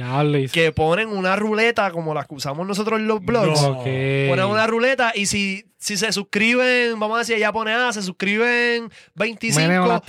[0.52, 3.62] que ponen una ruleta como las que usamos nosotros en los blogs.
[3.62, 3.68] No.
[3.80, 3.84] Ok.
[4.30, 8.02] Ponen una ruleta y si, si se suscriben, vamos a decir, ella pone, ah, se
[8.04, 10.02] suscriben 25, Meneo las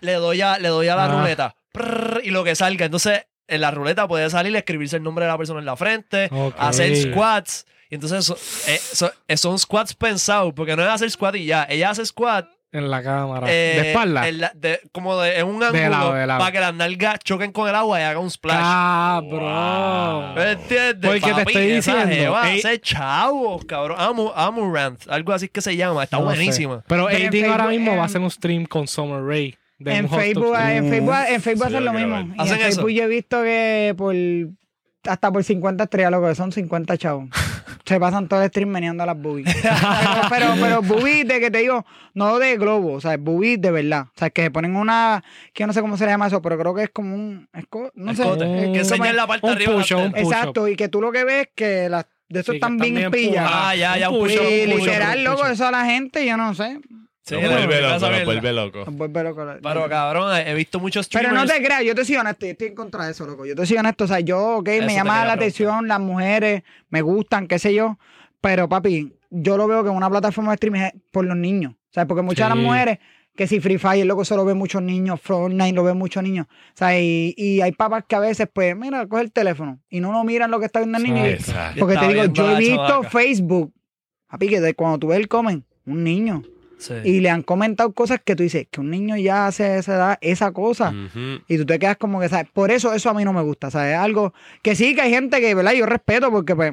[0.00, 1.20] le, doy a, le doy a la Ah.
[1.20, 1.56] ruleta.
[1.72, 2.84] Prrr, y lo que salga.
[2.86, 6.30] Entonces, en la ruleta puede salir, escribirse el nombre de la persona en la frente,
[6.58, 7.66] hacer squats.
[7.90, 8.30] Y entonces
[8.68, 8.80] eh,
[9.28, 11.66] eh, son squats pensados, porque no es hacer squat y ya.
[11.68, 13.46] Ella hace squat, en la cámara.
[13.48, 14.28] eh, de espalda.
[14.28, 16.40] en la- de- como de, en un De ángulo lado, de lado.
[16.40, 18.60] para que las nalgas choquen con el agua y haga un splash.
[18.60, 20.34] Cabrón.
[20.34, 21.10] ¿Me entiendes?
[21.10, 23.96] Porque te estoy diciendo, jeva ey- hace chavos, cabrón.
[24.00, 26.04] Amu, Amurant, algo así que se llama.
[26.04, 26.82] Está No buenísima.
[26.86, 29.56] Pero Pero en Aidin ahora mismo va a hacer un stream con Summer Rae.
[29.78, 32.16] de En Facebook, en Facebook, en Facebook Sí, hacen lo mismo.
[32.16, 32.26] ver.
[32.26, 32.66] Y ¿Hacen en eso?
[32.66, 34.14] Facebook yo he visto que por
[35.10, 37.28] hasta por 50 estrellas, lo que son 50 chavos.
[37.84, 39.54] Se pasan todo el stream meneando a las boobies.
[39.62, 41.84] pero, pero, pero boobies de que te digo,
[42.14, 44.06] no de globo, o sea, boobies de verdad.
[44.08, 46.40] O sea, que se ponen una, que yo no sé cómo se le llama eso,
[46.40, 48.22] pero creo que es como un, esco- no sé.
[48.22, 48.80] Escote.
[48.80, 49.82] es que la parte un de arriba.
[49.98, 50.16] un.
[50.16, 53.48] Exacto, y que tú lo que ves que las de esos Sí, están bien pillas.
[53.52, 56.80] Ah, ya, ya, un Y literal, loco, eso a la gente, yo no sé.
[57.26, 58.24] Sí, vuelve loco, lo mierda.
[58.26, 58.78] vuelve loco.
[58.84, 59.46] Nos vuelve loco.
[59.62, 61.48] Pero cabrón, he visto muchos Pero streamers.
[61.48, 63.46] no te creas, yo te soy honesto, yo estoy en contra de eso, loco.
[63.46, 66.62] Yo te soy honesto, o sea, yo, ok, Eso me llama la atención las mujeres,
[66.90, 67.98] me gustan, qué sé yo,
[68.42, 71.92] pero papi, yo lo veo que una plataforma de streaming es por los niños, o
[71.92, 72.98] sea, porque muchas de las mujeres,
[73.34, 76.46] que si Free Fire, loco, eso lo ven muchos niños, Fortnite lo ven muchos niños,
[76.46, 80.00] o sea, y, y hay papás que a veces, pues, mira, coge el teléfono y
[80.00, 81.24] no lo miran lo que está viendo el niño.
[81.24, 81.80] Exacto.
[81.80, 83.02] porque te digo, yo he visto.
[83.04, 83.72] Facebook,
[84.28, 86.42] papi, que de cuando tú ves el comen, un niño,
[86.84, 86.94] Sí.
[87.02, 89.94] y le han comentado cosas que tú dices, que un niño ya hace a esa
[89.94, 90.92] edad, esa cosa.
[91.48, 92.46] Y tú te quedas como que, ¿sabes?
[92.52, 93.92] Por eso eso a mí no me gusta, ¿sabes?
[93.94, 95.72] Es algo que sí, que hay gente que, ¿verdad?
[95.72, 96.72] Yo respeto porque, pues,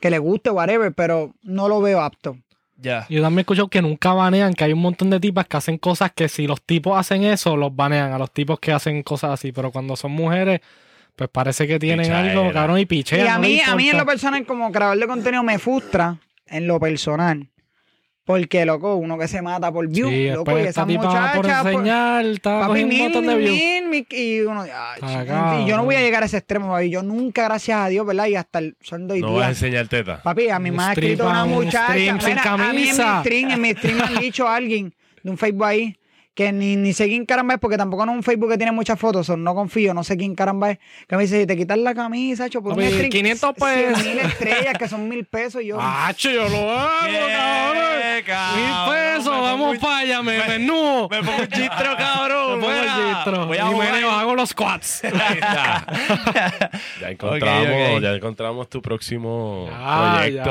[0.00, 2.36] que le guste, whatever, pero no lo veo apto.
[2.76, 3.06] Ya.
[3.08, 5.78] Yo también he escuchado que nunca banean, que hay un montón de tipas que hacen
[5.78, 9.30] cosas que si los tipos hacen eso, los banean a los tipos que hacen cosas
[9.30, 9.52] así.
[9.52, 10.60] Pero cuando son mujeres,
[11.14, 12.32] pues parece que tienen Pichaera.
[12.32, 13.26] algo, cabrón, y pichean.
[13.26, 16.16] y a no mí, a mí en lo personal, como creador de contenido, me frustra
[16.46, 17.48] en lo personal.
[18.24, 21.32] Porque, loco, uno que se mata por view, Sí, loco, después y esa muchacha...
[21.34, 23.50] por pues, enseñar, está Papi, cogiendo un mil, montón de views.
[23.58, 26.68] mil, mil, y uno, ay, Ah, y yo no voy a llegar a ese extremo,
[26.70, 26.88] papi.
[26.88, 28.26] Yo nunca, gracias a Dios, ¿verdad?
[28.26, 30.22] Y hasta el sol de hoy No día, vas a enseñar teta.
[30.22, 31.86] Papi, a mí Un me ha escrito una un muchacha.
[31.88, 33.20] stream sin Mira, a mí en mi camisa.
[33.20, 34.94] stream, en mi stream me han dicho alguien
[35.24, 35.96] de un Facebook ahí
[36.34, 38.72] que ni, ni sé quién caramba es, porque tampoco no es un Facebook que tiene
[38.72, 40.78] muchas fotos, no confío, no sé quién caramba es.
[41.06, 44.04] Que me dice, si te quitas la camisa, hecho, por un Papi, stream, 500 pesos.
[44.04, 45.76] mil estrellas, que son mil pesos, yo...
[45.80, 47.92] ¡Ah, yo lo hago, cabrón!
[48.56, 51.08] Mil pesos, Me vamos para allá, me menú.
[51.10, 52.60] Me pongo un gistro, cabrón.
[52.60, 53.46] Me pongo el gistro.
[53.46, 55.04] Voy a y me hago los squats.
[55.04, 55.86] Ahí está.
[57.00, 60.50] Ya encontramos, ya encontramos tu próximo Ah, proyecto.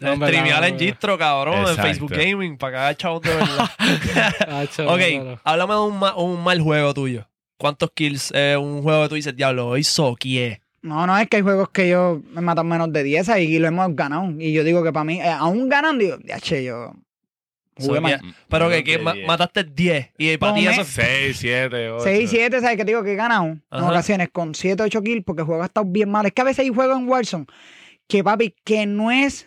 [0.00, 1.76] No, en verdad, Streamear en gistro, cabrón, en.
[1.76, 3.70] Facebook Gaming, para cagar chavos de verdad.
[4.88, 5.40] Ok, no.
[5.44, 7.28] háblame de un, ma- un mal juego tuyo.
[7.56, 8.32] ¿Cuántos kills?
[8.34, 10.60] eh, un juego que tú dices, diablo, hoy soquié.
[10.82, 13.66] No, no, es que hay juegos que yo me matan menos de 10 y lo
[13.68, 14.30] hemos ganado.
[14.38, 16.92] Y yo digo que para mí, eh, aún ganando, digo, ya che, yo...
[17.80, 18.20] Jugué mal.
[18.48, 19.26] Pero que, que ma- 10.
[19.26, 20.10] mataste 10.
[20.18, 20.84] Y para ti eso...
[20.84, 22.04] 6, 7, 8.
[22.04, 23.04] 6, 7, ¿sabes qué te digo?
[23.04, 23.86] Que he ganado en Ajá.
[23.90, 26.26] ocasiones con 7, 8 kills porque el juego ha estado bien mal.
[26.26, 27.46] Es que a veces hay juegos en Warzone
[28.08, 29.46] que, papi, que no es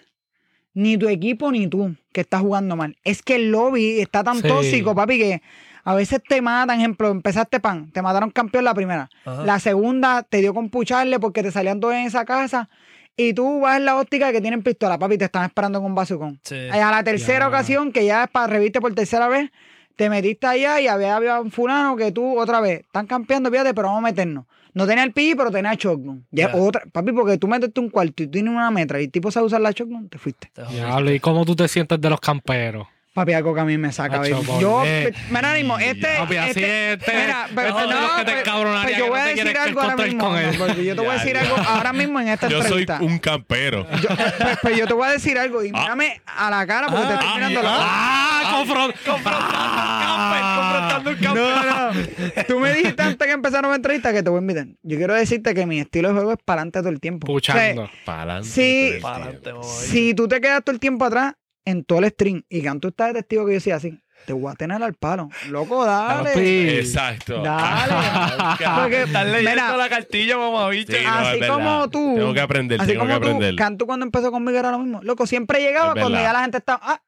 [0.73, 2.97] ni tu equipo ni tú que estás jugando mal.
[3.03, 4.47] Es que el lobby está tan Sí.
[4.47, 5.41] tóxico, papi, que
[5.83, 6.79] a veces te matan.
[6.79, 9.09] Ejemplo, empezaste pan, te mataron campeón la primera.
[9.25, 9.43] Ajá.
[9.45, 12.69] La segunda te dio con pucharle porque te salían todos en esa casa.
[13.17, 15.95] Y tú vas en la óptica que tienen pistola, papi, te están esperando con un
[15.95, 16.39] bazucón.
[16.43, 16.55] Sí.
[16.71, 17.47] A la tercera Ya.
[17.49, 19.51] ocasión, que ya es para reviste por tercera vez,
[19.97, 23.73] te metiste allá y había, había un fulano que tú otra vez, están campeando, fíjate,
[23.73, 24.45] pero vamos a meternos.
[24.73, 26.25] No tenía el PI, pero tenía shotgun.
[26.31, 29.11] Ya otra, papi, porque tú metiste un cuarto y tú tienes una metra y el
[29.11, 30.51] tipo sabe usar la shotgun, te fuiste.
[30.53, 32.87] Te ¿y cómo tú te sientes de los camperos?
[33.13, 34.19] Papi, algo que a mí me saca.
[34.19, 34.35] Baby.
[34.61, 35.13] Yo, ver.
[35.29, 36.07] mira, ánimo, este.
[36.17, 38.43] Papi, así este- Mira, pero este es no, los que te pues-
[38.83, 40.23] pues yo voy a decir algo ahora mismo.
[40.29, 40.51] con él.
[40.57, 41.41] no, porque yo te voy a decir ya.
[41.41, 42.99] algo ahora mismo en esta Yo soy entrevista.
[43.01, 43.85] un campero.
[44.01, 47.05] Yo, pues, pues yo te voy a decir algo y mírame a la cara porque
[47.07, 48.53] te estoy ah, mirando la ¡Ah!
[48.55, 51.43] confront- Confrontando un camper, confrontando un camper.
[51.43, 51.91] No,
[52.37, 52.43] no.
[52.47, 54.67] Tú me dijiste antes que empezara una entrevista que te voy a invitar.
[54.83, 57.27] Yo quiero decirte que mi estilo de juego es para adelante todo el tiempo.
[57.27, 57.83] Puchando.
[57.83, 58.93] O sea, Para Sí.
[59.01, 59.63] Para adelante, mamá.
[59.65, 61.33] si tú te quedas todo el tiempo atrás
[61.65, 64.33] en todo el stream y que tú estás de testigo que yo soy así, te
[64.33, 65.29] voy a tener al palo.
[65.49, 66.29] Loco, dale.
[66.29, 66.69] Papi.
[66.69, 67.41] Exacto.
[67.41, 67.93] Dale.
[68.81, 70.91] Porque, Estás leyendo mira, la cartilla, mamá, bicho.
[70.91, 71.55] Sí, no, así es verdad.
[71.55, 72.15] como tú.
[72.15, 73.55] Tengo que aprender, así tengo que como tú, aprender.
[73.55, 75.01] Cantu cuando empezó conmigo era lo mismo.
[75.03, 76.79] Loco, siempre llegaba cuando ya la gente estaba.
[76.83, 77.01] Ah,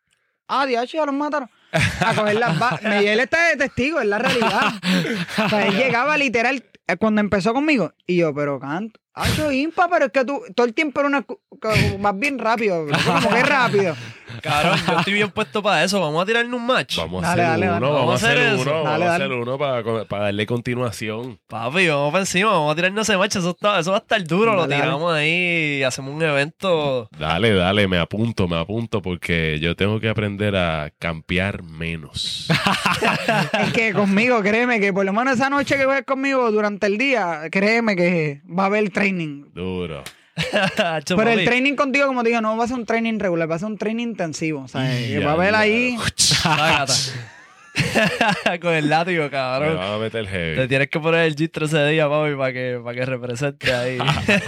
[0.47, 1.49] ah, diacho, ya los mataron.
[1.71, 4.73] A coger las ba- Me- Él está de testigo, es la realidad.
[5.45, 7.93] O sea, él llegaba literal eh, cuando empezó conmigo.
[8.07, 8.99] Y yo, pero canto.
[9.15, 11.25] Hacho impa, pero es que tú todo el tiempo era una.
[11.99, 12.85] Más bien rápido.
[13.05, 13.95] Como que rápido.
[14.41, 16.01] Cabrón, yo estoy bien puesto para eso.
[16.01, 16.97] Vamos a tirarnos un match.
[16.97, 17.93] Vamos a Dale, hacer dale, uno, dale.
[17.99, 21.39] vamos, a hacer uno, vamos a hacer uno para, para darle continuación.
[21.47, 23.35] Papi, vamos para encima, vamos a tirarnos ese match.
[23.35, 24.55] Eso, está- eso va a estar duro.
[24.55, 27.07] Lo tiramos ahí y hacemos un evento.
[27.17, 32.47] Dale, dale, me apunto, me apunto porque yo tengo que aprender a campear menos.
[33.59, 36.97] Es que conmigo, créeme que por lo menos esa noche que juegues conmigo durante el
[36.97, 39.45] día, créeme que va a haber training.
[39.53, 40.03] Duro.
[41.07, 43.55] Pero el training contigo, como te digo, no va a ser un training regular, va
[43.55, 44.63] a ser un training intensivo.
[44.63, 44.81] O sea,
[45.23, 45.95] va a haber ahí.
[48.61, 49.77] Con el látigo, Me cabrón.
[49.77, 50.67] van a meter Te heavy.
[50.67, 53.97] tienes que poner el gistro ese día, papi, para que, para que represente ahí.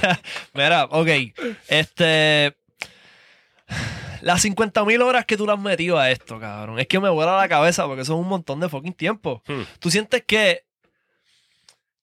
[0.53, 1.07] Mira, ok.
[1.67, 2.55] Este.
[4.21, 6.79] Las 50.000 horas que tú le has metido a esto, cabrón.
[6.79, 9.43] Es que me vuela la cabeza porque eso es un montón de fucking tiempo.
[9.47, 9.61] Hmm.
[9.79, 10.63] ¿Tú sientes que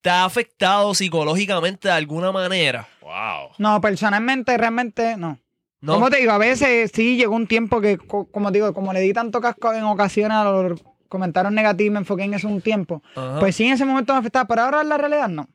[0.03, 2.87] te ha afectado psicológicamente de alguna manera?
[3.01, 3.51] Wow.
[3.59, 5.39] No, personalmente, realmente no.
[5.81, 5.95] ¿No?
[5.95, 9.01] Como te digo, a veces sí llegó un tiempo que, co- como digo, como le
[9.01, 13.03] di tanto casco en ocasiones a los comentarios negativos, me enfoqué en eso un tiempo.
[13.16, 13.41] Ajá.
[13.41, 15.49] Pues sí, en ese momento me afectaba, pero ahora en la realidad no.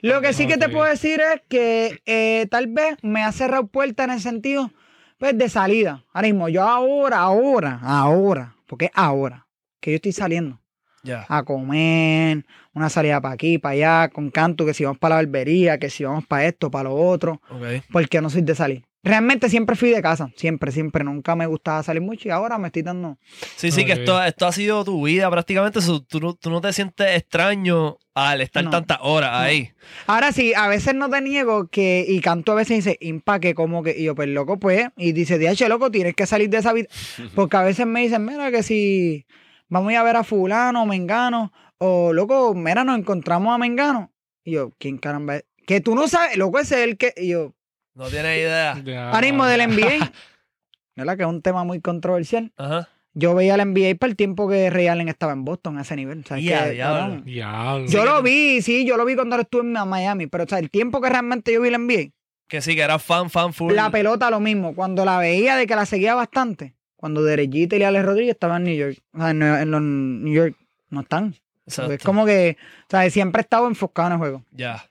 [0.00, 3.66] Lo que sí que te puedo decir es que eh, tal vez me ha cerrado
[3.66, 4.70] puertas en el sentido
[5.18, 6.02] pues, de salida.
[6.12, 9.46] Ahora mismo, yo ahora, ahora, ahora, porque es ahora
[9.80, 10.60] que yo estoy saliendo
[11.02, 11.26] ya.
[11.28, 12.44] a comer,
[12.74, 15.88] una salida para aquí, para allá, con canto, que si vamos para la barbería, que
[15.90, 17.84] si vamos para esto, para lo otro, Ok.
[17.92, 18.84] porque no soy de salir.
[19.06, 22.68] Realmente siempre fui de casa, siempre, siempre, nunca me gustaba salir mucho y ahora me
[22.68, 23.18] estoy dando...
[23.54, 25.78] Sí, sí, que esto, esto ha sido tu vida prácticamente.
[26.08, 28.70] tú, no, tú no te sientes extraño al estar No.
[28.70, 29.72] tantas horas ahí.
[30.06, 33.54] Ahora sí, a veces no te niego que, y Canto a veces dice, impa, que
[33.54, 36.56] como que, y yo, pues loco, pues, y dice, diache, loco, tienes que salir de
[36.58, 36.88] esa vida.
[37.34, 39.26] Porque a veces me dicen, mira, que si
[39.68, 41.52] vamos a ir a ver a fulano, mengano,
[41.84, 44.10] o loco, mira, nos encontramos a mengano.
[44.44, 45.44] Y yo, ¿quién caramba es?
[45.66, 47.54] Que tú no sabes, loco, ese es el que, y yo,
[47.94, 48.80] No tienes idea.
[48.84, 49.10] Ya.
[49.10, 50.12] ahora mismo del NBA,
[50.96, 51.16] ¿verdad?
[51.16, 52.52] Que es un tema muy controversial.
[52.56, 52.88] Ajá.
[53.16, 55.94] Yo veía el NBA para el tiempo que Ray Allen estaba en Boston a ese
[55.94, 56.24] nivel.
[56.24, 56.42] ¿sabes?
[56.44, 57.86] Y a Que, Diablo.
[57.86, 60.68] Yo lo vi, sí, yo lo vi cuando estuve en Miami, pero o sea, el
[60.68, 62.10] tiempo que realmente yo vi el NBA,
[62.48, 63.72] Que sí, que eras fan, fan full.
[63.72, 64.74] La pelota lo mismo.
[64.74, 68.64] Cuando la veía de que la seguía bastante, cuando Derechita y Alex Rodríguez estaban en
[68.64, 70.56] New York, o sea, en los New York,
[70.90, 71.36] no están.
[71.66, 71.92] Exacto.
[71.92, 74.44] Es como que, o sea, siempre he estado enfocado en el juego.
[74.50, 74.84] Ya.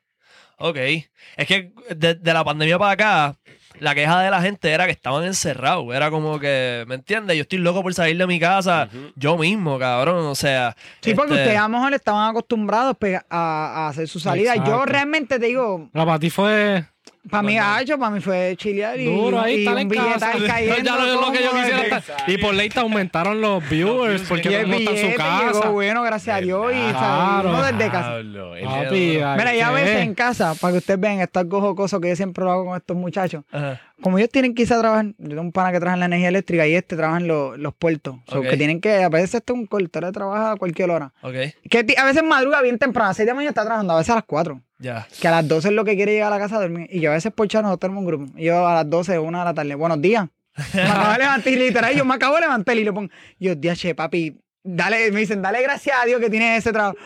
[0.57, 0.77] Ok.
[1.35, 3.35] Es que de, de la pandemia para acá,
[3.79, 5.93] la queja de la gente era que estaban encerrados.
[5.93, 7.35] Era como que, ¿me entiendes?
[7.35, 10.25] Yo estoy loco por salir de mi casa yo mismo, cabrón.
[10.27, 10.75] O sea.
[11.01, 14.55] Sí, porque este, ustedes a lo mejor estaban acostumbrados pega- a, a hacer su salida.
[14.55, 16.85] Yo realmente te digo, No, para ti fue.
[17.29, 17.57] Para mí.
[17.57, 20.31] Hacho, para mí fue chilear y, Duro ahí, y estar un en casa.
[20.47, 20.77] cayendo.
[20.83, 22.03] ya lo, es lo que yo como quisiera de- estar.
[22.29, 24.97] Y por ley te aumentaron los viewers porque Y todo el el mundo está en
[24.97, 25.69] su billete llegó casa.
[25.69, 26.71] bueno, gracias a Dios.
[26.73, 27.63] Y Claro.
[27.63, 28.09] desde casa.
[28.17, 29.81] Diablo, el- Papi, Mira, ay, Mira, ya a ¿qué?
[29.83, 32.51] veces en casa, para que ustedes vean, esto es algo jocoso que yo siempre lo
[32.51, 33.43] hago con estos muchachos.
[33.51, 33.79] Ajá.
[34.01, 36.05] Como ellos tienen que irse a trabajar, yo tengo un pana que trabaja en la
[36.07, 38.15] energía eléctrica y este trabaja en los, los puertos.
[38.27, 38.49] O sea, Ok.
[38.49, 41.13] que tienen que, a veces este es un corto, él trabaja a cualquier hora.
[41.21, 41.33] Ok.
[41.69, 43.93] Que ti- a veces madruga bien temprano, a las 6 de la mañana está trabajando,
[43.93, 44.59] a veces a las 4.
[44.83, 45.07] Ya.
[45.21, 46.87] Que a las 12 es lo que quiere llegar a la casa a dormir.
[46.91, 48.37] Y yo a veces por chat nosotros tenemos un grupo.
[48.37, 50.27] Y yo a las 12, una de la tarde, buenos días.
[50.73, 53.55] Me acabo de levantar y literal, yo me acabo de levantar y le pongo, yo,
[53.55, 56.97] día che, papi, dale, me dicen, dale gracias a Dios que tienes ese trabajo.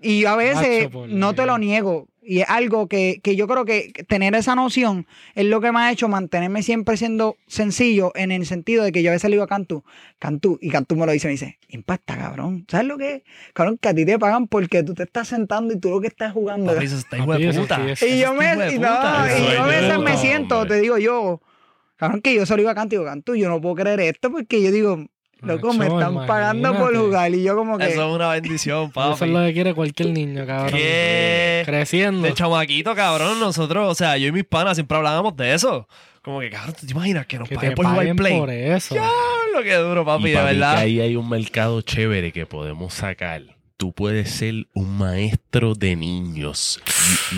[0.00, 2.08] Y yo a veces Macho, no te lo niego.
[2.28, 5.78] Y es algo que, que yo creo que tener esa noción es lo que me
[5.78, 9.36] ha hecho mantenerme siempre siendo sencillo en el sentido de que yo a veces le
[9.36, 9.84] digo a Cantú,
[10.18, 12.66] Cantú, y Cantú me lo dice, me dice, impacta, cabrón.
[12.68, 13.22] ¿Sabes lo que es?
[13.54, 16.08] Cabrón, que a ti te pagan porque tú te estás sentando y tú lo que
[16.08, 16.72] estás jugando.
[16.74, 17.96] Papi, eso está hijo de Papi, eso puta.
[17.96, 20.16] sí Y yo me, no, y yo a veces me hombre.
[20.16, 21.40] siento, te digo yo,
[21.96, 24.30] cabrón, que yo solo iba a canto y digo, canto, yo no puedo creer esto
[24.30, 25.06] porque yo digo,
[25.42, 29.12] loco, me están pagando por jugar y yo como que, Eso es una bendición, Eso
[29.12, 29.30] es papi.
[29.30, 30.72] lo que quiere cualquier niño, cabrón.
[30.78, 31.62] ¿Qué?
[31.64, 32.22] Creciendo.
[32.26, 35.86] De chamaquito, cabrón, nosotros, o sea, yo y mis panas siempre hablábamos de eso.
[36.22, 38.38] Como que, cabrón, ¿tú te imaginas que nos que paguen te por jugar play?
[38.38, 38.96] por eso.
[39.54, 40.76] Lo que duro, papi, y de para mí que verdad.
[40.78, 43.42] ahí hay un mercado chévere que podemos sacar.
[43.76, 46.80] Tú puedes ser un maestro de niños,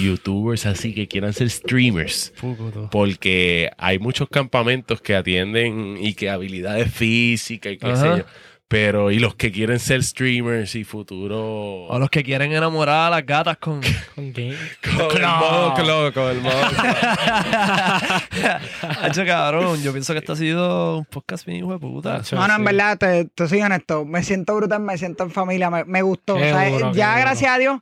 [0.00, 2.32] youtubers así que quieran ser streamers.
[2.92, 8.24] Porque hay muchos campamentos que atienden y que habilidades físicas y qué sé yo.
[8.70, 11.84] Pero, y los que quieren ser streamers y futuro.
[11.86, 13.80] O los que quieren enamorar a las gatas con.
[14.14, 14.56] Con game.
[14.82, 16.52] Con el modo clo- con el modo
[19.02, 22.16] Hacho, cabrón, yo pienso que esto ha sido un podcast bien hijo de puta.
[22.16, 22.36] Hacho.
[22.36, 25.70] no, no, en verdad, te, te soy honesto, me siento brutal, me siento en familia,
[25.70, 26.34] me, me gustó.
[26.36, 27.20] Qué O sea, duro, qué ya duro.
[27.22, 27.80] gracias a Dios,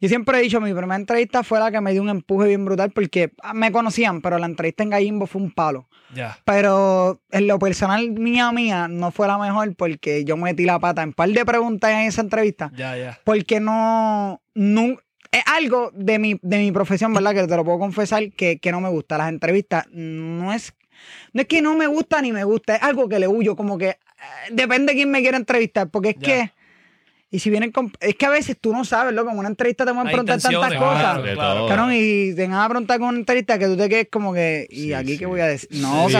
[0.00, 2.64] yo siempre he dicho, mi primera entrevista fue la que me dio un empuje bien
[2.64, 5.88] brutal porque ah, me conocían, pero la entrevista en Gallimbo fue un palo.
[6.14, 6.38] Ya.
[6.44, 11.02] Pero en lo personal, mía mía, no fue la mejor porque yo metí la pata
[11.02, 12.70] en un par de preguntas en esa entrevista.
[12.76, 13.18] Ya, ya.
[13.24, 14.98] Porque no, no
[15.32, 17.34] es algo de mi, de mi profesión, ¿verdad?
[17.34, 19.18] Que te lo puedo confesar que, que no me gusta.
[19.18, 20.74] Las entrevistas no es,
[21.32, 23.78] no es que no me gusta ni me gusta, es algo que le huyo, como
[23.78, 23.96] que eh,
[24.52, 26.52] depende de quién me quiera entrevistar, porque es que,
[27.30, 29.84] y si vienen con, es que a veces tú no sabes, loco, en una entrevista
[29.84, 31.18] te pueden Hay preguntar tantas cosas.
[31.34, 31.92] claro, claro.
[31.92, 34.76] y te van a preguntar con una entrevista que tú te quedes como que, ¿y
[34.84, 35.18] Sí, aquí sí.
[35.18, 35.68] qué voy a decir?
[35.72, 36.16] No, o Sí.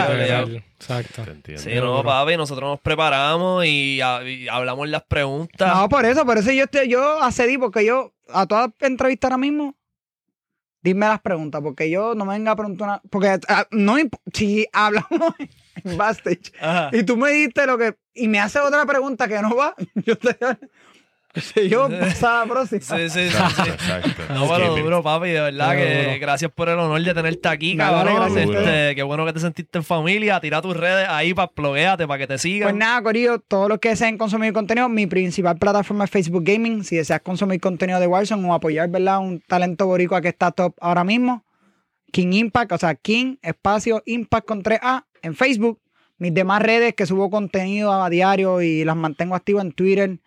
[0.78, 1.22] Exacto.
[1.42, 1.58] Te.
[1.58, 5.74] Sí, no, papi, nosotros nos preparamos y, a- y hablamos las preguntas.
[5.74, 9.38] no, por eso, por eso yo, estoy, yo accedí, porque yo a toda entrevista ahora
[9.38, 9.74] mismo
[10.82, 13.02] Dime las preguntas, porque yo no me venga a preguntar una.
[13.10, 13.96] Porque ah, no
[14.32, 15.34] si hablamos
[15.84, 16.90] en backstage Ajá.
[16.92, 17.96] y tú me diste lo que.
[18.14, 19.74] Y me haces otra pregunta que no va,
[20.06, 20.36] yo te.
[21.40, 22.80] Sé yo, pasa a la próxima.
[22.80, 23.20] Sí, sí, sí.
[23.26, 23.70] Exacto, sí.
[23.70, 24.34] exacto.
[24.34, 26.20] No, pero duro, papi, de verdad que duro.
[26.20, 28.14] gracias por el honor de tenerte aquí, cabrón.
[28.14, 30.40] gracias a Este, qué bueno que te sentiste en familia.
[30.40, 32.68] Tira tus redes ahí para plogueate, para que te sigan.
[32.68, 36.84] Pues nada, Corillo, todos los que deseen consumir contenido, mi principal plataforma es Facebook Gaming.
[36.84, 39.18] Si deseas consumir contenido de Warzone o apoyar, ¿verdad?
[39.18, 41.44] Un talento boricua que está top ahora mismo,
[42.12, 45.80] King Impact, o sea, King Espacio Impact con 3A en Facebook.
[46.18, 50.18] Mis demás redes que subo contenido a diario y las mantengo activas en Twitter,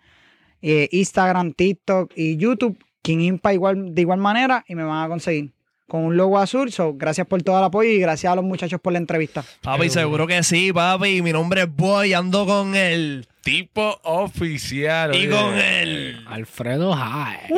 [0.62, 2.78] eh, Instagram, TikTok y YouTube.
[3.02, 5.52] King Impact igual, de igual manera y me van a conseguir
[5.88, 6.70] con un logo azul.
[6.72, 9.44] So, gracias por todo el apoyo y gracias a los muchachos por la entrevista.
[9.62, 11.22] Papi, seguro que sí, papi.
[11.22, 13.26] Mi nombre es Boy, ando con él.
[13.42, 15.14] Tipo oficial.
[15.14, 15.30] Y oye.
[15.30, 16.24] con él.
[16.28, 17.48] Alfredo High.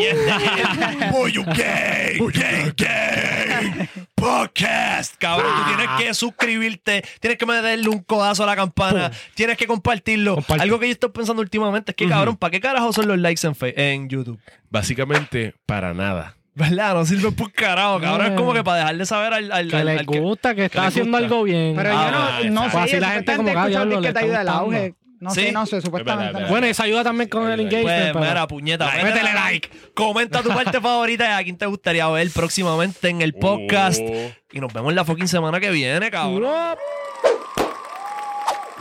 [1.11, 3.89] Boy, you gay, gay, gay.
[4.15, 5.51] Podcast, cabrón.
[5.57, 10.37] Tú tienes que suscribirte, tienes que meterle un codazo a la campana, tienes que compartirlo.
[10.37, 10.63] Comparte.
[10.63, 13.45] Algo que yo estoy pensando últimamente es que, cabrón, ¿para qué carajo son los likes
[13.47, 14.39] en, Fe- en YouTube?
[14.71, 16.37] Básicamente, para nada.
[16.55, 16.95] ¿Verdad?
[16.95, 18.27] No sirve por carajo, cabrón.
[18.33, 21.25] Es como que para dejarle saber al, al, Que que- gusta, que está haciendo gusta.
[21.35, 21.75] algo bien.
[21.75, 22.71] Pero Ah, yo no, no exacto.
[22.71, 24.95] sé, Pues así la gente como que, ah, que le te ayuda el auge.
[25.23, 25.43] No ¿Sí?
[25.43, 26.33] sé, no sé, supuestamente.
[26.33, 28.13] Verdad, bueno, eso ayuda también con el engagement.
[28.13, 29.71] Pues, mira, puñeta, like, métele like.
[29.95, 34.01] Comenta tu parte favorita y a quién te gustaría ver próximamente en el podcast.
[34.03, 34.33] Oh.
[34.51, 36.77] Y nos vemos la fucking semana que viene, cabrón.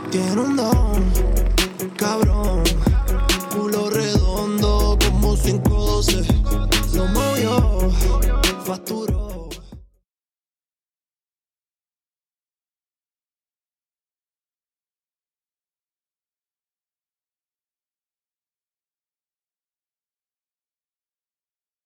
[0.10, 1.14] Tiene un don,
[1.96, 2.64] cabrón.
[3.52, 6.24] Culo redondo como 512.
[6.96, 7.92] Lo movió,
[8.66, 9.21] facturó.